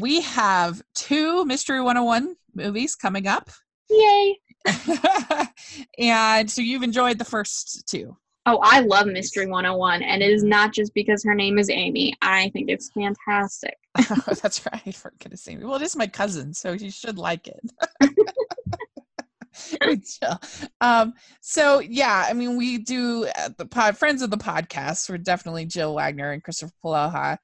we 0.00 0.20
have 0.22 0.82
two 0.94 1.44
mystery 1.44 1.80
101 1.80 2.36
movies 2.54 2.94
coming 2.96 3.26
up 3.26 3.50
Yay! 3.88 4.36
and 5.98 6.50
so 6.50 6.60
you've 6.60 6.82
enjoyed 6.82 7.18
the 7.18 7.24
first 7.24 7.86
two 7.88 8.16
Oh, 8.48 8.60
I 8.62 8.78
love 8.78 9.08
Mystery 9.08 9.48
101, 9.48 10.04
and 10.04 10.22
it 10.22 10.30
is 10.30 10.44
not 10.44 10.72
just 10.72 10.94
because 10.94 11.24
her 11.24 11.34
name 11.34 11.58
is 11.58 11.68
Amy. 11.68 12.14
I 12.22 12.48
think 12.50 12.70
it's 12.70 12.90
fantastic. 12.90 13.74
that's 14.40 14.64
right 14.72 14.94
for 14.94 15.12
goodness 15.18 15.42
sake 15.42 15.58
well 15.62 15.74
it 15.74 15.82
is 15.82 15.96
my 15.96 16.06
cousin 16.06 16.54
so 16.54 16.70
you 16.72 16.88
should 16.90 17.18
like 17.18 17.48
it 17.48 17.72
Um 20.80 21.14
so 21.40 21.80
yeah 21.80 22.26
i 22.28 22.32
mean 22.32 22.56
we 22.56 22.78
do 22.78 23.26
uh, 23.38 23.50
the 23.56 23.66
pod 23.66 23.96
friends 23.96 24.22
of 24.22 24.30
the 24.30 24.36
podcast 24.36 25.08
we're 25.08 25.18
definitely 25.18 25.64
jill 25.64 25.94
wagner 25.94 26.32
and 26.32 26.42
Kristoffer 26.42 26.72
Polaha. 26.84 27.38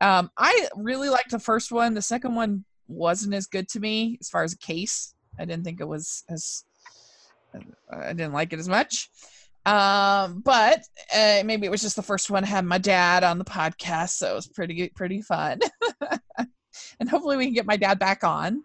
um 0.00 0.30
i 0.36 0.68
really 0.76 1.08
liked 1.08 1.30
the 1.30 1.38
first 1.38 1.72
one. 1.72 1.94
The 1.94 2.02
second 2.02 2.34
one 2.34 2.64
wasn't 2.88 3.34
as 3.34 3.46
good 3.46 3.68
to 3.70 3.80
me 3.80 4.18
as 4.20 4.28
far 4.28 4.42
as 4.42 4.52
a 4.52 4.58
case. 4.58 5.14
I 5.38 5.44
didn't 5.44 5.64
think 5.64 5.80
it 5.80 5.88
was 5.88 6.24
as 6.28 6.64
i 7.90 8.12
didn't 8.12 8.32
like 8.32 8.52
it 8.52 8.58
as 8.58 8.68
much. 8.68 9.08
Um 9.64 10.40
but 10.44 10.82
uh, 11.14 11.42
maybe 11.44 11.66
it 11.66 11.70
was 11.70 11.82
just 11.82 11.96
the 11.96 12.02
first 12.02 12.30
one 12.30 12.42
had 12.42 12.64
my 12.64 12.78
dad 12.78 13.22
on 13.24 13.38
the 13.38 13.44
podcast 13.44 14.10
so 14.10 14.32
it 14.32 14.34
was 14.34 14.48
pretty 14.48 14.88
pretty 14.94 15.22
fun. 15.22 15.60
And 17.00 17.08
hopefully 17.08 17.36
we 17.36 17.46
can 17.46 17.54
get 17.54 17.66
my 17.66 17.76
dad 17.76 17.98
back 17.98 18.24
on 18.24 18.62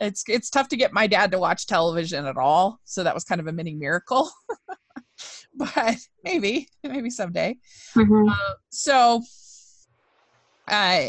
it's 0.00 0.24
it's 0.28 0.50
tough 0.50 0.68
to 0.68 0.76
get 0.76 0.92
my 0.92 1.06
dad 1.06 1.30
to 1.30 1.38
watch 1.38 1.66
television 1.66 2.26
at 2.26 2.36
all 2.36 2.80
so 2.84 3.02
that 3.04 3.14
was 3.14 3.24
kind 3.24 3.40
of 3.40 3.46
a 3.46 3.52
mini 3.52 3.74
miracle 3.74 4.30
but 5.54 5.96
maybe 6.24 6.68
maybe 6.82 7.10
someday 7.10 7.56
Mhm. 7.94 8.34
so 8.70 9.22
uh 10.68 11.06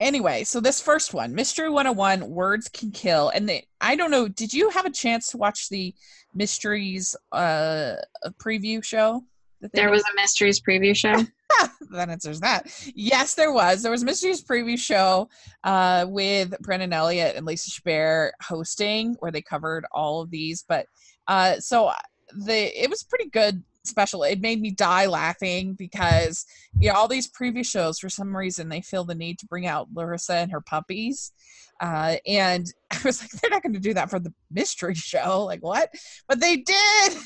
anyway 0.00 0.44
so 0.44 0.60
this 0.60 0.80
first 0.80 1.12
one 1.14 1.34
mystery 1.34 1.68
101 1.68 2.28
words 2.30 2.68
can 2.68 2.90
kill 2.90 3.28
and 3.30 3.48
they, 3.48 3.66
i 3.80 3.94
don't 3.96 4.10
know 4.10 4.28
did 4.28 4.52
you 4.52 4.70
have 4.70 4.86
a 4.86 4.90
chance 4.90 5.30
to 5.30 5.36
watch 5.36 5.68
the 5.68 5.94
mysteries 6.34 7.14
uh 7.32 7.94
preview 8.42 8.82
show 8.82 9.22
There 9.60 9.86
did? 9.86 9.90
was 9.90 10.02
a 10.02 10.14
Mysteries 10.16 10.60
preview 10.60 10.96
show. 10.96 11.24
that 11.90 12.08
answers 12.08 12.40
that. 12.40 12.66
Yes, 12.94 13.34
there 13.34 13.52
was. 13.52 13.82
There 13.82 13.92
was 13.92 14.02
a 14.02 14.06
Mysteries 14.06 14.42
preview 14.42 14.78
show 14.78 15.28
uh, 15.64 16.06
with 16.08 16.54
Brennan 16.60 16.92
Elliott 16.92 17.36
and 17.36 17.46
Lacey 17.46 17.70
Chabert 17.70 18.30
hosting, 18.42 19.16
where 19.20 19.32
they 19.32 19.42
covered 19.42 19.84
all 19.92 20.20
of 20.20 20.30
these. 20.30 20.64
But 20.66 20.86
uh, 21.28 21.60
so 21.60 21.92
the 22.32 22.82
it 22.82 22.88
was 22.90 23.02
pretty 23.02 23.28
good 23.30 23.62
special. 23.84 24.22
It 24.22 24.40
made 24.40 24.60
me 24.60 24.70
die 24.70 25.06
laughing 25.06 25.74
because 25.74 26.44
you 26.78 26.88
know 26.88 26.96
all 26.96 27.08
these 27.08 27.28
previous 27.28 27.68
shows 27.68 27.98
for 27.98 28.08
some 28.08 28.36
reason 28.36 28.68
they 28.68 28.80
feel 28.80 29.04
the 29.04 29.14
need 29.14 29.38
to 29.40 29.46
bring 29.46 29.66
out 29.66 29.88
Larissa 29.94 30.34
and 30.36 30.52
her 30.52 30.60
puppies. 30.60 31.32
Uh, 31.80 32.16
and 32.26 32.66
I 32.90 32.98
was 33.04 33.20
like, 33.20 33.30
they're 33.30 33.50
not 33.50 33.62
going 33.62 33.74
to 33.74 33.80
do 33.80 33.94
that 33.94 34.10
for 34.10 34.18
the 34.18 34.32
mystery 34.50 34.94
show. 34.94 35.44
Like, 35.44 35.62
what? 35.62 35.90
But 36.28 36.40
they 36.40 36.56
did. 36.56 37.12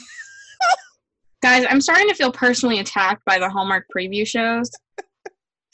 Guys, 1.43 1.65
I'm 1.69 1.81
starting 1.81 2.09
to 2.09 2.15
feel 2.15 2.33
personally 2.33 2.79
attacked 2.79 3.25
by 3.25 3.39
the 3.39 3.49
Hallmark 3.49 3.87
preview 3.95 4.27
shows. 4.27 4.71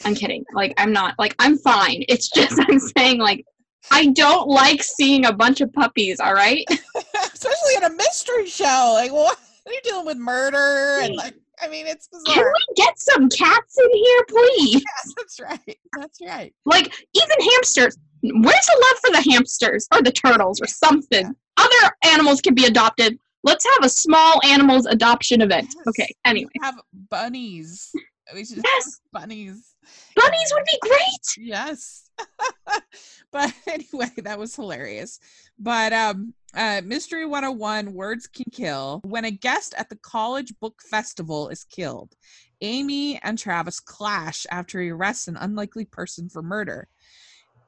I'm 0.04 0.14
kidding. 0.14 0.44
Like, 0.52 0.74
I'm 0.78 0.92
not. 0.92 1.14
Like, 1.18 1.34
I'm 1.38 1.56
fine. 1.58 2.04
It's 2.08 2.28
just 2.30 2.60
I'm 2.68 2.78
saying, 2.78 3.18
like, 3.18 3.44
I 3.90 4.06
don't 4.06 4.48
like 4.48 4.82
seeing 4.82 5.26
a 5.26 5.32
bunch 5.32 5.60
of 5.60 5.72
puppies. 5.72 6.20
All 6.20 6.34
right. 6.34 6.64
especially 7.32 7.74
in 7.76 7.84
a 7.84 7.90
mystery 7.90 8.46
show. 8.46 8.92
Like, 8.94 9.12
what? 9.12 9.38
Are 9.66 9.72
You're 9.72 9.80
dealing 9.84 10.06
with 10.06 10.16
murder 10.16 10.98
and 11.02 11.14
like, 11.14 11.34
I 11.60 11.68
mean, 11.68 11.86
it's 11.86 12.08
Can 12.26 12.44
we 12.44 12.74
get 12.74 12.98
some 12.98 13.28
cats 13.28 13.78
in 13.78 13.90
here, 13.96 14.24
please? 14.28 14.74
yes, 15.06 15.14
that's 15.16 15.40
right. 15.40 15.78
That's 15.96 16.18
right. 16.20 16.52
Like, 16.66 16.92
even 17.14 17.36
hamsters. 17.52 17.96
Where's 18.22 18.66
the 18.66 18.86
love 18.88 18.98
for 19.00 19.10
the 19.12 19.30
hamsters 19.30 19.86
or 19.92 20.02
the 20.02 20.10
turtles 20.10 20.60
or 20.60 20.66
something? 20.66 21.34
other 21.58 21.96
animals 22.04 22.40
can 22.40 22.54
be 22.54 22.64
adopted. 22.64 23.18
Let's 23.44 23.66
have 23.74 23.84
a 23.84 23.88
small 23.88 24.40
animals 24.46 24.86
adoption 24.86 25.40
event. 25.40 25.74
Yes. 25.76 25.86
Okay. 25.88 26.14
Anyway, 26.24 26.50
We 26.54 26.64
have 26.64 26.80
bunnies. 27.10 27.90
We 28.34 28.44
should 28.44 28.58
Yes. 28.64 28.84
have 28.84 28.92
bunnies. 29.12 29.74
bunnies 30.16 30.52
would 30.54 30.64
be 30.64 30.78
great. 30.80 31.46
Yes. 31.48 32.08
but 33.32 33.52
anyway, 33.66 34.10
that 34.18 34.38
was 34.38 34.54
hilarious. 34.54 35.18
But 35.58 35.92
um 35.92 36.34
uh 36.54 36.82
Mystery 36.84 37.26
101 37.26 37.92
Words 37.94 38.26
Can 38.28 38.44
Kill. 38.52 39.00
When 39.04 39.24
a 39.24 39.30
guest 39.30 39.74
at 39.76 39.88
the 39.88 39.96
college 39.96 40.54
book 40.60 40.80
festival 40.88 41.48
is 41.48 41.64
killed, 41.64 42.14
Amy 42.60 43.18
and 43.22 43.36
Travis 43.38 43.80
clash 43.80 44.46
after 44.50 44.80
he 44.80 44.90
arrests 44.90 45.26
an 45.28 45.36
unlikely 45.36 45.84
person 45.86 46.28
for 46.28 46.42
murder. 46.42 46.88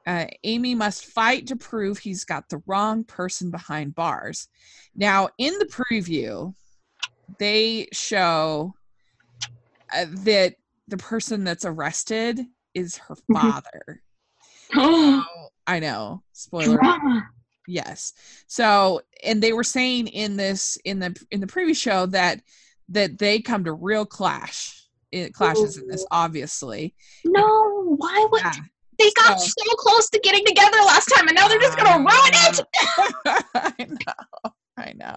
Uh, 0.05 0.27
Amy 0.43 0.75
must 0.75 1.05
fight 1.05 1.47
to 1.47 1.55
prove 1.55 1.97
he's 1.97 2.25
got 2.25 2.47
the 2.49 2.61
wrong 2.67 3.03
person 3.03 3.49
behind 3.49 3.95
bars. 3.95 4.47
Now, 4.95 5.29
in 5.37 5.57
the 5.57 5.65
preview, 5.65 6.53
they 7.39 7.87
show 7.91 8.75
uh, 9.93 10.05
that 10.09 10.55
the 10.87 10.97
person 10.97 11.43
that's 11.43 11.65
arrested 11.65 12.39
is 12.73 12.97
her 12.97 13.15
Mhm. 13.29 13.33
father. 13.33 14.01
Oh, 14.77 15.23
Oh, 15.27 15.47
I 15.67 15.79
know. 15.79 16.23
Spoiler. 16.33 16.81
Yes. 17.67 18.13
So, 18.47 19.01
and 19.23 19.41
they 19.41 19.53
were 19.53 19.63
saying 19.63 20.07
in 20.07 20.37
this 20.37 20.77
in 20.85 20.99
the 20.99 21.15
in 21.31 21.39
the 21.39 21.47
previous 21.47 21.77
show 21.79 22.05
that 22.07 22.41
that 22.89 23.17
they 23.17 23.41
come 23.41 23.63
to 23.63 23.73
real 23.73 24.05
clash. 24.05 24.87
It 25.11 25.33
clashes 25.33 25.77
in 25.77 25.87
this, 25.87 26.05
obviously. 26.11 26.93
No, 27.25 27.95
why 27.97 28.27
would 28.31 28.41
Yeah. 28.43 28.53
They 28.97 29.11
got 29.11 29.39
So- 29.39 29.53
so 29.57 29.75
close 29.75 30.09
to 30.11 30.19
getting 30.19 30.45
together 30.45 30.77
last 30.85 31.05
time, 31.07 31.27
and 31.27 31.35
now 31.35 31.47
they're 31.47 31.59
just 31.59 31.77
gonna 31.77 31.97
ruin 31.97 32.09
it? 32.33 32.59
I 33.55 33.73
know. 33.79 34.51
I 34.77 34.93
know. 34.93 35.15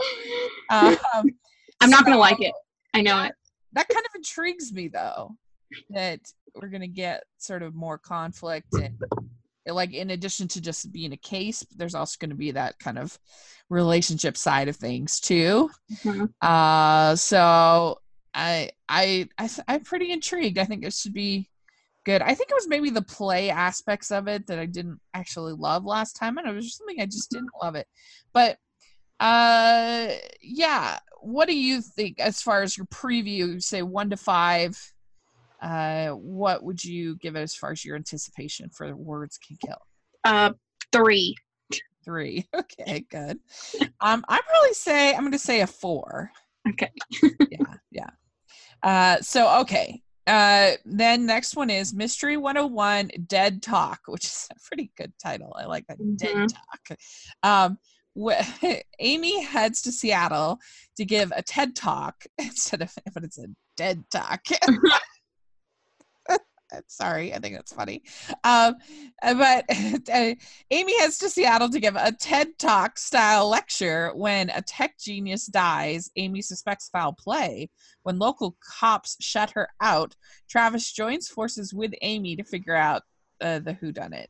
Um, 0.70 1.30
I'm 1.80 1.90
not 1.90 2.04
gonna 2.04 2.18
like 2.18 2.40
it. 2.40 2.52
I 2.94 3.02
know 3.02 3.22
it. 3.24 3.32
That 3.72 3.88
kind 3.88 4.04
of 4.04 4.12
intrigues 4.14 4.72
me, 4.72 4.88
though, 4.88 5.36
that 5.90 6.20
we're 6.54 6.68
gonna 6.68 6.86
get 6.88 7.22
sort 7.38 7.62
of 7.62 7.74
more 7.74 7.98
conflict 7.98 8.72
and 8.74 8.98
like 9.66 9.92
in 9.92 10.10
addition 10.10 10.48
to 10.48 10.62
just 10.62 10.90
being 10.92 11.12
a 11.12 11.16
case 11.18 11.62
there's 11.76 11.94
also 11.94 12.16
going 12.18 12.30
to 12.30 12.34
be 12.36 12.52
that 12.52 12.78
kind 12.78 12.98
of 12.98 13.18
relationship 13.68 14.34
side 14.34 14.66
of 14.66 14.74
things 14.76 15.20
too 15.20 15.68
Mhm. 16.02 16.32
uh 16.40 17.14
so 17.16 18.00
I, 18.32 18.70
I 18.88 19.28
i 19.36 19.50
i'm 19.68 19.84
pretty 19.84 20.10
intrigued 20.10 20.56
i 20.56 20.64
think 20.64 20.84
it 20.86 20.94
should 20.94 21.12
be 21.12 21.50
good. 22.08 22.22
I 22.22 22.34
think 22.34 22.50
it 22.50 22.54
was 22.54 22.68
maybe 22.68 22.88
the 22.88 23.02
play 23.02 23.50
aspects 23.50 24.10
of 24.10 24.28
it 24.28 24.46
that 24.46 24.58
i 24.58 24.64
didn't 24.64 24.98
actually 25.12 25.52
love 25.52 25.84
last 25.84 26.14
time 26.14 26.38
and 26.38 26.48
it 26.48 26.54
was 26.54 26.64
just 26.64 26.78
something 26.78 27.02
i 27.02 27.04
just 27.04 27.30
didn't 27.30 27.50
love 27.62 27.74
it. 27.74 27.86
But 28.32 28.56
uh 29.20 30.12
yeah 30.40 31.00
what 31.20 31.48
do 31.48 31.58
you 31.58 31.82
think 31.82 32.18
as 32.18 32.40
far 32.40 32.62
as 32.62 32.78
your 32.78 32.86
preview? 32.86 33.62
Say 33.62 33.82
one 33.82 34.08
to 34.08 34.16
five 34.16 34.78
uh 35.60 36.08
what 36.12 36.62
would 36.62 36.82
you 36.82 37.16
give 37.16 37.36
it 37.36 37.42
as 37.42 37.54
far 37.54 37.72
as 37.72 37.84
your 37.84 37.96
anticipation 37.96 38.70
for 38.70 38.96
words 38.96 39.38
can 39.46 39.58
kill? 39.62 39.82
Uh, 40.24 40.52
three. 40.92 41.36
three. 42.06 42.46
Okay 42.54 43.04
good. 43.10 43.38
Um 44.00 44.24
i 44.30 44.40
probably 44.48 44.72
say 44.72 45.14
i'm 45.14 45.24
gonna 45.24 45.38
say 45.38 45.60
a 45.60 45.66
four. 45.66 46.30
Okay. 46.70 46.90
yeah 47.50 47.74
yeah. 47.92 48.10
Uh 48.82 49.20
so 49.20 49.60
okay 49.60 50.02
uh 50.28 50.72
then 50.84 51.26
next 51.26 51.56
one 51.56 51.70
is 51.70 51.94
mystery 51.94 52.36
101 52.36 53.10
dead 53.26 53.62
talk 53.62 54.00
which 54.06 54.26
is 54.26 54.46
a 54.52 54.54
pretty 54.66 54.90
good 54.96 55.12
title. 55.22 55.54
I 55.58 55.64
like 55.64 55.86
that. 55.88 55.98
Dead 56.16 56.34
Mhm. 56.36 56.48
talk. 56.48 56.98
Um 57.42 57.78
wh- 58.16 58.80
amy 59.00 59.42
heads 59.42 59.82
to 59.82 59.92
seattle 59.92 60.58
to 60.96 61.04
give 61.04 61.32
a 61.34 61.42
ted 61.42 61.74
talk 61.74 62.24
instead 62.38 62.82
of 62.82 62.94
but 63.14 63.24
it's 63.24 63.38
a 63.38 63.46
dead 63.76 64.04
talk 64.10 64.44
sorry 66.86 67.34
i 67.34 67.38
think 67.38 67.54
that's 67.54 67.72
funny. 67.72 68.02
Um 68.44 68.76
uh, 69.22 69.34
but 69.34 69.64
uh, 70.12 70.34
amy 70.70 70.98
heads 71.00 71.18
to 71.18 71.30
seattle 71.30 71.68
to 71.70 71.80
give 71.80 71.96
a 71.96 72.12
ted 72.12 72.58
talk 72.58 72.98
style 72.98 73.48
lecture 73.48 74.12
when 74.14 74.50
a 74.50 74.62
tech 74.62 74.98
genius 74.98 75.46
dies. 75.46 76.10
Amy 76.16 76.42
suspects 76.42 76.88
foul 76.88 77.12
play. 77.12 77.70
When 78.02 78.18
local 78.18 78.56
cops 78.62 79.16
shut 79.20 79.50
her 79.52 79.68
out 79.80 80.14
travis 80.48 80.92
joins 80.92 81.28
forces 81.28 81.74
with 81.74 81.92
amy 82.02 82.36
to 82.36 82.44
figure 82.44 82.76
out 82.76 83.02
uh, 83.40 83.60
the 83.60 83.74
whodunit. 83.74 84.26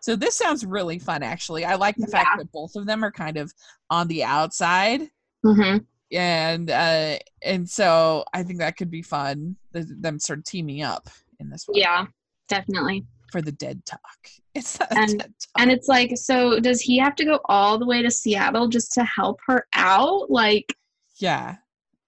So 0.00 0.16
this 0.16 0.36
sounds 0.36 0.66
really 0.66 0.98
fun 0.98 1.22
actually. 1.22 1.64
I 1.64 1.76
like 1.76 1.96
the 1.96 2.06
fact 2.06 2.38
that 2.38 2.52
both 2.52 2.76
of 2.76 2.86
them 2.86 3.04
are 3.04 3.12
kind 3.12 3.36
of 3.36 3.52
on 3.90 4.08
the 4.08 4.24
outside. 4.24 5.10
Mm-hmm. 5.44 5.84
and 6.10 6.70
uh 6.70 7.18
and 7.42 7.68
so 7.68 8.24
i 8.32 8.42
think 8.42 8.60
that 8.60 8.78
could 8.78 8.90
be 8.90 9.02
fun 9.02 9.56
them 9.72 10.18
sort 10.18 10.38
of 10.38 10.44
teaming 10.46 10.82
up 10.82 11.08
in 11.40 11.50
this 11.50 11.64
one 11.66 11.78
Yeah, 11.80 12.06
definitely. 12.48 13.04
for 13.32 13.42
the 13.42 13.52
dead 13.52 13.84
talk 13.84 14.00
it's 14.54 14.78
And- 14.90 15.18
dead 15.18 15.34
talk 15.38 15.50
And 15.62 15.70
it's 15.70 15.88
like, 15.88 16.12
so 16.16 16.60
does 16.60 16.80
he 16.80 16.98
have 16.98 17.14
to 17.16 17.24
go 17.24 17.40
all 17.46 17.78
the 17.78 17.86
way 17.86 18.02
to 18.02 18.10
Seattle 18.10 18.68
just 18.68 18.92
to 18.94 19.04
help 19.04 19.40
her 19.46 19.66
out? 19.74 20.30
Like, 20.30 20.74
yeah 21.18 21.56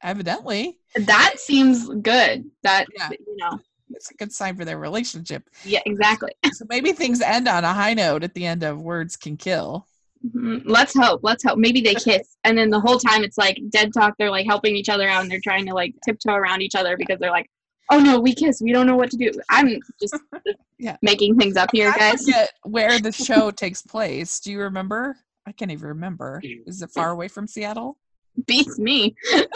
evidently 0.02 0.78
that 0.94 1.34
seems 1.38 1.88
good. 1.88 2.44
That, 2.62 2.86
Yeah. 2.96 3.10
you 3.10 3.36
know, 3.36 3.58
it's 3.90 4.10
a 4.10 4.14
good 4.14 4.32
sign 4.32 4.56
for 4.56 4.64
their 4.64 4.78
relationship 4.78 5.48
yeah, 5.64 5.80
exactly. 5.86 6.32
so 6.52 6.64
maybe 6.68 6.92
things 6.92 7.20
end 7.20 7.48
on 7.48 7.64
a 7.64 7.72
high 7.72 7.94
note 7.94 8.22
at 8.24 8.34
the 8.34 8.44
end 8.46 8.62
of 8.62 8.80
words 8.82 9.16
can 9.16 9.36
kill 9.36 9.86
Mhm. 10.34 10.62
Let's 10.64 10.94
hope. 10.96 11.20
Let's 11.22 11.44
hope. 11.44 11.58
Maybe 11.58 11.82
they 11.82 11.94
kiss. 11.94 12.36
And 12.42 12.56
then 12.56 12.70
the 12.70 12.80
whole 12.80 12.98
time 12.98 13.22
it's 13.22 13.36
like 13.38 13.60
dead 13.68 13.92
talk. 13.92 14.14
They're 14.18 14.30
like 14.30 14.46
helping 14.46 14.74
each 14.74 14.88
other 14.88 15.06
out 15.06 15.22
and 15.22 15.30
they're 15.30 15.42
trying 15.44 15.66
to 15.66 15.74
like 15.74 15.94
tiptoe 16.04 16.32
around 16.32 16.62
each 16.62 16.74
other 16.74 16.96
because 16.96 17.18
they're 17.20 17.30
like, 17.30 17.48
oh 17.90 18.00
no, 18.00 18.20
we 18.20 18.34
kiss. 18.34 18.60
We 18.62 18.72
don't 18.72 18.86
know 18.86 18.96
what 18.96 19.10
to 19.10 19.16
do. 19.16 19.30
I'm 19.48 19.78
just 20.00 20.16
Yeah. 20.78 20.96
making 21.02 21.36
things 21.36 21.56
up 21.56 21.70
here, 21.72 21.92
I 21.94 21.98
guys. 21.98 22.24
forget 22.24 22.52
where 22.64 22.98
the 22.98 23.12
show 23.12 23.50
takes 23.50 23.80
place 23.80 24.40
do 24.40 24.52
you 24.52 24.60
remember 24.60 25.16
i 25.46 25.52
can't 25.52 25.70
even 25.70 25.88
remember 25.88 26.42
is 26.66 26.82
it 26.82 26.90
far 26.90 27.10
away 27.12 27.28
from 27.28 27.46
seattle 27.46 27.96
Beats 28.46 28.78
me. 28.78 29.14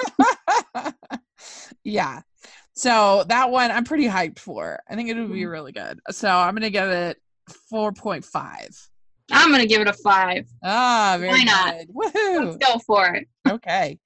yeah. 1.85 2.23
So 2.75 3.25
that 3.29 3.51
one 3.51 3.71
I'm 3.71 3.85
pretty 3.85 4.07
hyped 4.07 4.39
for. 4.39 4.81
I 4.89 4.95
think 4.95 5.11
it 5.11 5.19
would 5.19 5.31
be 5.33 5.45
really 5.45 5.73
good. 5.73 6.01
So 6.11 6.29
I'm 6.31 6.55
gonna 6.55 6.71
give 6.71 6.89
it 6.89 7.19
4.5. 7.71 8.89
I'm 9.33 9.51
going 9.51 9.61
to 9.61 9.67
give 9.69 9.81
it 9.81 9.87
a 9.87 9.93
five. 9.93 10.45
Ah, 10.65 11.15
very 11.21 11.31
Why 11.31 11.43
not? 11.45 11.75
good. 11.77 11.89
Woohoo. 11.95 12.45
Let's 12.47 12.57
go 12.57 12.79
for 12.87 13.15
it. 13.15 13.29
Okay. 13.49 13.99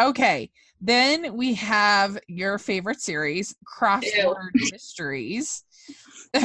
okay. 0.00 0.50
Then 0.84 1.34
we 1.34 1.54
have 1.54 2.18
your 2.28 2.58
favorite 2.58 3.00
series, 3.00 3.54
Crossword 3.64 4.50
Mysteries. 4.70 5.64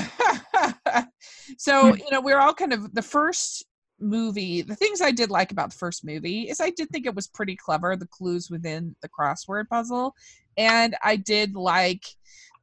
so, 1.58 1.94
you 1.94 2.10
know, 2.10 2.22
we're 2.22 2.40
all 2.40 2.54
kind 2.54 2.72
of 2.72 2.94
the 2.94 3.02
first 3.02 3.66
movie. 4.00 4.62
The 4.62 4.78
things 4.78 5.02
I 5.02 5.12
did 5.12 5.30
like 5.30 5.52
about 5.52 5.72
the 5.72 5.78
first 5.78 6.06
movie 6.06 6.44
is 6.44 6.62
I 6.62 6.70
did 6.70 6.90
think 6.90 7.06
it 7.06 7.16
was 7.16 7.28
pretty 7.28 7.58
clever, 7.58 7.98
the 7.98 8.08
clues 8.08 8.50
within 8.50 8.96
the 9.02 9.10
crossword 9.10 9.68
puzzle. 9.68 10.16
And 10.56 10.96
I 11.04 11.18
did 11.18 11.56
like 11.56 12.06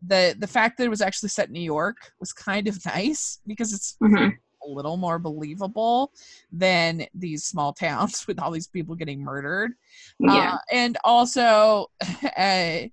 the 0.06 0.34
the 0.38 0.46
fact 0.46 0.78
that 0.78 0.84
it 0.84 0.90
was 0.90 1.02
actually 1.02 1.28
set 1.28 1.48
in 1.48 1.52
New 1.52 1.60
York 1.60 1.96
was 2.20 2.32
kind 2.32 2.68
of 2.68 2.78
nice 2.86 3.40
because 3.46 3.74
it's 3.74 3.98
Mhm. 4.02 4.38
A 4.66 4.68
little 4.68 4.96
more 4.96 5.18
believable 5.18 6.12
than 6.50 7.06
these 7.14 7.44
small 7.44 7.72
towns 7.72 8.26
with 8.28 8.40
all 8.40 8.50
these 8.50 8.66
people 8.66 8.94
getting 8.94 9.22
murdered. 9.22 9.72
Yeah. 10.18 10.54
Uh, 10.54 10.58
and 10.72 10.98
also, 11.04 11.86
uh, 12.02 12.88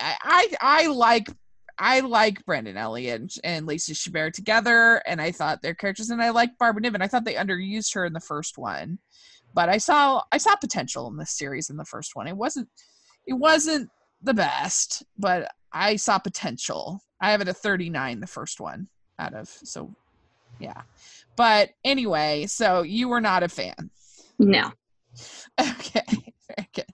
I 0.00 0.48
I 0.60 0.86
like 0.86 1.28
I 1.78 2.00
like 2.00 2.44
Brennan 2.44 2.76
Elliott 2.76 3.20
and, 3.20 3.34
and 3.44 3.66
Lacey 3.66 3.94
Chabert 3.94 4.32
together, 4.32 5.02
and 5.06 5.20
I 5.20 5.32
thought 5.32 5.62
their 5.62 5.74
characters, 5.74 6.10
and 6.10 6.22
I 6.22 6.30
like 6.30 6.58
Barbara 6.58 6.82
Niven. 6.82 7.02
I 7.02 7.08
thought 7.08 7.24
they 7.24 7.34
underused 7.34 7.94
her 7.94 8.04
in 8.04 8.12
the 8.12 8.20
first 8.20 8.58
one, 8.58 8.98
but 9.54 9.68
I 9.68 9.78
saw 9.78 10.22
I 10.30 10.38
saw 10.38 10.56
potential 10.56 11.08
in 11.08 11.16
this 11.16 11.36
series 11.36 11.70
in 11.70 11.76
the 11.76 11.84
first 11.84 12.14
one. 12.14 12.26
It 12.28 12.36
wasn't 12.36 12.68
it 13.26 13.34
wasn't 13.34 13.88
the 14.22 14.34
best, 14.34 15.02
but 15.18 15.50
I 15.72 15.96
saw 15.96 16.18
potential. 16.18 17.00
I 17.20 17.30
have 17.30 17.40
it 17.40 17.48
at 17.48 17.56
39, 17.56 18.20
the 18.20 18.26
first 18.26 18.60
one 18.60 18.88
out 19.18 19.34
of 19.34 19.48
so 19.48 19.94
yeah. 20.62 20.82
But 21.36 21.70
anyway, 21.84 22.46
so 22.46 22.82
you 22.82 23.08
were 23.08 23.20
not 23.20 23.42
a 23.42 23.48
fan. 23.48 23.90
no. 24.38 24.72
Okay, 25.60 26.00
very 26.56 26.68
good. 26.74 26.86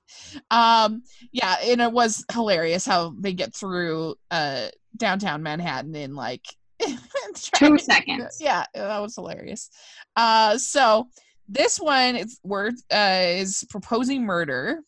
Um, 0.51 1.05
yeah, 1.31 1.55
and 1.63 1.81
it 1.81 1.93
was 1.93 2.25
hilarious 2.33 2.85
how 2.85 3.15
they 3.17 3.33
get 3.33 3.55
through 3.55 4.17
uh 4.33 4.69
downtown 4.97 5.45
Manhattan 5.45 5.95
in 5.95 6.17
like 6.17 6.45
Two 7.55 7.79
seconds. 7.79 8.39
Yeah, 8.41 8.65
that 8.75 8.99
was 8.99 9.15
hilarious. 9.15 9.71
Uh, 10.17 10.59
so 10.59 11.09
this 11.49 11.79
one 11.79 12.17
is 12.17 12.41
word 12.43 12.75
uh 12.93 13.23
is 13.27 13.65
proposing 13.71 14.25
murder, 14.25 14.81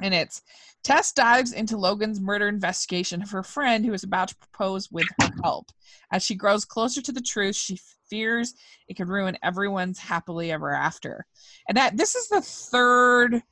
and 0.00 0.14
it's 0.14 0.42
Tess 0.84 1.12
dives 1.12 1.52
into 1.52 1.78
Logan's 1.78 2.20
murder 2.20 2.46
investigation 2.46 3.22
of 3.22 3.30
her 3.30 3.42
friend 3.42 3.84
who 3.84 3.94
is 3.94 4.04
about 4.04 4.28
to 4.28 4.36
propose 4.36 4.90
with 4.90 5.06
her 5.20 5.30
help. 5.42 5.66
As 6.12 6.22
she 6.22 6.34
grows 6.34 6.66
closer 6.66 7.00
to 7.00 7.12
the 7.12 7.22
truth, 7.22 7.56
she 7.56 7.80
fears 8.08 8.54
it 8.86 8.94
could 8.94 9.08
ruin 9.08 9.38
everyone's 9.42 9.98
happily 9.98 10.52
ever 10.52 10.72
after. 10.72 11.26
And 11.68 11.76
that 11.78 11.96
this 11.96 12.14
is 12.14 12.28
the 12.28 12.42
third 12.42 13.42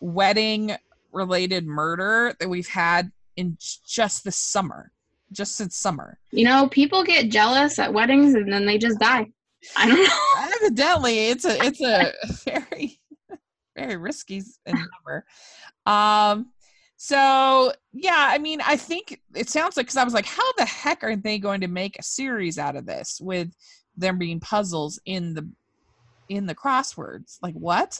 wedding 0.00 0.72
related 1.12 1.64
murder 1.64 2.34
that 2.40 2.48
we've 2.48 2.68
had 2.68 3.12
in 3.36 3.56
just 3.86 4.24
this 4.24 4.36
summer, 4.36 4.90
just 5.30 5.54
since 5.54 5.76
summer. 5.76 6.18
You 6.32 6.44
know, 6.44 6.68
people 6.68 7.04
get 7.04 7.30
jealous 7.30 7.78
at 7.78 7.94
weddings 7.94 8.34
and 8.34 8.52
then 8.52 8.66
they 8.66 8.78
just 8.78 8.98
die. 8.98 9.26
I 9.76 9.86
don't 9.86 10.02
know. 10.02 10.56
Evidently, 10.62 11.28
it's 11.28 11.44
a 11.44 11.56
it's 11.64 11.80
a 11.80 12.12
very 12.50 13.00
very 13.76 13.96
risky 13.96 14.42
endeavor. 14.66 15.24
Um, 15.86 16.50
so 17.02 17.72
yeah, 17.94 18.28
I 18.30 18.36
mean, 18.36 18.60
I 18.60 18.76
think 18.76 19.22
it 19.34 19.48
sounds 19.48 19.78
like 19.78 19.86
because 19.86 19.96
I 19.96 20.04
was 20.04 20.12
like, 20.12 20.26
how 20.26 20.52
the 20.58 20.66
heck 20.66 21.02
are 21.02 21.16
they 21.16 21.38
going 21.38 21.62
to 21.62 21.66
make 21.66 21.98
a 21.98 22.02
series 22.02 22.58
out 22.58 22.76
of 22.76 22.84
this 22.84 23.18
with 23.22 23.48
them 23.96 24.18
being 24.18 24.38
puzzles 24.38 25.00
in 25.06 25.32
the 25.32 25.48
in 26.28 26.44
the 26.44 26.54
crosswords? 26.54 27.38
Like 27.40 27.54
what? 27.54 27.98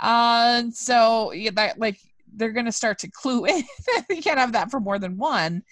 Uh, 0.00 0.64
so 0.72 1.30
yeah, 1.30 1.52
that 1.54 1.78
like 1.78 2.00
they're 2.34 2.50
going 2.50 2.66
to 2.66 2.72
start 2.72 2.98
to 2.98 3.10
clue 3.12 3.44
in. 3.46 3.62
you 4.10 4.20
can't 4.20 4.40
have 4.40 4.54
that 4.54 4.72
for 4.72 4.80
more 4.80 4.98
than 4.98 5.16
one. 5.18 5.62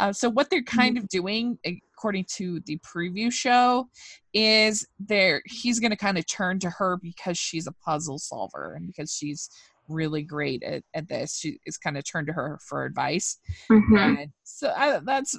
Uh, 0.00 0.10
so 0.10 0.30
what 0.30 0.48
they're 0.48 0.62
kind 0.62 0.96
mm-hmm. 0.96 1.04
of 1.04 1.10
doing, 1.10 1.58
according 1.66 2.24
to 2.36 2.60
the 2.60 2.78
preview 2.78 3.30
show, 3.30 3.90
is 4.32 4.88
there 4.98 5.42
he's 5.44 5.80
going 5.80 5.90
to 5.90 5.98
kind 5.98 6.16
of 6.16 6.26
turn 6.26 6.58
to 6.60 6.70
her 6.70 6.96
because 6.96 7.36
she's 7.36 7.66
a 7.66 7.72
puzzle 7.72 8.18
solver 8.18 8.72
and 8.72 8.86
because 8.86 9.14
she's 9.14 9.50
really 9.88 10.22
great 10.22 10.62
at, 10.62 10.82
at 10.94 11.08
this. 11.08 11.38
She 11.38 11.58
is 11.66 11.76
kind 11.76 11.96
of 11.96 12.04
turned 12.04 12.26
to 12.28 12.32
her 12.32 12.58
for 12.66 12.84
advice. 12.84 13.38
Mm-hmm. 13.70 14.24
so 14.44 14.72
I, 14.76 15.00
that's 15.02 15.38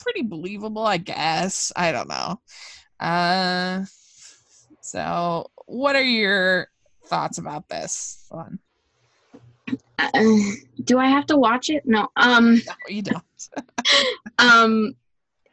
pretty 0.00 0.22
believable, 0.22 0.86
I 0.86 0.98
guess. 0.98 1.72
I 1.76 1.92
don't 1.92 2.08
know. 2.08 2.40
Uh, 3.00 3.84
so, 4.80 5.50
what 5.66 5.96
are 5.96 6.02
your 6.02 6.68
thoughts 7.06 7.38
about 7.38 7.68
this 7.68 8.24
one? 8.30 8.58
Uh, 9.98 10.10
do 10.84 10.98
I 10.98 11.06
have 11.06 11.26
to 11.26 11.36
watch 11.36 11.70
it? 11.70 11.82
No. 11.84 12.08
Um, 12.16 12.54
no, 12.66 12.72
you 12.88 13.02
don't. 13.02 13.24
um, 14.38 14.94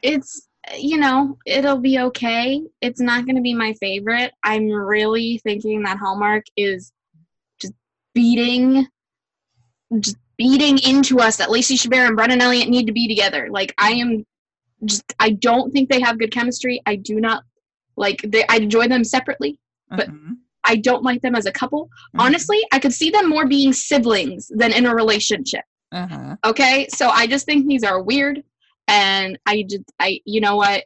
it's 0.01 0.47
you 0.77 0.97
know 0.97 1.38
it'll 1.45 1.79
be 1.79 1.99
okay. 1.99 2.61
It's 2.81 2.99
not 2.99 3.25
going 3.25 3.36
to 3.36 3.41
be 3.41 3.53
my 3.53 3.73
favorite. 3.73 4.33
I'm 4.43 4.69
really 4.69 5.39
thinking 5.43 5.83
that 5.83 5.97
Hallmark 5.97 6.45
is 6.55 6.91
beating 8.16 8.88
just 9.99 10.18
beating 10.38 10.80
into 10.80 11.20
us 11.20 11.38
that 11.38 11.51
Lacey 11.51 11.76
Chabert 11.76 12.07
and 12.07 12.16
Brennan 12.16 12.41
Elliott 12.41 12.70
need 12.70 12.88
to 12.88 12.93
be 12.93 13.07
together. 13.07 13.47
Like 13.51 13.74
I 13.78 13.91
am 13.91 14.26
just 14.84 15.03
I 15.20 15.32
don't 15.32 15.72
think 15.72 15.89
they 15.89 16.01
have 16.01 16.18
good 16.20 16.32
chemistry. 16.32 16.82
I 16.86 16.95
do 16.95 17.22
not 17.22 17.43
like 17.95 18.22
they 18.28 18.43
I 18.49 18.57
enjoy 18.57 18.88
them 18.88 19.03
separately, 19.03 19.59
but 19.89 20.09
mm-hmm. 20.09 20.34
I 20.66 20.78
don't 20.78 21.03
like 21.03 21.22
them 21.22 21.36
as 21.36 21.45
a 21.45 21.51
couple. 21.51 21.86
Mm-hmm. 21.86 22.22
Honestly, 22.22 22.59
I 22.72 22.80
could 22.80 22.93
see 22.93 23.11
them 23.11 23.30
more 23.30 23.47
being 23.47 23.72
siblings 23.72 24.51
than 24.53 24.74
in 24.74 24.88
a 24.88 24.95
relationship. 24.95 25.63
Uh-huh. 25.91 26.36
Okay? 26.43 26.88
So 26.89 27.09
I 27.09 27.28
just 27.28 27.45
think 27.45 27.68
these 27.68 27.84
are 27.84 28.01
weird 28.01 28.43
and 28.88 29.38
I 29.45 29.63
just 29.70 29.84
I 29.99 30.20
you 30.26 30.41
know 30.41 30.55
what? 30.55 30.84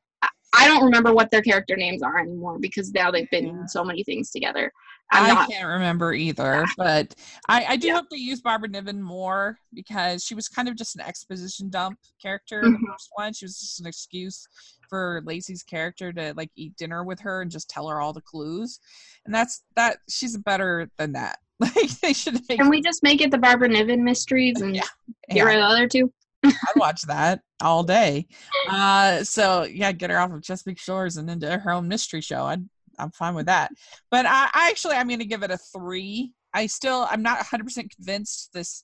I 0.56 0.68
don't 0.68 0.84
remember 0.84 1.14
what 1.14 1.30
their 1.30 1.44
character 1.44 1.76
names 1.76 2.02
are 2.02 2.18
anymore 2.18 2.58
because 2.60 2.92
now 2.92 3.12
they've 3.12 3.30
been 3.30 3.46
yeah. 3.46 3.62
in 3.62 3.68
so 3.68 3.84
many 3.84 4.04
things 4.04 4.32
together. 4.32 4.72
I'm 5.12 5.26
I 5.26 5.34
not, 5.34 5.50
can't 5.50 5.68
remember 5.68 6.14
either, 6.14 6.66
but 6.78 7.16
I, 7.48 7.66
I 7.70 7.78
do 7.78 7.88
yeah. 7.88 7.96
hope 7.96 8.06
they 8.12 8.18
use 8.18 8.42
Barbara 8.42 8.70
Niven 8.70 9.02
more 9.02 9.58
because 9.74 10.24
she 10.24 10.36
was 10.36 10.48
kind 10.48 10.68
of 10.68 10.76
just 10.76 10.96
an 10.96 11.02
exposition 11.02 11.70
dump 11.70 11.98
character 12.22 12.62
mm-hmm. 12.62 12.74
the 12.74 12.88
first 12.92 13.10
one. 13.14 13.34
She 13.34 13.46
was 13.46 13.60
just 13.60 13.80
an 13.80 13.88
excuse 13.88 14.48
for 14.88 15.22
Lacey's 15.26 15.64
character 15.64 16.14
to 16.14 16.34
like 16.36 16.52
eat 16.56 16.76
dinner 16.76 17.04
with 17.04 17.20
her 17.22 17.42
and 17.42 17.50
just 17.50 17.70
tell 17.70 17.88
her 17.88 18.02
all 18.02 18.14
the 18.14 18.22
clues. 18.22 18.80
And 19.26 19.34
that's 19.34 19.64
that 19.76 19.98
she's 20.10 20.38
better 20.38 20.90
than 20.98 21.14
that. 21.14 21.40
Like 21.62 21.90
they 22.00 22.14
should 22.14 22.36
make 22.48 22.58
Can 22.58 22.70
we 22.70 22.82
just 22.82 23.04
make 23.04 23.20
it 23.20 23.32
the 23.32 23.38
Barbara 23.38 23.68
Niven 23.68 24.02
mysteries 24.02 24.62
and 24.62 24.74
yeah. 24.74 24.84
get 25.28 25.40
yeah. 25.40 25.44
rid 25.44 25.56
of 25.58 25.64
the 25.64 25.68
other 25.68 25.88
two? 25.90 26.10
I'd 26.46 26.56
watch 26.78 27.02
that 27.02 27.42
all 27.62 27.84
day. 27.84 28.28
Uh 28.70 29.26
so 29.26 29.64
yeah, 29.64 29.92
get 29.92 30.10
her 30.10 30.18
off 30.18 30.32
of 30.32 30.42
Chesapeake 30.42 30.80
Shores 30.80 31.18
and 31.18 31.30
into 31.30 31.58
her 31.58 31.72
own 31.72 31.90
mystery 31.90 32.22
show. 32.22 32.46
I'd 32.46 32.64
I'm 33.00 33.12
fine 33.12 33.36
with 33.36 33.48
that. 33.48 33.72
But 34.12 34.26
I, 34.26 34.50
I 34.54 34.70
actually 34.70 34.96
I'm 34.96 35.08
going 35.08 35.20
to 35.20 35.26
give 35.26 35.44
it 35.44 35.52
a 35.52 35.58
three. 35.58 36.34
I 36.54 36.68
still 36.68 37.08
I'm 37.10 37.22
not 37.22 37.38
100 37.38 37.64
percent 37.64 37.96
convinced 37.96 38.52
this 38.54 38.84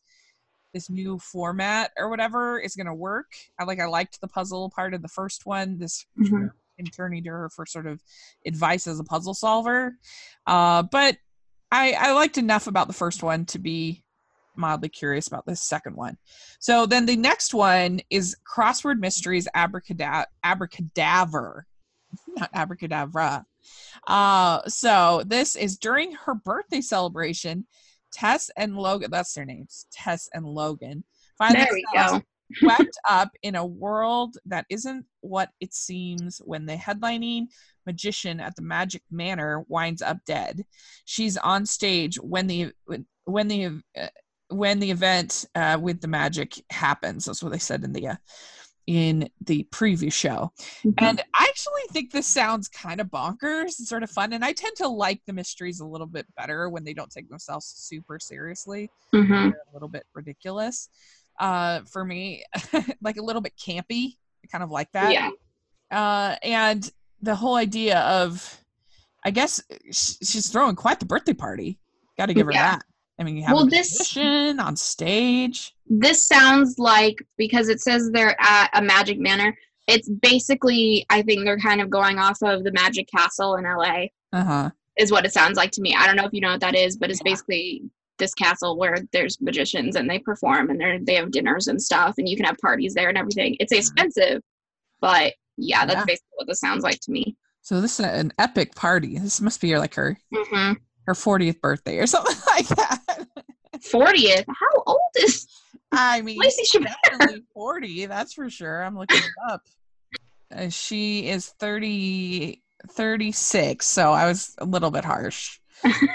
this 0.74 0.90
new 0.90 1.18
format 1.20 1.92
or 1.98 2.10
whatever 2.10 2.60
is 2.60 2.76
going 2.76 2.88
to 2.88 2.94
work. 2.94 3.28
I 3.60 3.64
like 3.64 3.80
I 3.80 3.86
liked 3.86 4.20
the 4.22 4.28
puzzle 4.28 4.70
part 4.76 4.94
of 4.94 5.02
the 5.02 5.08
first 5.08 5.46
one. 5.46 5.80
This 5.80 6.06
mm-hmm. 6.20 6.48
turning 6.96 7.24
to 7.24 7.30
her 7.30 7.50
for 7.50 7.66
sort 7.66 7.88
of 7.88 8.02
advice 8.46 8.86
as 8.86 9.00
a 9.00 9.04
puzzle 9.04 9.34
solver. 9.34 9.98
Uh, 10.46 10.84
but 10.84 11.18
I 11.72 11.94
I 11.94 12.12
liked 12.12 12.38
enough 12.38 12.68
about 12.68 12.88
the 12.88 12.94
first 12.94 13.24
one 13.24 13.46
to 13.48 13.60
be 13.60 14.04
mildly 14.58 14.90
curious 14.90 15.28
about 15.28 15.46
this 15.46 15.62
second 15.62 15.96
one. 15.96 16.18
So 16.60 16.86
then 16.86 17.06
the 17.06 17.18
next 17.18 17.54
one 17.54 18.02
is 18.10 18.36
Crossword 18.46 19.00
Mysteries 19.00 19.48
Abracadabra, 19.54 20.28
Abracadaver, 20.46 21.62
not 22.28 22.50
Abracadabra. 22.54 23.46
Uh, 24.08 24.62
so 24.68 25.24
this 25.26 25.56
is 25.56 25.78
during 25.78 26.14
her 26.14 26.36
birthday 26.36 26.82
celebration. 26.82 27.66
Tess 28.14 28.50
and 28.56 28.78
Logan, 28.78 29.12
that's 29.12 29.34
their 29.34 29.46
names, 29.46 29.88
Tess 29.92 30.30
and 30.34 30.46
Logan, 30.46 31.04
there 31.54 32.22
swept 32.54 32.98
up 33.10 33.30
in 33.44 33.56
a 33.56 33.66
world 33.66 34.38
that 34.46 34.66
isn't 34.70 35.06
what 35.22 35.50
it 35.60 35.74
seems 35.74 36.40
when 36.46 36.66
the 36.66 36.76
headlining 36.76 37.48
magician 37.86 38.40
at 38.40 38.56
the 38.56 38.62
Magic 38.62 39.02
Manor 39.12 39.66
winds 39.68 40.02
up 40.02 40.18
dead. 40.26 40.66
She's 41.06 41.38
on 41.38 41.66
stage 41.66 42.18
when 42.18 42.48
the 42.48 42.72
when 43.26 43.48
the 43.48 43.82
uh, 44.00 44.08
when 44.50 44.80
the 44.80 44.92
event 44.92 45.46
uh, 45.56 45.78
with 45.82 46.02
the 46.02 46.08
magic 46.08 46.54
happens. 46.70 47.26
That's 47.26 47.42
what 47.42 47.52
they 47.52 47.60
said 47.60 47.84
in 47.84 47.94
the 47.94 48.10
uh, 48.10 48.16
in 48.88 49.30
the 49.42 49.68
preview 49.72 50.12
show. 50.12 50.52
Mm-hmm. 50.84 50.92
And 51.04 51.22
I 51.34 51.48
actually 51.50 51.82
think 51.92 52.12
this 52.12 52.28
sounds 52.28 52.68
kind 52.68 53.02
of 53.02 53.08
bonkers 53.08 53.80
and 53.80 53.88
sort 53.88 54.04
of 54.04 54.10
fun. 54.10 54.34
And 54.34 54.44
I 54.46 54.54
tend 54.54 54.76
to 54.78 54.88
like 54.88 55.22
the 55.26 55.34
mysteries 55.34 55.80
a 55.80 55.86
little 55.86 56.08
bit 56.08 56.26
better 56.36 56.70
when 56.70 56.84
they 56.84 56.94
don't 56.94 57.12
take 57.12 57.30
themselves 57.30 57.66
super 57.66 58.20
seriously. 58.20 58.90
Mm-hmm. 59.14 59.34
A 59.34 59.74
little 59.74 59.90
bit 59.90 60.06
ridiculous. 60.14 60.90
Uh, 61.40 61.82
for 61.92 62.06
me, 62.06 62.44
like 63.02 63.18
a 63.18 63.24
little 63.24 63.42
bit 63.42 63.54
campy. 63.58 64.18
I 64.44 64.48
kind 64.52 64.64
of 64.64 64.72
like 64.72 64.92
that. 64.94 65.12
Yeah. 65.12 65.32
Uh, 65.92 66.36
and 66.44 66.90
the 67.22 67.36
whole 67.36 67.56
idea 67.56 68.00
of, 68.00 68.62
I 69.24 69.32
guess 69.32 69.62
she's 69.92 70.50
throwing 70.50 70.76
quite 70.76 71.00
the 71.00 71.06
birthday 71.06 71.34
party. 71.34 71.80
Got 72.18 72.28
to 72.28 72.34
give 72.34 72.46
her 72.46 72.54
yeah. 72.54 72.74
that. 72.74 72.86
I 73.20 73.24
mean, 73.24 73.38
you 73.38 73.44
have 73.44 73.54
well, 73.54 73.68
a 73.68 73.70
this, 73.70 74.18
on 74.18 74.76
stage. 74.76 75.75
This 75.88 76.28
sounds 76.28 76.80
like 76.80 77.22
because 77.38 77.70
it 77.70 77.80
says 77.82 78.10
they're 78.12 78.36
at 78.40 78.70
a 78.74 78.82
Magic 78.82 79.20
Manor. 79.20 79.56
It's 79.88 80.10
basically, 80.10 81.06
I 81.10 81.22
think 81.22 81.46
they're 81.46 81.60
kind 81.60 81.82
of 81.82 81.90
going 81.90 82.18
off 82.18 82.42
of 82.42 82.64
the 82.64 82.72
Magic 82.72 83.08
Castle 83.08 83.56
in 83.56 83.66
LA. 83.66 84.06
Uh 84.34 84.44
huh. 84.44 84.70
Is 84.98 85.12
what 85.12 85.26
it 85.26 85.34
sounds 85.34 85.58
like 85.58 85.72
to 85.72 85.82
me. 85.82 85.94
I 85.94 86.08
don't 86.08 86.16
know 86.16 86.26
if 86.26 86.34
you 86.34 86.42
know 86.42 86.52
what 86.52 86.62
that 86.62 86.76
is, 86.76 86.98
but 86.98 87.12
it's 87.12 87.20
yeah. 87.24 87.32
basically 87.32 87.84
this 88.18 88.34
castle 88.34 88.78
where 88.78 88.98
there's 89.12 89.42
magicians 89.42 89.98
and 89.98 90.10
they 90.10 90.20
perform 90.20 90.70
and 90.70 90.80
they 90.80 91.00
they 91.04 91.16
have 91.16 91.32
dinners 91.32 91.68
and 91.68 91.82
stuff, 91.82 92.16
and 92.18 92.28
you 92.28 92.38
can 92.38 92.46
have 92.46 92.58
parties 92.58 92.94
there 92.94 93.10
and 93.10 93.18
everything. 93.18 93.58
It's 93.60 93.74
expensive, 93.74 94.42
but 95.02 95.34
yeah, 95.58 95.86
that's 95.86 96.00
yeah. 96.00 96.06
basically 96.06 96.36
what 96.36 96.48
this 96.48 96.60
sounds 96.60 96.84
like 96.84 97.00
to 97.02 97.12
me. 97.12 97.36
So 97.62 97.82
this 97.82 98.00
is 98.00 98.06
an 98.06 98.32
epic 98.38 98.76
party. 98.76 99.18
This 99.18 99.42
must 99.42 99.60
be 99.60 99.78
like 99.78 99.96
her 99.96 100.18
mm-hmm. 100.34 100.74
her 101.08 101.14
40th 101.14 101.60
birthday 101.62 101.98
or 101.98 102.08
something 102.08 102.38
like 102.48 102.68
that. 102.68 103.28
40th? 103.80 104.46
How 104.48 104.84
old 104.86 105.00
is 105.18 105.48
I 105.92 106.22
mean, 106.22 106.38
Lacey 106.40 106.80
definitely 106.80 107.44
40, 107.54 108.06
that's 108.08 108.34
for 108.34 108.50
sure. 108.50 108.84
I'm 108.84 108.98
looking 108.98 109.18
it 109.18 109.52
up. 109.52 109.62
Uh, 110.54 110.70
she 110.70 111.28
is 111.28 111.50
30, 111.60 112.62
36, 112.92 113.86
so 113.86 114.12
I 114.12 114.28
was 114.28 114.56
a 114.58 114.66
little 114.66 114.92
bit 114.92 115.06
harsh. 115.06 115.60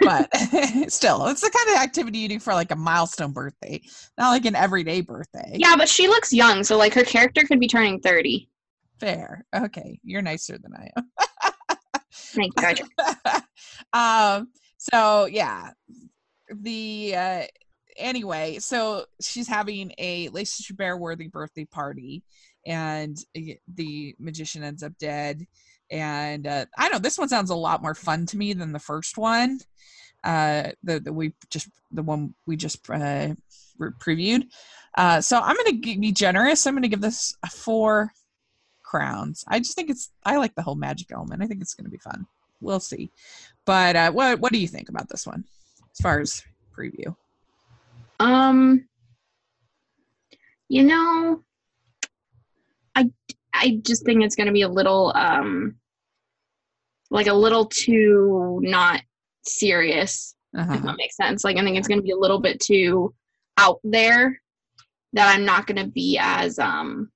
but 0.02 0.28
still, 0.88 1.26
it's 1.26 1.40
the 1.40 1.50
kind 1.50 1.76
of 1.76 1.82
activity 1.82 2.18
you 2.18 2.28
do 2.28 2.40
for 2.40 2.54
like 2.54 2.70
a 2.70 2.76
milestone 2.76 3.32
birthday, 3.32 3.80
not 4.18 4.30
like 4.30 4.44
an 4.44 4.56
everyday 4.56 5.00
birthday. 5.00 5.52
Yeah, 5.54 5.76
but 5.76 5.88
she 5.88 6.08
looks 6.08 6.32
young, 6.32 6.64
so 6.64 6.76
like 6.76 6.94
her 6.94 7.04
character 7.04 7.42
could 7.42 7.60
be 7.60 7.68
turning 7.68 8.00
30. 8.00 8.48
Fair. 8.98 9.44
Okay, 9.54 9.98
you're 10.02 10.22
nicer 10.22 10.58
than 10.58 10.72
I 10.74 10.90
am. 10.96 11.10
Thank 12.12 12.52
you, 12.60 12.86
um, 13.98 14.48
so 14.78 15.26
yeah, 15.26 15.70
the 16.48 17.14
uh, 17.16 17.42
anyway, 18.00 18.58
so 18.58 19.04
she's 19.20 19.48
having 19.48 19.92
a 19.98 20.28
Lacey 20.30 20.64
Chabert 20.64 20.98
worthy 20.98 21.28
birthday 21.28 21.64
party, 21.64 22.22
and 22.66 23.16
the 23.74 24.14
magician 24.18 24.62
ends 24.62 24.82
up 24.82 24.92
dead. 24.98 25.46
And 25.90 26.46
uh, 26.46 26.66
I 26.78 26.88
know 26.88 26.98
this 26.98 27.18
one 27.18 27.28
sounds 27.28 27.50
a 27.50 27.54
lot 27.54 27.82
more 27.82 27.94
fun 27.94 28.26
to 28.26 28.36
me 28.36 28.52
than 28.52 28.72
the 28.72 28.78
first 28.78 29.18
one. 29.18 29.58
Uh, 30.22 30.70
the, 30.82 31.00
the 31.00 31.12
we 31.12 31.32
just 31.48 31.68
the 31.90 32.02
one 32.02 32.34
we 32.46 32.56
just 32.56 32.88
uh, 32.90 33.34
previewed. 33.80 34.44
Uh, 34.96 35.20
so 35.20 35.38
I'm 35.38 35.56
gonna 35.56 35.78
be 35.78 36.12
generous. 36.12 36.66
I'm 36.66 36.74
gonna 36.74 36.88
give 36.88 37.00
this 37.00 37.34
a 37.42 37.48
four 37.48 38.12
crowns. 38.82 39.44
I 39.48 39.58
just 39.58 39.74
think 39.74 39.90
it's 39.90 40.10
I 40.24 40.36
like 40.36 40.54
the 40.54 40.62
whole 40.62 40.74
magic 40.74 41.12
element. 41.12 41.42
I 41.42 41.46
think 41.46 41.62
it's 41.62 41.74
to 41.74 41.90
be 41.90 41.98
fun. 41.98 42.26
We'll 42.60 42.80
see. 42.80 43.10
But 43.64 43.96
uh, 43.96 44.12
what 44.12 44.40
what 44.40 44.52
do 44.52 44.58
you 44.58 44.68
think 44.68 44.88
about 44.88 45.08
this 45.08 45.26
one 45.26 45.44
as 45.92 46.02
far 46.02 46.20
as 46.20 46.42
preview? 46.76 47.14
Um, 48.20 48.86
you 50.68 50.84
know, 50.84 51.42
I 52.94 53.10
I 53.52 53.80
just 53.82 54.04
think 54.04 54.22
it's 54.22 54.36
going 54.36 54.46
to 54.46 54.52
be 54.52 54.62
a 54.62 54.68
little 54.68 55.12
um 55.16 55.76
like 57.10 57.26
a 57.26 57.34
little 57.34 57.66
too 57.66 58.60
not 58.62 59.00
serious 59.42 60.36
if 60.54 60.60
Uh-huh. 60.60 60.78
that 60.86 60.96
makes 60.96 61.16
sense. 61.16 61.42
Like 61.44 61.56
I 61.56 61.62
think 61.64 61.76
it's 61.76 61.88
going 61.88 61.98
to 61.98 62.04
be 62.04 62.12
a 62.12 62.16
little 62.16 62.40
bit 62.40 62.60
too 62.60 63.14
out 63.58 63.80
there 63.82 64.40
that 65.14 65.34
I'm 65.34 65.44
not 65.44 65.66
going 65.66 65.84
to 65.84 65.90
be 65.90 66.18
as 66.20 66.58
um 66.58 67.10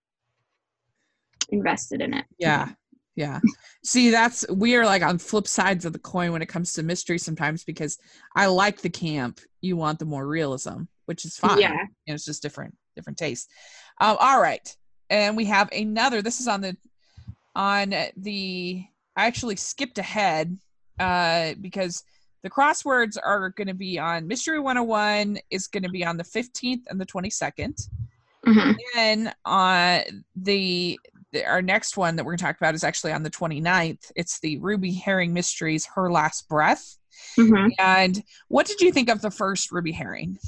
invested 1.50 2.00
in 2.00 2.14
it. 2.14 2.24
Yeah. 2.38 2.70
Yeah. 3.16 3.38
See, 3.84 4.10
that's 4.10 4.44
we 4.50 4.74
are 4.74 4.84
like 4.84 5.02
on 5.02 5.18
flip 5.18 5.46
sides 5.46 5.84
of 5.84 5.92
the 5.92 6.00
coin 6.00 6.32
when 6.32 6.42
it 6.42 6.48
comes 6.48 6.72
to 6.72 6.82
mystery 6.82 7.18
sometimes 7.18 7.62
because 7.62 7.96
I 8.34 8.46
like 8.46 8.80
the 8.80 8.90
camp. 8.90 9.38
You 9.60 9.76
want 9.76 10.00
the 10.00 10.04
more 10.04 10.26
realism, 10.26 10.82
which 11.06 11.24
is 11.24 11.36
fine. 11.36 11.58
Yeah. 11.60 11.72
You 11.72 12.12
know, 12.12 12.14
it's 12.14 12.24
just 12.24 12.42
different, 12.42 12.74
different 12.96 13.18
taste. 13.18 13.50
Um, 14.00 14.16
all 14.20 14.40
right. 14.40 14.76
And 15.10 15.36
we 15.36 15.44
have 15.46 15.70
another, 15.72 16.22
this 16.22 16.40
is 16.40 16.48
on 16.48 16.60
the 16.60 16.76
on 17.54 17.94
the 18.16 18.84
I 19.16 19.26
actually 19.26 19.56
skipped 19.56 19.98
ahead 19.98 20.56
uh 20.98 21.54
because 21.60 22.02
the 22.42 22.50
crosswords 22.50 23.16
are 23.22 23.50
going 23.50 23.68
to 23.68 23.74
be 23.74 23.98
on 23.98 24.26
Mystery 24.28 24.60
101 24.60 25.38
is 25.50 25.66
going 25.66 25.82
to 25.82 25.88
be 25.88 26.04
on 26.04 26.16
the 26.16 26.24
15th 26.24 26.82
and 26.88 27.00
the 27.00 27.06
22nd. 27.06 27.88
hmm 28.44 28.72
then 28.94 29.32
uh 29.44 30.00
the, 30.36 30.98
the 31.32 31.44
our 31.44 31.62
next 31.62 31.96
one 31.96 32.16
that 32.16 32.24
we're 32.24 32.32
going 32.32 32.38
to 32.38 32.44
talk 32.44 32.56
about 32.56 32.74
is 32.74 32.84
actually 32.84 33.12
on 33.12 33.22
the 33.22 33.30
29th 33.30 34.12
it's 34.16 34.40
the 34.40 34.58
ruby 34.58 34.92
herring 34.92 35.32
mysteries 35.32 35.86
her 35.94 36.10
last 36.10 36.48
breath 36.48 36.98
hmm 37.36 37.68
and 37.78 38.22
what 38.48 38.66
did 38.66 38.80
you 38.80 38.92
think 38.92 39.08
of 39.08 39.20
the 39.22 39.30
first 39.30 39.72
ruby 39.72 39.92
herring 39.92 40.38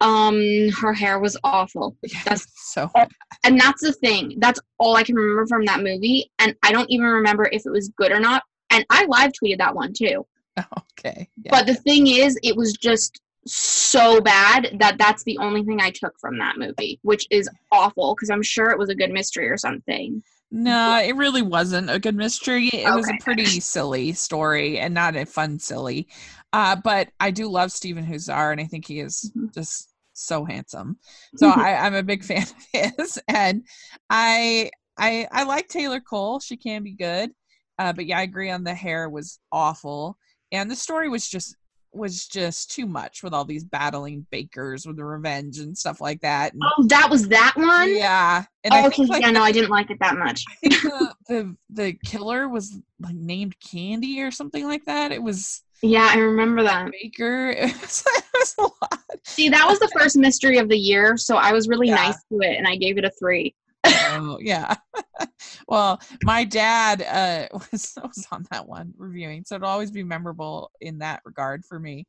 Um, 0.00 0.68
her 0.80 0.92
hair 0.92 1.18
was 1.18 1.36
awful. 1.42 1.96
That's 2.24 2.46
so 2.72 2.90
and 3.44 3.58
that's 3.58 3.80
the 3.82 3.92
thing. 3.92 4.36
That's 4.38 4.60
all 4.78 4.96
I 4.96 5.02
can 5.02 5.14
remember 5.14 5.46
from 5.46 5.64
that 5.66 5.80
movie, 5.82 6.30
and 6.38 6.54
I 6.62 6.72
don't 6.72 6.90
even 6.90 7.06
remember 7.06 7.48
if 7.50 7.64
it 7.64 7.70
was 7.70 7.88
good 7.96 8.12
or 8.12 8.20
not. 8.20 8.42
And 8.70 8.84
I 8.90 9.06
live 9.06 9.32
tweeted 9.32 9.58
that 9.58 9.74
one 9.74 9.92
too. 9.92 10.26
okay 10.58 11.28
yeah. 11.42 11.50
But 11.50 11.66
the 11.66 11.74
thing 11.74 12.06
is, 12.08 12.38
it 12.42 12.56
was 12.56 12.72
just 12.74 13.20
so 13.46 14.20
bad 14.20 14.76
that 14.80 14.98
that's 14.98 15.22
the 15.24 15.38
only 15.38 15.62
thing 15.64 15.80
I 15.80 15.90
took 15.90 16.18
from 16.18 16.38
that 16.38 16.58
movie, 16.58 16.98
which 17.02 17.26
is 17.30 17.48
awful 17.70 18.14
because 18.14 18.28
I'm 18.28 18.42
sure 18.42 18.70
it 18.70 18.78
was 18.78 18.88
a 18.90 18.94
good 18.94 19.10
mystery 19.10 19.48
or 19.48 19.56
something. 19.56 20.22
no 20.50 21.00
it 21.00 21.16
really 21.16 21.42
wasn't 21.42 21.90
a 21.90 21.98
good 21.98 22.14
mystery 22.14 22.68
it 22.72 22.94
was 22.94 23.08
a 23.08 23.22
pretty 23.22 23.44
silly 23.60 24.12
story 24.12 24.78
and 24.78 24.94
not 24.94 25.16
a 25.16 25.26
fun 25.26 25.58
silly 25.58 26.06
uh 26.52 26.76
but 26.82 27.08
i 27.20 27.30
do 27.30 27.48
love 27.48 27.72
Stephen 27.72 28.06
Huszar 28.06 28.52
and 28.52 28.60
i 28.60 28.64
think 28.64 28.86
he 28.86 29.00
is 29.00 29.30
Mhm. 29.36 29.52
just 29.54 29.92
so 30.12 30.44
handsome 30.44 30.98
so 31.36 31.48
I, 31.56 31.74
I'm 31.86 31.94
a 31.94 32.02
big 32.02 32.24
fan 32.24 32.42
of 32.42 32.54
his, 32.98 33.18
and 33.28 33.62
I 34.08 34.70
I 34.98 35.28
I 35.30 35.44
like 35.44 35.68
Taylor 35.68 36.00
Cole. 36.00 36.40
She 36.40 36.56
can 36.56 36.82
be 36.82 36.92
good, 36.92 37.30
uh, 37.78 37.92
but 37.92 38.06
yeah, 38.06 38.18
I 38.18 38.22
agree 38.22 38.50
on 38.50 38.64
the 38.64 38.72
hair 38.74 39.10
was 39.10 39.38
awful, 39.52 40.16
and 40.52 40.70
the 40.70 40.76
story 40.76 41.10
was 41.10 41.28
just 41.28 41.54
was 41.92 42.26
just 42.26 42.70
too 42.70 42.86
much 42.86 43.22
with 43.22 43.34
all 43.34 43.44
these 43.44 43.64
battling 43.64 44.26
bakers 44.30 44.86
with 44.86 44.96
the 44.96 45.04
revenge 45.04 45.58
and 45.58 45.76
stuff 45.76 46.00
like 46.00 46.20
that. 46.22 46.52
And, 46.54 46.62
Oh, 46.64 46.84
that 46.88 47.08
was 47.10 47.28
that 47.28 47.52
one. 47.56 47.94
yeah, 47.94 48.44
and 48.64 48.72
Oh, 48.74 48.78
I 48.78 48.86
okay. 48.86 48.96
think 48.96 49.10
like 49.10 49.20
yeah, 49.22 49.30
no, 49.32 49.42
I 49.42 49.52
didn't 49.52 49.70
like 49.70 49.90
it 49.90 49.98
that 50.00 50.16
much. 50.16 50.44
I 50.50 50.54
think 50.56 50.82
the, 50.82 51.14
the 51.28 51.56
the 51.70 51.92
killer 52.04 52.48
was 52.48 52.74
like 53.00 53.14
named 53.16 53.56
Candy 53.60 54.22
or 54.22 54.30
something 54.30 54.64
like 54.64 54.86
that. 54.86 55.12
It 55.12 55.22
was 55.22 55.62
Yeah, 55.82 56.08
I 56.12 56.18
remember 56.18 56.62
that. 56.62 56.90
Baker. 56.90 57.50
It 57.56 57.72
was, 57.80 58.04
it 58.06 58.24
was 58.34 58.54
a 58.58 58.62
lot. 58.62 59.00
See, 59.24 59.48
that 59.48 59.66
was 59.68 59.78
the 59.78 59.90
first 59.98 60.16
mystery 60.16 60.58
of 60.58 60.68
the 60.68 60.76
year, 60.78 61.16
so 61.16 61.36
I 61.36 61.52
was 61.52 61.68
really 61.68 61.88
Yeah. 61.88 61.96
nice 61.96 62.16
to 62.30 62.38
it, 62.40 62.56
and 62.56 62.66
I 62.66 62.76
gave 62.76 62.98
it 62.98 63.04
a 63.04 63.10
three. 63.18 63.54
Oh 63.84 64.38
yeah. 64.40 64.74
well, 65.68 66.00
my 66.24 66.44
dad 66.44 67.02
uh 67.02 67.48
was, 67.72 67.96
was 68.02 68.26
on 68.32 68.46
that 68.50 68.66
one 68.68 68.92
reviewing, 68.96 69.44
so 69.44 69.54
it'll 69.56 69.68
always 69.68 69.90
be 69.90 70.02
memorable 70.02 70.70
in 70.80 70.98
that 70.98 71.20
regard 71.24 71.64
for 71.64 71.78
me. 71.78 72.06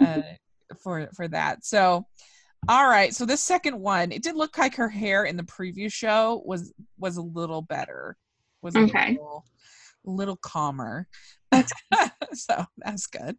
Uh 0.00 0.22
for 0.82 1.08
for 1.14 1.28
that. 1.28 1.64
So 1.64 2.06
all 2.68 2.88
right, 2.88 3.12
so 3.14 3.26
this 3.26 3.40
second 3.40 3.78
one, 3.78 4.12
it 4.12 4.22
did 4.22 4.36
look 4.36 4.56
like 4.56 4.76
her 4.76 4.88
hair 4.88 5.24
in 5.24 5.36
the 5.36 5.42
preview 5.42 5.92
show 5.92 6.42
was 6.44 6.72
was 6.98 7.16
a 7.16 7.22
little 7.22 7.62
better. 7.62 8.16
Was 8.62 8.76
a 8.76 8.80
Okay. 8.80 9.10
little, 9.12 9.44
little 10.04 10.36
calmer. 10.36 11.06
so 12.32 12.64
that's 12.78 13.06
good. 13.06 13.36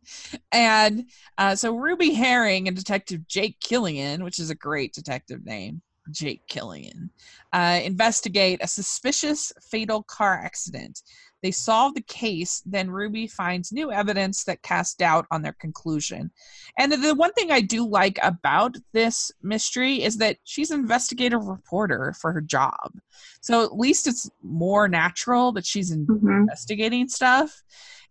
And 0.51 1.09
uh, 1.37 1.55
so 1.55 1.75
Ruby 1.75 2.13
Herring 2.13 2.67
and 2.67 2.77
Detective 2.77 3.27
Jake 3.27 3.59
Killian, 3.59 4.23
which 4.23 4.39
is 4.39 4.49
a 4.49 4.55
great 4.55 4.93
detective 4.93 5.45
name, 5.45 5.81
Jake 6.11 6.45
Killian, 6.47 7.09
uh, 7.53 7.79
investigate 7.83 8.59
a 8.61 8.67
suspicious 8.67 9.51
fatal 9.71 10.03
car 10.03 10.35
accident. 10.35 11.01
They 11.43 11.51
solve 11.51 11.93
the 11.93 12.01
case, 12.01 12.63
then 12.65 12.89
Ruby 12.89 13.27
finds 13.27 13.71
new 13.71 13.91
evidence 13.91 14.45
that 14.45 14.63
casts 14.63 14.95
doubt 14.95 15.27
on 15.29 15.43
their 15.43 15.55
conclusion. 15.59 16.31
And 16.79 16.91
the 16.91 17.13
one 17.13 17.33
thing 17.33 17.51
I 17.51 17.61
do 17.61 17.87
like 17.87 18.17
about 18.23 18.75
this 18.93 19.31
mystery 19.43 20.01
is 20.01 20.17
that 20.17 20.37
she's 20.45 20.71
an 20.71 20.79
investigative 20.79 21.45
reporter 21.45 22.15
for 22.19 22.31
her 22.31 22.41
job. 22.41 22.93
So 23.41 23.63
at 23.63 23.77
least 23.77 24.07
it's 24.07 24.29
more 24.41 24.87
natural 24.87 25.51
that 25.51 25.65
she's 25.65 25.91
in 25.91 26.05
hmm 26.05 26.43
investigating 26.43 27.07
stuff 27.07 27.63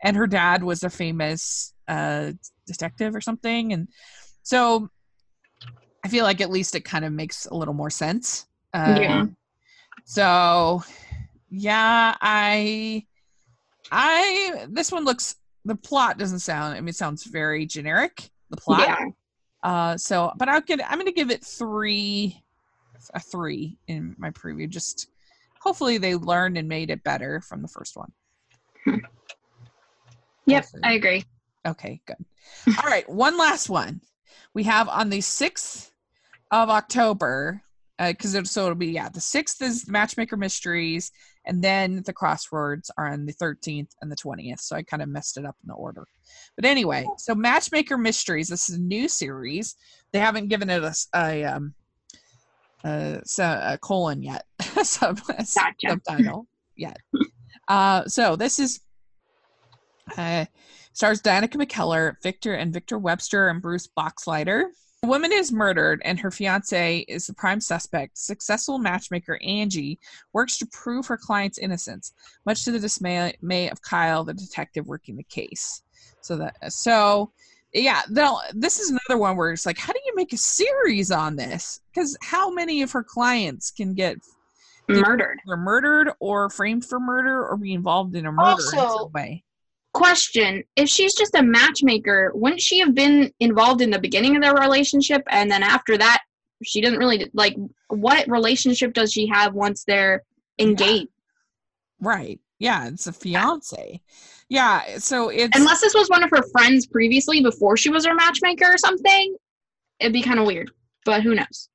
and 0.03 0.17
her 0.17 0.27
dad 0.27 0.63
was 0.63 0.83
a 0.83 0.91
famous 0.91 1.75
uh 1.89 2.33
detective 2.67 3.15
or 3.15 3.21
something 3.21 3.73
and 3.73 3.89
so 4.43 4.89
i 6.05 6.09
feel 6.09 6.25
like 6.25 6.41
at 6.41 6.51
least 6.51 6.75
it 6.75 6.85
kind 6.85 7.05
of 7.05 7.13
makes 7.13 7.47
a 7.47 7.55
little 7.55 7.75
more 7.75 7.91
sense 7.91 8.47
uh, 8.75 8.99
Yeah. 8.99 9.27
so 10.05 10.83
yeah 11.51 12.15
i 12.21 13.05
i 13.93 14.67
this 14.71 14.91
one 14.91 15.05
looks 15.05 15.37
the 15.65 15.77
plot 15.77 16.19
doesn't 16.19 16.41
sound 16.41 16.75
i 16.75 16.81
mean 16.81 16.89
it 16.89 16.97
sounds 16.97 17.23
very 17.25 17.65
generic 17.67 18.31
the 18.51 18.57
plot 18.57 18.81
Yeah. 18.89 19.07
uh 19.63 19.97
so 19.97 20.33
but 20.39 20.49
i'll 20.49 20.61
get 20.61 20.81
i'm 20.91 20.99
gonna 20.99 21.13
give 21.13 21.31
it 21.31 21.45
three 21.45 22.43
a 23.15 23.21
three 23.21 23.79
in 23.87 24.17
my 24.19 24.31
preview 24.31 24.69
just 24.69 25.09
hopefully 25.61 25.99
they 25.99 26.17
learned 26.17 26.57
and 26.59 26.69
made 26.69 26.91
it 26.91 27.05
better 27.05 27.41
from 27.41 27.63
the 27.63 27.69
first 27.69 27.97
one 27.97 28.13
Yep. 30.47 30.67
I 30.83 30.95
agree. 30.95 31.25
Okay, 31.67 32.01
good. 32.07 32.17
All 32.83 32.91
right, 32.91 33.09
one 33.09 33.39
last 33.39 33.69
one. 33.69 34.01
We 34.55 34.65
have 34.65 34.89
on 34.89 35.09
the 35.09 35.21
6th 35.21 35.91
of 36.51 36.69
October, 36.69 37.63
because 37.99 38.35
it, 38.35 38.47
so 38.49 38.63
it'll 38.65 38.75
be, 38.75 38.89
yeah, 38.89 39.09
the 39.09 39.21
6th 39.21 39.63
is 39.63 39.85
the 39.85 39.93
Matchmaker 39.93 40.37
Mysteries, 40.37 41.13
and 41.45 41.63
then 41.63 42.03
the 42.05 42.13
crosswords 42.13 42.91
are 42.97 43.09
on 43.09 43.27
the 43.27 43.33
13th 43.35 43.91
and 44.01 44.11
the 44.11 44.17
20th. 44.17 44.61
So 44.61 44.77
I 44.77 44.83
kind 44.83 45.03
of 45.03 45.09
messed 45.09 45.37
it 45.37 45.45
up 45.45 45.57
in 45.63 45.69
the 45.69 45.75
order. 45.75 46.05
But 46.57 46.65
anyway, 46.65 47.07
so 47.19 47.35
Matchmaker 47.35 47.99
Mysteries, 47.99 48.49
this 48.49 48.69
is 48.69 48.77
a 48.77 48.81
new 48.81 49.09
series. 49.09 49.75
They 50.13 50.19
haven't 50.19 50.49
given 50.49 50.71
it 50.71 50.83
a, 50.83 50.95
a, 51.15 51.45
um, 51.45 51.75
so- 53.25 53.61
a 53.63 53.79
colon 53.79 54.23
yet, 54.23 54.45
sub, 54.83 55.21
Gotcha. 55.27 55.45
subtitle 55.45 56.47
yet. 56.77 56.97
Uh, 57.69 58.05
so 58.07 58.37
this 58.37 58.59
is 58.59 58.81
uh, 60.17 60.45
stars 60.93 61.23
Danica 61.23 61.55
McKellar, 61.55 62.15
Victor 62.23 62.55
and 62.55 62.73
Victor 62.73 62.99
Webster, 62.99 63.49
and 63.49 63.63
Bruce 63.63 63.89
Boxleitner. 63.97 64.65
A 65.05 65.09
woman 65.09 65.33
is 65.33 65.51
murdered, 65.51 66.01
and 66.05 66.21
her 66.21 66.31
fiance 66.31 67.01
is 67.09 67.27
the 67.27 67.35
prime 67.35 67.61
suspect. 67.61 68.17
Successful 68.17 68.79
matchmaker 68.79 69.37
Angie 69.43 69.99
works 70.33 70.59
to 70.59 70.67
prove 70.67 71.07
her 71.07 71.17
client's 71.17 71.59
innocence, 71.59 72.13
much 72.47 72.65
to 72.65 72.71
the 72.71 72.79
dismay 72.79 73.69
of 73.69 73.83
Kyle, 73.83 74.23
the 74.23 74.33
detective 74.33 74.87
working 74.87 75.17
the 75.17 75.25
case. 75.25 75.83
So 76.21 76.37
that 76.37 76.55
so 76.73 77.33
yeah, 77.75 78.03
they'll- 78.11 78.43
this 78.55 78.79
is 78.79 78.91
another 78.91 79.19
one 79.19 79.37
where 79.37 79.51
it's 79.51 79.67
like, 79.67 79.79
how 79.79 79.93
do 79.93 79.99
you 80.07 80.15
make 80.15 80.33
a 80.33 80.37
series 80.37 81.11
on 81.11 81.35
this? 81.35 81.81
Because 81.93 82.17
how 82.23 82.51
many 82.53 82.83
of 82.83 82.93
her 82.93 83.03
clients 83.03 83.73
can 83.73 83.95
get 83.95 84.19
Murdered. 84.89 85.41
either 85.49 85.57
murdered 85.57 86.11
or 86.21 86.49
framed 86.49 86.85
for 86.85 87.01
murder 87.01 87.45
or 87.45 87.57
be 87.57 87.73
involved 87.73 88.15
in 88.15 88.27
a 88.27 88.31
murder 88.33 88.63
in 88.63 88.79
some 88.79 89.11
way? 89.13 89.43
Question: 89.93 90.65
If 90.77 90.89
she's 90.89 91.15
just 91.15 91.35
a 91.35 91.43
matchmaker, 91.43 92.33
wouldn't 92.35 92.61
she 92.61 92.79
have 92.79 92.95
been 92.95 93.33
involved 93.41 93.83
in 93.83 93.91
the 93.91 93.99
beginning 93.99 94.37
of 94.37 94.43
their 94.43 94.55
relationship, 94.55 95.23
and 95.29 95.51
then 95.51 95.63
after 95.63 95.99
that, 95.99 96.23
she 96.63 96.81
doesn't 96.81 96.99
really 96.99 97.31
like? 97.35 97.57
What 97.89 98.29
relationship 98.29 98.95
does 98.95 99.13
she 99.13 99.27
have 99.29 99.55
once 99.55 99.85
they're 99.85 100.23
engaged? 100.59 101.09
Right. 102.01 102.41
Yeah, 102.59 102.89
it's 102.89 103.07
a 103.07 103.13
fiance. 103.13 104.01
Yeah, 104.49 104.99
so 104.99 105.31
it's 105.31 105.57
Unless 105.57 105.81
this 105.81 105.95
was 105.95 106.09
one 106.09 106.23
of 106.23 106.31
her 106.31 106.45
friends 106.53 106.87
previously 106.87 107.43
before 107.43 107.77
she 107.77 107.91
was 107.91 108.07
her 108.07 108.15
matchmaker 108.15 108.67
or 108.67 108.79
something, 108.79 109.35
it'd 109.99 110.13
be 110.13 110.23
kind 110.23 110.39
of 110.39 110.47
weird. 110.47 110.71
But 111.05 111.23
who 111.23 111.35
knows? 111.35 111.69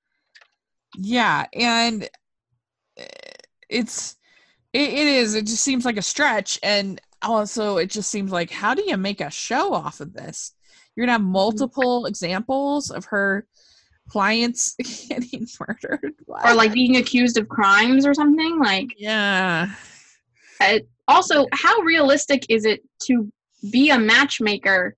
yeah, 0.97 1.45
and 1.53 2.09
uh, 2.99 3.03
it's 3.69 4.15
it, 4.73 4.89
it 4.89 5.07
is. 5.07 5.35
It 5.35 5.45
just 5.45 5.63
seems 5.63 5.85
like 5.85 5.97
a 5.97 6.01
stretch, 6.01 6.59
and 6.63 7.01
also 7.21 7.77
it 7.77 7.89
just 7.89 8.09
seems 8.11 8.31
like 8.31 8.51
how 8.51 8.73
do 8.73 8.83
you 8.85 8.97
make 8.97 9.21
a 9.21 9.29
show 9.31 9.73
off 9.73 9.99
of 9.99 10.13
this? 10.13 10.53
You're 10.95 11.05
gonna 11.05 11.13
have 11.13 11.21
Mm-hmm. 11.21 11.31
multiple 11.31 12.05
examples 12.05 12.89
of 12.91 13.05
her 13.05 13.45
clients 14.09 14.75
getting 15.09 15.47
murdered, 15.59 16.13
or 16.27 16.53
like 16.53 16.73
being 16.73 16.97
accused 16.97 17.37
of 17.37 17.47
crimes 17.49 18.05
or 18.05 18.13
something. 18.13 18.59
Like, 18.59 18.93
yeah, 18.97 19.69
uh, 20.59 20.79
also, 21.07 21.45
how 21.53 21.79
realistic 21.81 22.45
is 22.49 22.65
it 22.65 22.81
to 23.03 23.31
be 23.71 23.89
a 23.89 23.97
matchmaker 23.99 24.95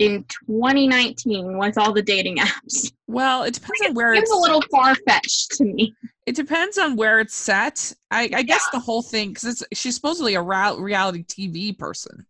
in 0.00 0.24
2019 0.46 1.58
with 1.58 1.76
all 1.78 1.92
the 1.92 2.02
dating 2.02 2.38
apps? 2.38 2.90
well, 3.06 3.42
it 3.44 3.54
depends 3.54 3.80
on 3.86 3.94
where 3.94 4.14
It's 4.14 4.22
it's 4.22 4.32
a 4.32 4.36
little 4.36 4.62
far 4.70 4.94
fetched 5.06 5.52
to 5.52 5.64
me. 5.64 5.94
It 6.26 6.34
depends 6.34 6.78
on 6.78 6.96
where 6.96 7.20
it's 7.20 7.34
set. 7.34 7.92
I, 8.10 8.30
I 8.34 8.42
guess 8.42 8.66
the 8.72 8.78
whole 8.80 9.02
thing 9.02 9.28
because 9.30 9.44
it's 9.62 9.80
she's 9.80 9.94
supposedly 9.94 10.34
a 10.34 10.42
reality 10.42 11.24
TV 11.24 11.76
person, 11.78 12.26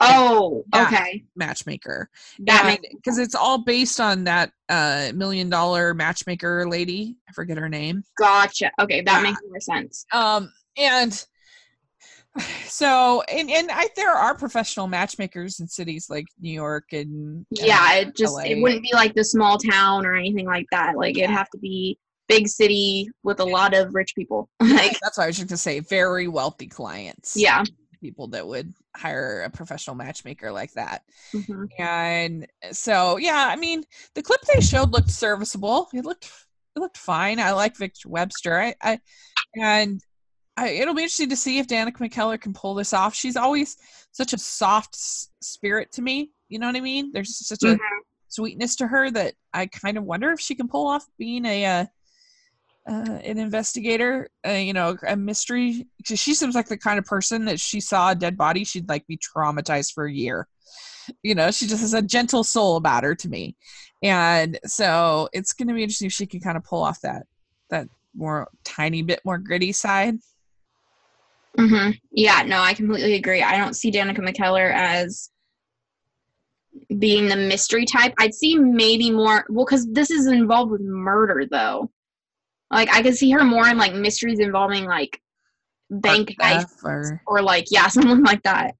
Oh, 0.00 0.64
Yeah. 0.74 0.86
okay. 0.86 1.24
matchmaker, 1.34 2.10
That 2.40 2.78
because 2.94 3.18
it's 3.18 3.34
all 3.34 3.58
based 3.58 4.00
on 4.00 4.24
that 4.24 4.52
uh 4.68 5.12
million 5.14 5.48
dollar 5.48 5.94
matchmaker 5.94 6.68
lady. 6.68 7.16
I 7.28 7.32
forget 7.32 7.56
her 7.58 7.68
name. 7.70 8.04
gotcha. 8.18 8.70
Okay, 8.80 9.00
that 9.02 9.16
Yeah. 9.22 9.22
makes 9.22 9.40
more 9.48 9.60
sense. 9.60 10.04
Um, 10.12 10.52
and 10.76 11.24
so 12.66 13.22
and 13.22 13.50
and 13.50 13.70
I 13.70 13.88
there 13.96 14.12
are 14.12 14.34
professional 14.34 14.86
matchmakers 14.86 15.60
in 15.60 15.68
cities 15.68 16.08
like 16.08 16.26
New 16.40 16.52
York 16.52 16.92
and 16.92 17.46
Yeah, 17.50 17.94
and 17.94 18.08
it 18.10 18.16
just 18.16 18.38
it 18.44 18.60
wouldn't 18.62 18.82
be 18.82 18.90
like 18.92 19.14
the 19.14 19.24
small 19.24 19.58
town 19.58 20.06
or 20.06 20.14
anything 20.14 20.46
like 20.46 20.66
that. 20.70 20.96
Like 20.96 21.18
it'd 21.18 21.30
have 21.30 21.50
to 21.50 21.58
be 21.58 21.98
big 22.28 22.46
city 22.46 23.08
with 23.22 23.40
a 23.40 23.44
lot 23.44 23.74
of 23.74 23.94
rich 23.94 24.14
people. 24.14 24.48
like 24.60 24.98
That's 25.02 25.16
what 25.18 25.24
I 25.24 25.26
was 25.28 25.36
just 25.36 25.48
gonna 25.48 25.56
say. 25.56 25.80
Very 25.80 26.28
wealthy 26.28 26.66
clients. 26.66 27.34
yeah. 27.36 27.64
people 28.00 28.28
that 28.28 28.46
would 28.46 28.72
hire 28.94 29.42
a 29.42 29.50
professional 29.50 29.96
matchmaker 29.96 30.52
like 30.52 30.72
that. 30.74 31.02
hmm 31.32 31.64
and 31.78 32.46
so 32.72 33.16
yeah 33.16 33.46
i 33.48 33.56
mean 33.56 33.82
the 34.14 34.22
clip 34.22 34.40
they 34.42 34.60
showed 34.60 34.92
looked 34.92 35.10
serviceable 35.10 35.88
it 35.92 36.04
looked 36.04 36.30
it 36.76 36.80
looked 36.80 36.96
fine 36.96 37.38
i 37.40 37.52
like 37.52 37.76
victor 37.76 38.08
webster 38.08 38.58
i, 38.60 38.74
I 38.82 39.00
and 39.54 40.00
I, 40.58 40.70
it'll 40.70 40.94
be 40.94 41.02
interesting 41.02 41.28
to 41.30 41.36
see 41.36 41.58
if 41.58 41.66
danica 41.68 41.98
mckellar 41.98 42.40
can 42.40 42.52
pull 42.52 42.74
this 42.74 42.92
off 42.92 43.14
she's 43.14 43.36
always 43.36 43.76
such 44.12 44.32
a 44.32 44.38
soft 44.38 44.94
s- 44.94 45.28
spirit 45.40 45.92
to 45.92 46.02
me 46.02 46.32
you 46.48 46.58
know 46.58 46.66
what 46.66 46.76
i 46.76 46.80
mean 46.80 47.10
there's 47.12 47.46
such 47.46 47.62
a 47.62 47.76
Mhm. 47.76 47.78
sweetness 48.28 48.76
to 48.76 48.86
her 48.88 49.10
that 49.10 49.34
i 49.54 49.66
kind 49.66 49.96
of 49.96 50.04
wonder 50.04 50.30
if 50.32 50.40
she 50.40 50.54
can 50.54 50.68
pull 50.68 50.86
off 50.88 51.04
being 51.18 51.44
a 51.46 51.64
uh, 51.64 51.86
uh, 52.88 53.18
an 53.22 53.36
investigator, 53.36 54.30
uh, 54.46 54.52
you 54.52 54.72
know, 54.72 54.96
a 55.06 55.14
mystery. 55.14 55.86
She 56.06 56.32
seems 56.32 56.54
like 56.54 56.68
the 56.68 56.78
kind 56.78 56.98
of 56.98 57.04
person 57.04 57.44
that 57.44 57.60
she 57.60 57.80
saw 57.82 58.12
a 58.12 58.14
dead 58.14 58.34
body, 58.34 58.64
she'd 58.64 58.88
like 58.88 59.06
be 59.06 59.18
traumatized 59.18 59.92
for 59.92 60.06
a 60.06 60.12
year 60.12 60.48
you 61.22 61.34
know 61.34 61.50
she 61.50 61.66
just 61.66 61.80
has 61.80 61.94
a 61.94 62.02
gentle 62.02 62.44
soul 62.44 62.76
about 62.76 63.04
her 63.04 63.14
to 63.14 63.28
me 63.28 63.56
and 64.02 64.58
so 64.66 65.28
it's 65.32 65.52
going 65.52 65.68
to 65.68 65.74
be 65.74 65.82
interesting 65.82 66.06
if 66.06 66.12
she 66.12 66.26
can 66.26 66.40
kind 66.40 66.56
of 66.56 66.64
pull 66.64 66.82
off 66.82 67.00
that 67.00 67.24
that 67.70 67.88
more 68.14 68.48
tiny 68.64 69.02
bit 69.02 69.20
more 69.24 69.38
gritty 69.38 69.72
side 69.72 70.16
hmm 71.56 71.90
Yeah, 72.10 72.42
no, 72.46 72.60
I 72.60 72.74
completely 72.74 73.14
agree. 73.14 73.42
I 73.42 73.56
don't 73.56 73.74
see 73.74 73.90
Danica 73.90 74.18
McKellar 74.18 74.72
as 74.72 75.30
being 76.98 77.28
the 77.28 77.36
mystery 77.36 77.84
type. 77.84 78.14
I'd 78.18 78.34
see 78.34 78.56
maybe 78.56 79.10
more 79.10 79.44
well 79.48 79.64
because 79.64 79.86
this 79.90 80.10
is 80.10 80.26
involved 80.26 80.70
with 80.70 80.80
murder 80.80 81.44
though. 81.50 81.90
Like 82.70 82.92
I 82.94 83.02
could 83.02 83.16
see 83.16 83.30
her 83.30 83.44
more 83.44 83.68
in 83.68 83.78
like 83.78 83.94
mysteries 83.94 84.40
involving 84.40 84.84
like 84.84 85.20
bank 85.90 86.34
heist 86.40 86.68
Theft 86.68 86.84
or 86.84 87.22
or 87.26 87.42
like 87.42 87.66
yeah 87.70 87.88
something 87.88 88.22
like 88.22 88.42
that 88.42 88.74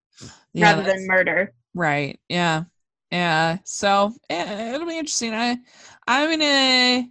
yeah, 0.52 0.72
rather 0.72 0.82
than 0.82 1.06
murder. 1.06 1.54
right 1.74 2.18
yeah 2.28 2.64
yeah 3.10 3.58
so 3.64 4.12
yeah, 4.28 4.74
it'll 4.74 4.86
be 4.86 4.98
interesting 4.98 5.32
i 5.34 5.56
i'm 6.06 6.30
gonna 6.30 7.06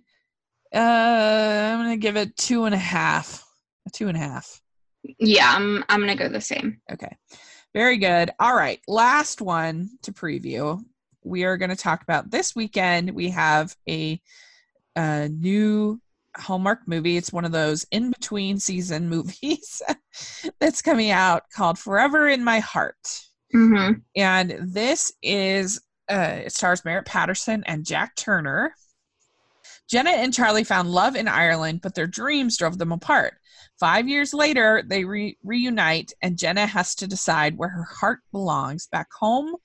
uh 0.75 1.71
i'm 1.73 1.79
gonna 1.79 1.97
give 1.97 2.17
it 2.17 2.35
two 2.37 2.65
and 2.65 2.75
a 2.75 2.77
half 2.77 3.43
a 3.87 3.89
two 3.89 4.07
and 4.07 4.17
a 4.17 4.19
half 4.19 4.61
Yeah, 5.19 5.53
I'm 5.55 5.83
I'm 5.89 5.99
gonna 5.99 6.15
go 6.15 6.29
the 6.29 6.41
same. 6.41 6.81
Okay. 6.91 7.15
Very 7.73 7.97
good. 7.97 8.31
All 8.39 8.55
right. 8.55 8.79
Last 8.87 9.41
one 9.41 9.89
to 10.03 10.11
preview. 10.11 10.83
We 11.23 11.43
are 11.43 11.57
going 11.57 11.69
to 11.69 11.75
talk 11.75 12.01
about 12.01 12.31
this 12.31 12.55
weekend. 12.55 13.11
We 13.11 13.29
have 13.29 13.75
a, 13.87 14.19
a 14.95 15.29
new 15.29 16.01
Hallmark 16.35 16.87
movie. 16.87 17.17
It's 17.17 17.33
one 17.33 17.45
of 17.45 17.51
those 17.51 17.85
in 17.91 18.09
between 18.09 18.59
season 18.59 19.09
movies 19.09 19.81
that's 20.59 20.81
coming 20.81 21.11
out 21.11 21.43
called 21.53 21.77
Forever 21.77 22.27
in 22.27 22.43
My 22.43 22.59
Heart. 22.59 23.21
hmm 23.51 23.91
And 24.15 24.57
this 24.59 25.11
is, 25.21 25.81
uh, 26.09 26.39
it 26.45 26.53
stars 26.53 26.85
Merritt 26.85 27.05
Patterson 27.05 27.63
and 27.65 27.85
Jack 27.85 28.15
Turner. 28.15 28.73
Jenna 29.89 30.09
and 30.11 30.33
Charlie 30.33 30.63
found 30.63 30.89
love 30.89 31.15
in 31.15 31.27
Ireland, 31.27 31.81
but 31.81 31.95
their 31.95 32.07
dreams 32.07 32.57
drove 32.57 32.77
them 32.77 32.91
apart. 32.91 33.35
Five 33.79 34.07
years 34.07 34.33
later, 34.33 34.83
they 34.85 35.03
re- 35.03 35.37
reunite, 35.43 36.11
and 36.21 36.37
Jenna 36.37 36.65
has 36.65 36.95
to 36.95 37.07
decide 37.07 37.57
where 37.57 37.69
her 37.69 37.83
heart 37.83 38.19
belongs 38.31 38.87
back 38.87 39.07
home 39.17 39.55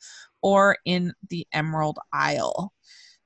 or 0.42 0.76
in 0.84 1.14
the 1.30 1.46
Emerald 1.52 1.98
Isle. 2.12 2.72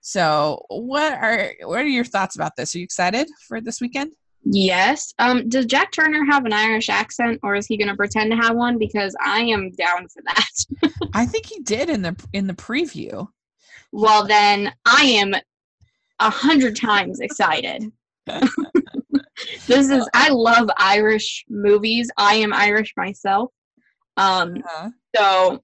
So, 0.00 0.62
what 0.68 1.14
are 1.14 1.52
what 1.64 1.80
are 1.80 1.88
your 1.88 2.04
thoughts 2.04 2.36
about 2.36 2.54
this? 2.56 2.74
Are 2.74 2.78
you 2.78 2.84
excited 2.84 3.28
for 3.48 3.60
this 3.60 3.80
weekend? 3.80 4.12
Yes. 4.44 5.12
Um. 5.18 5.48
Does 5.48 5.66
Jack 5.66 5.90
Turner 5.90 6.24
have 6.24 6.44
an 6.44 6.52
Irish 6.52 6.88
accent, 6.88 7.40
or 7.42 7.56
is 7.56 7.66
he 7.66 7.76
gonna 7.76 7.96
pretend 7.96 8.30
to 8.30 8.36
have 8.36 8.54
one? 8.54 8.78
Because 8.78 9.16
I 9.20 9.40
am 9.40 9.72
down 9.72 10.06
for 10.06 10.22
that. 10.24 10.92
I 11.14 11.26
think 11.26 11.46
he 11.46 11.58
did 11.60 11.90
in 11.90 12.02
the 12.02 12.14
in 12.32 12.46
the 12.46 12.54
preview. 12.54 13.26
well, 13.90 14.24
then 14.24 14.72
I 14.84 15.02
am 15.02 15.34
a 16.20 16.30
hundred 16.30 16.76
times 16.76 17.18
excited. 17.18 17.90
this 19.66 19.90
is 19.90 20.08
I 20.14 20.28
love 20.30 20.68
Irish 20.78 21.44
movies. 21.48 22.10
I 22.16 22.36
am 22.36 22.52
Irish 22.52 22.92
myself. 22.96 23.50
Um. 24.16 24.62
Uh, 24.76 24.90
So 25.16 25.62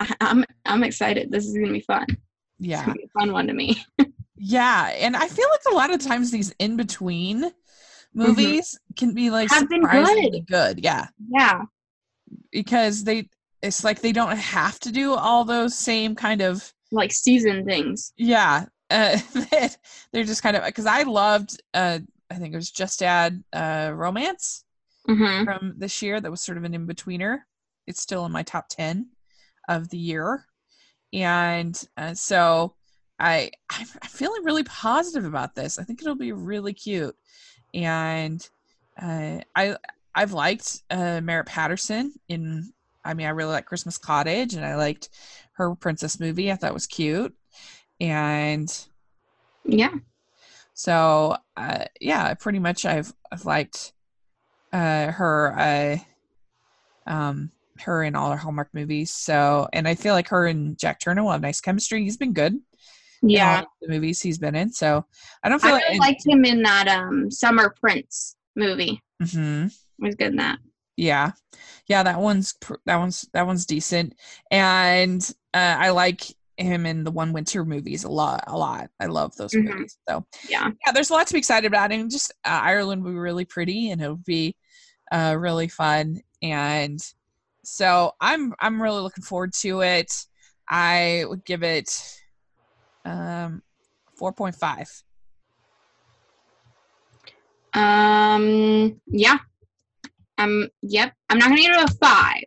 I- 0.00 0.16
I'm 0.20 0.44
I'm 0.66 0.84
excited. 0.84 1.30
This 1.30 1.46
is 1.46 1.54
gonna 1.54 1.72
be 1.72 1.80
fun. 1.80 2.06
It's 2.08 2.18
yeah, 2.58 2.84
gonna 2.84 2.94
be 2.98 3.04
a 3.04 3.18
fun 3.20 3.32
one 3.32 3.46
to 3.46 3.52
me. 3.54 3.82
yeah, 4.36 4.88
and 4.98 5.16
I 5.16 5.28
feel 5.28 5.46
like 5.50 5.72
a 5.72 5.74
lot 5.76 5.92
of 5.92 6.00
times 6.00 6.30
these 6.30 6.52
in 6.58 6.76
between 6.76 7.50
movies 8.14 8.78
can 8.96 9.14
be 9.14 9.30
like 9.30 9.48
Mm-hmm. 9.48 9.54
Have 9.60 9.68
been 9.68 9.82
surprisingly 9.82 10.44
good. 10.48 10.80
Yeah, 10.84 11.06
Yeah. 11.28 11.62
because 12.50 13.04
they 13.04 13.28
it's 13.62 13.84
like 13.84 14.00
they 14.00 14.12
don't 14.12 14.36
have 14.36 14.78
to 14.80 14.90
do 14.92 15.14
all 15.14 15.44
those 15.44 15.76
same 15.78 16.14
kind 16.14 16.40
of 16.42 16.72
Like 16.90 17.12
season 17.12 17.64
things. 17.64 18.12
yeah 18.16 18.66
uh 18.90 19.18
they're 20.12 20.24
just 20.24 20.42
kind 20.42 20.56
of 20.56 20.64
because 20.64 20.84
i 20.86 21.02
loved 21.04 21.62
uh 21.72 21.98
i 22.32 22.38
think 22.38 22.52
it 22.54 22.56
was 22.56 22.70
just 22.70 23.02
add 23.02 23.42
uh 23.52 23.92
romance 23.94 24.64
Mm-hmm. 25.08 25.44
from 25.44 25.74
this 25.78 26.00
year 26.00 26.20
that 26.20 26.30
was 26.30 26.40
sort 26.40 26.56
of 26.58 26.62
an 26.62 26.74
in-betweener. 26.74 27.38
It's 27.88 28.00
still 28.00 28.24
in 28.24 28.30
my 28.30 28.44
top 28.44 28.68
10 28.68 29.08
of 29.68 29.88
the 29.90 29.98
year. 29.98 30.46
And 31.12 31.74
uh, 31.96 32.14
so 32.14 32.76
i 33.18 33.50
I'm, 33.68 33.86
I'm 34.00 34.08
feeling 34.08 34.44
really 34.44 34.62
positive 34.62 35.24
about 35.24 35.56
this. 35.56 35.76
I 35.80 35.82
think 35.82 36.00
it'll 36.00 36.14
be 36.14 36.30
really 36.30 36.72
cute. 36.72 37.16
And 37.74 38.48
uh 39.00 39.40
i 39.56 39.76
i've 40.14 40.32
liked 40.32 40.82
uh 40.90 41.20
merritt 41.20 41.46
patterson 41.46 42.12
in 42.28 42.70
i 43.04 43.14
mean 43.14 43.26
i 43.26 43.30
really 43.30 43.52
like 43.52 43.64
christmas 43.66 43.96
cottage 43.98 44.52
and 44.54 44.64
i 44.64 44.76
liked 44.76 45.08
her 45.54 45.74
princess 45.74 46.20
movie. 46.20 46.52
I 46.52 46.54
thought 46.54 46.74
was 46.74 46.86
cute. 46.86 47.34
And 48.00 48.68
Yeah. 49.64 49.94
So 50.74 51.36
uh, 51.56 51.84
yeah, 52.00 52.32
pretty 52.34 52.58
much 52.58 52.84
I've 52.84 53.12
I've 53.30 53.44
liked 53.44 53.92
uh, 54.72 55.12
her 55.12 55.58
uh, 55.58 57.10
um, 57.10 57.50
her 57.80 58.02
in 58.02 58.14
all 58.14 58.30
her 58.30 58.36
Hallmark 58.36 58.68
movies. 58.72 59.12
So 59.12 59.68
and 59.72 59.86
I 59.86 59.94
feel 59.94 60.14
like 60.14 60.28
her 60.28 60.46
and 60.46 60.78
Jack 60.78 61.00
Turner 61.00 61.22
will 61.22 61.32
have 61.32 61.42
nice 61.42 61.60
chemistry. 61.60 62.02
He's 62.02 62.16
been 62.16 62.32
good. 62.32 62.58
Yeah. 63.22 63.64
the 63.80 63.88
movies 63.88 64.20
he's 64.20 64.38
been 64.38 64.54
in. 64.56 64.72
So 64.72 65.04
I 65.44 65.48
don't 65.48 65.60
feel 65.62 65.70
I 65.70 65.74
like 65.74 65.84
really 65.84 65.98
liked 65.98 66.26
him 66.26 66.44
in 66.44 66.62
that 66.62 66.88
um 66.88 67.30
Summer 67.30 67.74
Prince 67.80 68.36
movie. 68.56 69.00
Mhm. 69.22 69.72
He 69.98 70.06
was 70.06 70.14
good 70.16 70.32
in 70.32 70.36
that. 70.36 70.58
Yeah, 70.96 71.32
yeah, 71.86 72.02
that 72.02 72.18
one's 72.20 72.54
that 72.84 72.96
one's 72.96 73.26
that 73.32 73.46
one's 73.46 73.64
decent, 73.64 74.14
and 74.50 75.22
uh, 75.54 75.76
I 75.78 75.90
like 75.90 76.22
him 76.62 76.86
in 76.86 77.04
the 77.04 77.10
One 77.10 77.32
Winter 77.32 77.64
movies 77.64 78.04
a 78.04 78.10
lot. 78.10 78.44
A 78.46 78.56
lot. 78.56 78.90
I 79.00 79.06
love 79.06 79.34
those 79.36 79.52
Mhm. 79.52 79.64
movies. 79.64 79.98
So 80.08 80.24
Yeah. 80.48 80.70
yeah, 80.86 80.92
there's 80.92 81.10
a 81.10 81.12
lot 81.12 81.26
to 81.26 81.32
be 81.34 81.38
excited 81.38 81.66
about, 81.66 81.92
and 81.92 82.10
just 82.10 82.32
uh, 82.44 82.60
Ireland 82.62 83.02
will 83.04 83.12
be 83.12 83.18
really 83.18 83.44
pretty, 83.44 83.90
and 83.90 84.00
it'll 84.00 84.16
be 84.16 84.56
uh, 85.10 85.36
really 85.38 85.68
fun, 85.68 86.20
and 86.40 86.98
so 87.64 88.12
I'm 88.20 88.54
I'm 88.60 88.80
really 88.82 89.00
looking 89.02 89.22
forward 89.24 89.52
to 89.60 89.82
it. 89.82 90.10
I 90.68 91.24
would 91.28 91.44
give 91.44 91.62
it 91.62 91.90
um 93.04 93.62
4.5. 94.20 95.02
Um 97.74 99.00
yeah. 99.06 99.38
I'm 100.38 100.68
yep. 100.82 101.12
I'm 101.28 101.38
not 101.38 101.48
gonna 101.50 101.60
give 101.60 101.72
it 101.74 101.90
a 101.90 101.94
five 101.94 102.44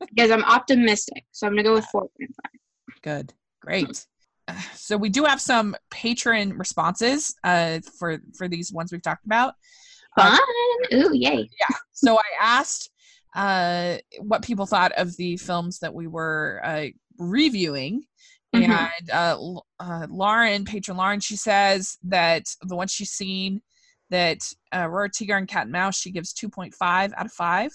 because 0.08 0.30
I'm 0.30 0.44
optimistic. 0.44 1.24
So 1.32 1.46
I'm 1.46 1.52
gonna 1.52 1.62
go 1.62 1.74
with 1.74 1.84
four 1.86 2.02
point 2.02 2.30
five. 2.42 2.52
Good. 3.02 3.34
Great. 3.60 4.06
So 4.74 4.96
we 4.96 5.10
do 5.10 5.24
have 5.24 5.40
some 5.40 5.76
patron 5.90 6.56
responses 6.56 7.34
uh, 7.44 7.80
for 7.98 8.18
for 8.36 8.48
these 8.48 8.72
ones 8.72 8.90
we've 8.90 9.02
talked 9.02 9.26
about. 9.26 9.54
Uh, 10.16 10.36
Fun. 10.90 11.00
Ooh, 11.04 11.14
yay. 11.14 11.48
Yeah. 11.60 11.76
So 11.92 12.16
I 12.16 12.22
asked 12.40 12.90
uh, 13.34 13.98
what 14.20 14.42
people 14.42 14.64
thought 14.64 14.92
of 14.92 15.14
the 15.16 15.36
films 15.36 15.80
that 15.80 15.92
we 15.92 16.06
were 16.06 16.62
uh, 16.64 16.86
reviewing. 17.18 18.04
Mhm. 18.54 18.90
And 18.98 19.10
uh, 19.10 19.38
uh, 19.78 20.06
Lauren, 20.08 20.64
patron 20.64 20.96
Lauren, 20.96 21.20
she 21.20 21.36
says 21.36 21.98
that 22.04 22.44
the 22.62 22.74
one 22.74 22.88
she's 22.88 23.10
seen, 23.10 23.60
that 24.08 24.38
uh, 24.72 24.86
Aurora 24.86 25.10
Teagarden 25.10 25.46
Cat 25.46 25.64
and 25.64 25.72
Mouse, 25.72 25.98
she 25.98 26.10
gives 26.10 26.32
2.5 26.32 26.72
out 27.14 27.26
of 27.26 27.32
5. 27.32 27.70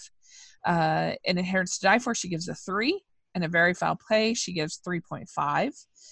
Uh, 0.65 1.11
and 1.27 1.37
Inheritance 1.37 1.77
to 1.77 1.85
Die 1.85 1.99
For, 1.99 2.15
she 2.15 2.29
gives 2.29 2.47
a 2.47 2.55
3. 2.55 2.99
And 3.35 3.43
A 3.43 3.47
Very 3.47 3.73
Foul 3.73 3.97
Play, 4.07 4.33
she 4.33 4.53
gives 4.53 4.79
3.5. 4.85 5.27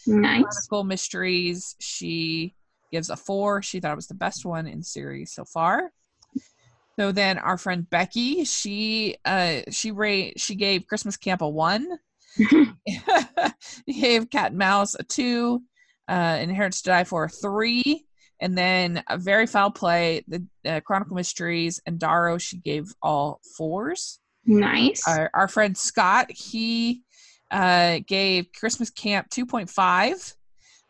Nice. 0.08 0.44
Chronicle 0.68 0.84
Mysteries, 0.84 1.76
she 1.80 2.56
gives 2.92 3.10
a 3.10 3.16
4. 3.16 3.62
She 3.62 3.80
thought 3.80 3.94
it 3.94 3.96
was 3.96 4.08
the 4.08 4.14
best 4.14 4.46
one 4.46 4.68
in 4.68 4.80
the 4.80 4.84
series 4.84 5.34
so 5.34 5.46
far. 5.46 5.92
So 7.00 7.12
then 7.12 7.38
our 7.38 7.58
friend 7.58 7.90
Becky, 7.90 8.44
she 8.44 9.16
uh 9.26 9.62
she 9.72 9.92
rate 9.92 10.40
she 10.40 10.56
gave 10.56 10.88
Christmas 10.88 11.18
Camp 11.18 11.42
a 11.42 11.50
1. 11.50 11.88
he 12.36 12.74
gave 14.02 14.30
Cat 14.30 14.52
and 14.52 14.58
Mouse 14.58 14.96
a 14.96 15.04
two, 15.04 15.64
uh, 16.08 16.38
Inheritance 16.42 16.82
to 16.82 16.90
Die 16.90 17.04
for 17.06 17.26
a 17.26 17.30
three, 17.30 18.06
and 18.40 18.58
then 18.58 19.04
a 19.08 19.18
very 19.18 19.48
foul 19.48 19.72
play, 19.72 20.24
the 20.28 20.46
uh, 20.66 20.80
Chronicle 20.82 21.16
Mysteries 21.16 21.82
and 21.86 22.00
Darrow. 22.00 22.38
She 22.38 22.58
gave 22.58 22.94
all 23.02 23.40
fours. 23.58 24.20
nice. 24.46 25.02
Our, 25.08 25.30
our 25.34 25.48
friend 25.48 25.78
Scott, 25.78 26.32
he 26.32 27.04
uh, 27.52 28.00
gave 28.08 28.48
Christmas 28.58 28.90
Camp 28.90 29.30
two 29.30 29.46
point 29.46 29.70
five. 29.70 30.36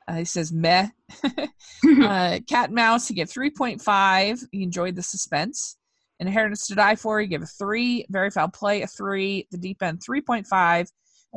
Uh, 0.08 0.16
he 0.16 0.26
says 0.26 0.52
meh. 0.52 0.88
uh, 1.24 2.40
Cat 2.48 2.68
and 2.68 2.76
Mouse, 2.76 3.08
he 3.08 3.14
gave 3.14 3.30
three 3.30 3.50
point 3.50 3.82
five. 3.82 4.40
He 4.52 4.64
enjoyed 4.64 4.96
the 4.96 5.04
suspense. 5.04 5.78
Inheritance 6.20 6.68
to 6.68 6.76
Die 6.76 6.96
For, 6.96 7.20
he 7.20 7.28
gave 7.28 7.42
a 7.42 7.48
three. 7.48 8.06
Very 8.10 8.30
Foul 8.30 8.50
Play, 8.50 8.84
a 8.84 8.88
three. 8.88 9.48
The 9.52 9.58
Deep 9.58 9.82
End, 9.82 10.02
three 10.04 10.22
point 10.22 10.48
five. 10.48 10.88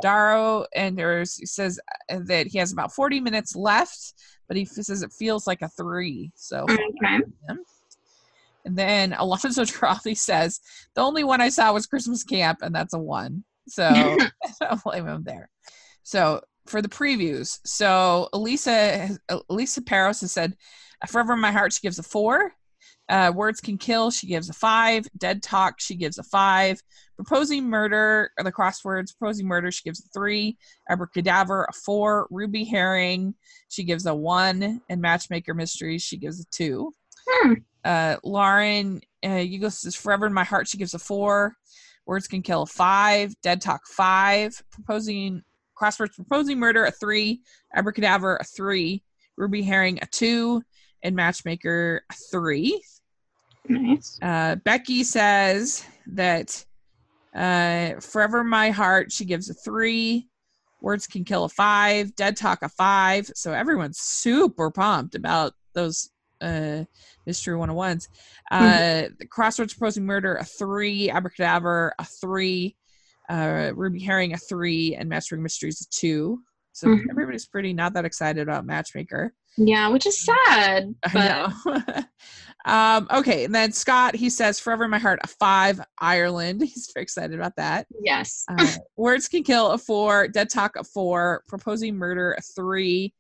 Darrow 0.02 0.66
and 0.74 0.98
there's 0.98 1.36
he 1.36 1.46
says 1.46 1.78
uh, 2.10 2.18
that 2.24 2.48
he 2.48 2.58
has 2.58 2.72
about 2.72 2.92
40 2.92 3.20
minutes 3.20 3.54
left, 3.54 4.14
but 4.48 4.56
he 4.56 4.64
says 4.64 5.02
it 5.02 5.12
feels 5.12 5.46
like 5.46 5.62
a 5.62 5.68
three. 5.68 6.32
So, 6.34 6.64
okay. 6.64 7.20
and 8.64 8.76
then 8.76 9.12
Alonzo 9.12 9.64
Trolley 9.64 10.14
says 10.14 10.60
the 10.94 11.02
only 11.02 11.24
one 11.24 11.40
I 11.40 11.48
saw 11.48 11.72
was 11.72 11.86
Christmas 11.86 12.24
Camp, 12.24 12.58
and 12.62 12.74
that's 12.74 12.94
a 12.94 12.98
one. 12.98 13.44
So 13.68 13.84
I 13.88 14.30
don't 14.60 14.82
blame 14.82 15.06
him 15.06 15.22
there. 15.24 15.48
So 16.02 16.42
for 16.66 16.82
the 16.82 16.88
previews, 16.88 17.58
so 17.64 18.28
Elisa 18.32 19.18
Elisa 19.48 19.82
Paros 19.82 20.20
has 20.20 20.32
said, 20.32 20.56
"Forever 21.08 21.34
in 21.34 21.40
My 21.40 21.52
Heart," 21.52 21.72
she 21.72 21.80
gives 21.80 21.98
a 21.98 22.02
four. 22.02 22.54
Uh, 23.08 23.30
Words 23.34 23.60
Can 23.60 23.76
Kill, 23.76 24.10
she 24.10 24.26
gives 24.26 24.48
a 24.48 24.54
five. 24.54 25.06
Dead 25.18 25.42
Talk, 25.42 25.80
she 25.80 25.94
gives 25.94 26.18
a 26.18 26.22
five. 26.22 26.82
Proposing 27.16 27.68
Murder, 27.68 28.30
or 28.38 28.44
the 28.44 28.52
crosswords, 28.52 29.16
Proposing 29.16 29.46
Murder, 29.46 29.70
she 29.70 29.82
gives 29.84 30.00
a 30.00 30.08
three. 30.08 30.56
Abracadaver, 30.90 31.66
a 31.68 31.72
four. 31.72 32.26
Ruby 32.30 32.64
Herring, 32.64 33.34
she 33.68 33.84
gives 33.84 34.06
a 34.06 34.14
one. 34.14 34.80
And 34.88 35.00
Matchmaker 35.02 35.54
Mysteries, 35.54 36.02
she 36.02 36.16
gives 36.16 36.40
a 36.40 36.44
two. 36.50 36.92
Hmm. 37.28 37.54
Uh, 37.84 38.16
Lauren, 38.24 39.02
uh, 39.24 39.34
you 39.36 39.58
go 39.58 39.68
says 39.68 39.94
Forever 39.94 40.26
in 40.26 40.32
My 40.32 40.44
Heart, 40.44 40.68
she 40.68 40.78
gives 40.78 40.94
a 40.94 40.98
four. 40.98 41.56
Words 42.06 42.26
Can 42.26 42.42
Kill, 42.42 42.62
a 42.62 42.66
five. 42.66 43.34
Dead 43.42 43.60
Talk, 43.60 43.86
five. 43.86 44.62
Proposing 44.70 45.42
Crosswords, 45.80 46.14
Proposing 46.14 46.58
Murder, 46.58 46.84
a 46.84 46.90
three. 46.90 47.40
Abracadaver, 47.76 48.38
a 48.40 48.44
three. 48.44 49.02
Ruby 49.36 49.62
Herring, 49.62 49.98
a 50.02 50.06
two. 50.06 50.62
And 51.02 51.16
Matchmaker, 51.16 52.02
a 52.10 52.14
three. 52.30 52.82
Nice. 53.68 54.18
Uh, 54.22 54.56
Becky 54.56 55.04
says 55.04 55.84
that 56.06 56.64
uh, 57.34 58.00
Forever 58.00 58.44
My 58.44 58.70
Heart, 58.70 59.10
she 59.10 59.24
gives 59.24 59.50
a 59.50 59.54
three. 59.54 60.28
Words 60.80 61.06
Can 61.06 61.24
Kill 61.24 61.44
a 61.44 61.48
five. 61.48 62.14
Dead 62.14 62.36
Talk 62.36 62.62
a 62.62 62.68
five. 62.68 63.30
So 63.34 63.52
everyone's 63.52 63.98
super 63.98 64.70
pumped 64.70 65.14
about 65.14 65.54
those 65.72 66.10
uh, 66.44 66.84
Mystery 67.26 67.56
101s. 67.56 68.08
Uh, 68.50 69.08
the 69.18 69.26
Crossroads 69.26 69.74
Proposing 69.74 70.04
Murder 70.04 70.36
a 70.36 70.44
three. 70.44 71.08
Abracadaver 71.08 71.90
a 71.98 72.04
three. 72.04 72.76
Uh, 73.28 73.72
Ruby 73.74 74.00
Herring 74.00 74.34
a 74.34 74.38
three. 74.38 74.94
And 74.94 75.08
Mastering 75.08 75.42
Mysteries 75.42 75.80
a 75.80 75.88
two. 75.90 76.42
So 76.72 76.88
Mhm. 76.88 77.04
everybody's 77.10 77.46
pretty 77.46 77.72
not 77.72 77.94
that 77.94 78.04
excited 78.04 78.42
about 78.42 78.66
Matchmaker. 78.66 79.32
Yeah, 79.56 79.88
which 79.88 80.04
is 80.06 80.20
sad. 80.20 80.94
But 81.12 81.16
I 81.16 81.28
know. 81.28 82.04
um, 82.64 83.06
okay, 83.20 83.44
and 83.44 83.54
then 83.54 83.70
Scott, 83.70 84.16
he 84.16 84.28
says, 84.28 84.58
"Forever 84.58 84.84
in 84.84 84.90
My 84.90 84.98
Heart," 84.98 85.20
a 85.22 85.28
five. 85.28 85.80
Ireland, 86.00 86.60
he's 86.64 86.90
very 86.92 87.04
excited 87.04 87.38
about 87.38 87.54
that. 87.56 87.86
yes. 88.02 88.44
Uh, 88.48 88.66
Words 88.96 89.28
Can 89.28 89.44
Kill, 89.44 89.70
a 89.70 89.78
four. 89.78 90.26
Dead 90.26 90.50
Talk, 90.50 90.74
a 90.76 90.82
four. 90.82 91.44
Proposing 91.46 91.94
Murder, 91.96 92.32
a 92.32 92.42
three. 92.42 93.14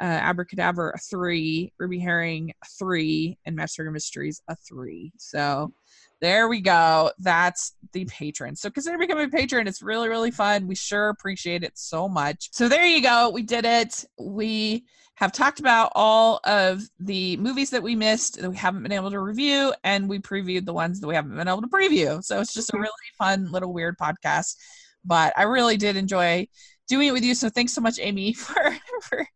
Uh, 0.00 0.20
Abracadaver, 0.20 0.92
a 0.94 0.98
three. 0.98 1.72
Ruby 1.78 1.98
Herring, 1.98 2.52
a 2.62 2.66
three, 2.78 3.38
and 3.44 3.56
Master 3.56 3.90
Mysteries, 3.90 4.40
a 4.48 4.56
three. 4.56 5.12
So 5.18 5.72
there 6.20 6.48
we 6.48 6.60
go. 6.60 7.10
That's 7.18 7.74
the 7.92 8.04
patron. 8.06 8.56
So 8.56 8.70
consider 8.70 8.98
becoming 8.98 9.26
a 9.26 9.28
patron. 9.28 9.68
It's 9.68 9.82
really, 9.82 10.08
really 10.08 10.30
fun. 10.30 10.66
We 10.66 10.74
sure 10.74 11.10
appreciate 11.10 11.62
it 11.62 11.78
so 11.78 12.08
much. 12.08 12.48
So 12.52 12.68
there 12.68 12.86
you 12.86 13.02
go. 13.02 13.30
We 13.30 13.42
did 13.42 13.64
it. 13.64 14.04
We 14.18 14.84
have 15.14 15.32
talked 15.32 15.60
about 15.60 15.92
all 15.94 16.40
of 16.44 16.82
the 17.00 17.36
movies 17.38 17.70
that 17.70 17.82
we 17.82 17.96
missed 17.96 18.40
that 18.40 18.50
we 18.50 18.56
haven't 18.56 18.82
been 18.82 18.92
able 18.92 19.10
to 19.10 19.20
review, 19.20 19.74
and 19.82 20.08
we 20.08 20.18
previewed 20.18 20.64
the 20.64 20.72
ones 20.72 21.00
that 21.00 21.08
we 21.08 21.14
haven't 21.14 21.36
been 21.36 21.48
able 21.48 21.62
to 21.62 21.68
preview. 21.68 22.22
So 22.22 22.40
it's 22.40 22.54
just 22.54 22.72
a 22.72 22.78
really 22.78 22.92
fun 23.16 23.50
little 23.50 23.72
weird 23.72 23.96
podcast. 23.98 24.56
But 25.04 25.32
I 25.36 25.44
really 25.44 25.76
did 25.76 25.96
enjoy 25.96 26.46
doing 26.88 27.08
it 27.08 27.12
with 27.12 27.24
you. 27.24 27.34
So 27.34 27.48
thanks 27.48 27.72
so 27.72 27.80
much, 27.80 27.98
Amy, 28.00 28.32
for 28.34 28.76
for 29.02 29.26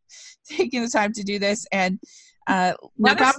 taking 0.48 0.82
the 0.82 0.88
time 0.88 1.12
to 1.14 1.22
do 1.22 1.38
this. 1.38 1.66
And 1.72 1.98
uh, 2.46 2.74
let 2.98 3.20
us 3.20 3.38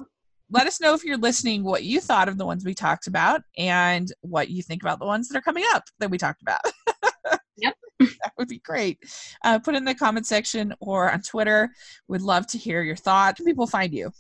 let 0.50 0.68
us 0.68 0.80
know 0.80 0.94
if 0.94 1.04
you're 1.04 1.18
listening 1.18 1.64
what 1.64 1.84
you 1.84 2.00
thought 2.00 2.30
of 2.30 2.38
the 2.38 2.46
ones 2.46 2.64
we 2.64 2.76
talked 2.76 3.08
about 3.08 3.42
and 3.58 4.12
what 4.22 4.50
you 4.50 4.62
think 4.62 4.84
about 4.84 5.00
the 5.00 5.06
ones 5.06 5.28
that 5.28 5.38
are 5.38 5.42
coming 5.42 5.64
up 5.72 5.84
that 6.00 6.12
we 6.12 6.18
talked 6.18 6.42
about. 6.42 6.62
Yep. 7.56 7.76
that 8.00 8.34
would 8.40 8.48
be 8.48 8.58
great. 8.58 8.98
Uh, 9.44 9.60
put 9.60 9.76
in 9.76 9.86
the 9.86 9.94
comment 9.94 10.26
section 10.26 10.74
or 10.80 11.12
on 11.12 11.22
Twitter. 11.22 11.70
We'd 12.08 12.22
love 12.22 12.48
to 12.48 12.58
hear 12.58 12.82
your 12.82 12.96
thoughts. 12.96 13.40
Where 13.40 13.46
people 13.46 13.68
find 13.68 13.94
you? 13.94 14.12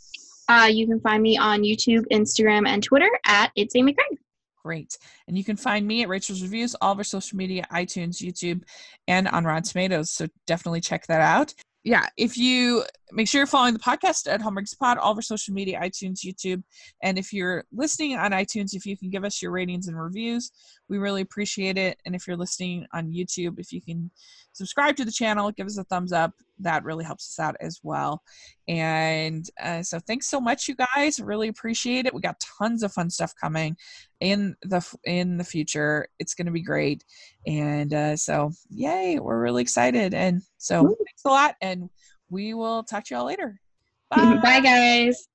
Uh, 0.47 0.69
you 0.71 0.87
can 0.87 0.99
find 0.99 1.23
me 1.23 1.37
on 1.37 1.61
YouTube, 1.61 2.03
Instagram, 2.11 2.67
and 2.67 2.83
Twitter 2.83 3.09
at 3.25 3.51
It's 3.55 3.75
Amy 3.75 3.93
Craig. 3.93 4.19
Great. 4.63 4.97
And 5.27 5.37
you 5.37 5.43
can 5.43 5.57
find 5.57 5.85
me 5.85 6.03
at 6.03 6.09
Rachel's 6.09 6.41
Reviews, 6.41 6.75
all 6.75 6.93
of 6.93 6.97
our 6.97 7.03
social 7.03 7.37
media, 7.37 7.65
iTunes, 7.71 8.21
YouTube, 8.21 8.63
and 9.07 9.27
on 9.27 9.43
Rotten 9.45 9.63
Tomatoes. 9.63 10.11
So 10.11 10.27
definitely 10.47 10.81
check 10.81 11.07
that 11.07 11.21
out. 11.21 11.53
Yeah, 11.83 12.07
if 12.15 12.37
you 12.37 12.83
make 13.11 13.27
sure 13.27 13.39
you're 13.39 13.47
following 13.47 13.73
the 13.73 13.79
podcast 13.79 14.31
at 14.31 14.41
Hallmarks 14.41 14.73
Pod, 14.73 14.97
all 14.97 15.11
of 15.11 15.17
our 15.17 15.21
social 15.21 15.53
media, 15.53 15.79
iTunes, 15.81 16.25
YouTube. 16.25 16.63
And 17.01 17.19
if 17.19 17.33
you're 17.33 17.65
listening 17.73 18.15
on 18.15 18.31
iTunes, 18.31 18.73
if 18.73 18.85
you 18.85 18.97
can 18.97 19.09
give 19.09 19.25
us 19.25 19.41
your 19.41 19.51
ratings 19.51 19.87
and 19.87 19.99
reviews, 19.99 20.51
we 20.93 20.99
really 20.99 21.23
appreciate 21.23 21.75
it. 21.75 21.99
And 22.05 22.13
if 22.13 22.27
you're 22.27 22.37
listening 22.37 22.85
on 22.93 23.11
YouTube, 23.11 23.57
if 23.57 23.71
you 23.71 23.81
can 23.81 24.11
subscribe 24.51 24.95
to 24.97 25.05
the 25.05 25.11
channel, 25.11 25.49
give 25.49 25.65
us 25.65 25.79
a 25.79 25.83
thumbs 25.85 26.13
up, 26.13 26.33
that 26.59 26.83
really 26.83 27.03
helps 27.03 27.33
us 27.33 27.43
out 27.43 27.55
as 27.59 27.79
well. 27.81 28.21
And 28.67 29.49
uh, 29.59 29.81
so 29.81 29.99
thanks 29.99 30.29
so 30.29 30.39
much, 30.39 30.67
you 30.67 30.75
guys. 30.75 31.19
Really 31.19 31.47
appreciate 31.47 32.05
it. 32.05 32.13
We 32.13 32.21
got 32.21 32.39
tons 32.59 32.83
of 32.83 32.93
fun 32.93 33.09
stuff 33.09 33.33
coming 33.41 33.75
in 34.19 34.55
the 34.61 34.87
in 35.03 35.37
the 35.37 35.43
future. 35.43 36.07
It's 36.19 36.35
going 36.35 36.45
to 36.45 36.51
be 36.51 36.61
great. 36.61 37.03
And 37.47 37.91
uh, 37.91 38.15
so, 38.15 38.51
yay, 38.69 39.17
we're 39.19 39.41
really 39.41 39.63
excited. 39.63 40.13
And 40.13 40.43
so, 40.59 40.83
Woo. 40.83 40.95
thanks 40.95 41.25
a 41.25 41.29
lot. 41.29 41.55
And 41.59 41.89
we 42.29 42.53
will 42.53 42.83
talk 42.83 43.05
to 43.05 43.15
y'all 43.15 43.25
later. 43.25 43.59
Bye, 44.11 44.59
guys. 44.63 45.27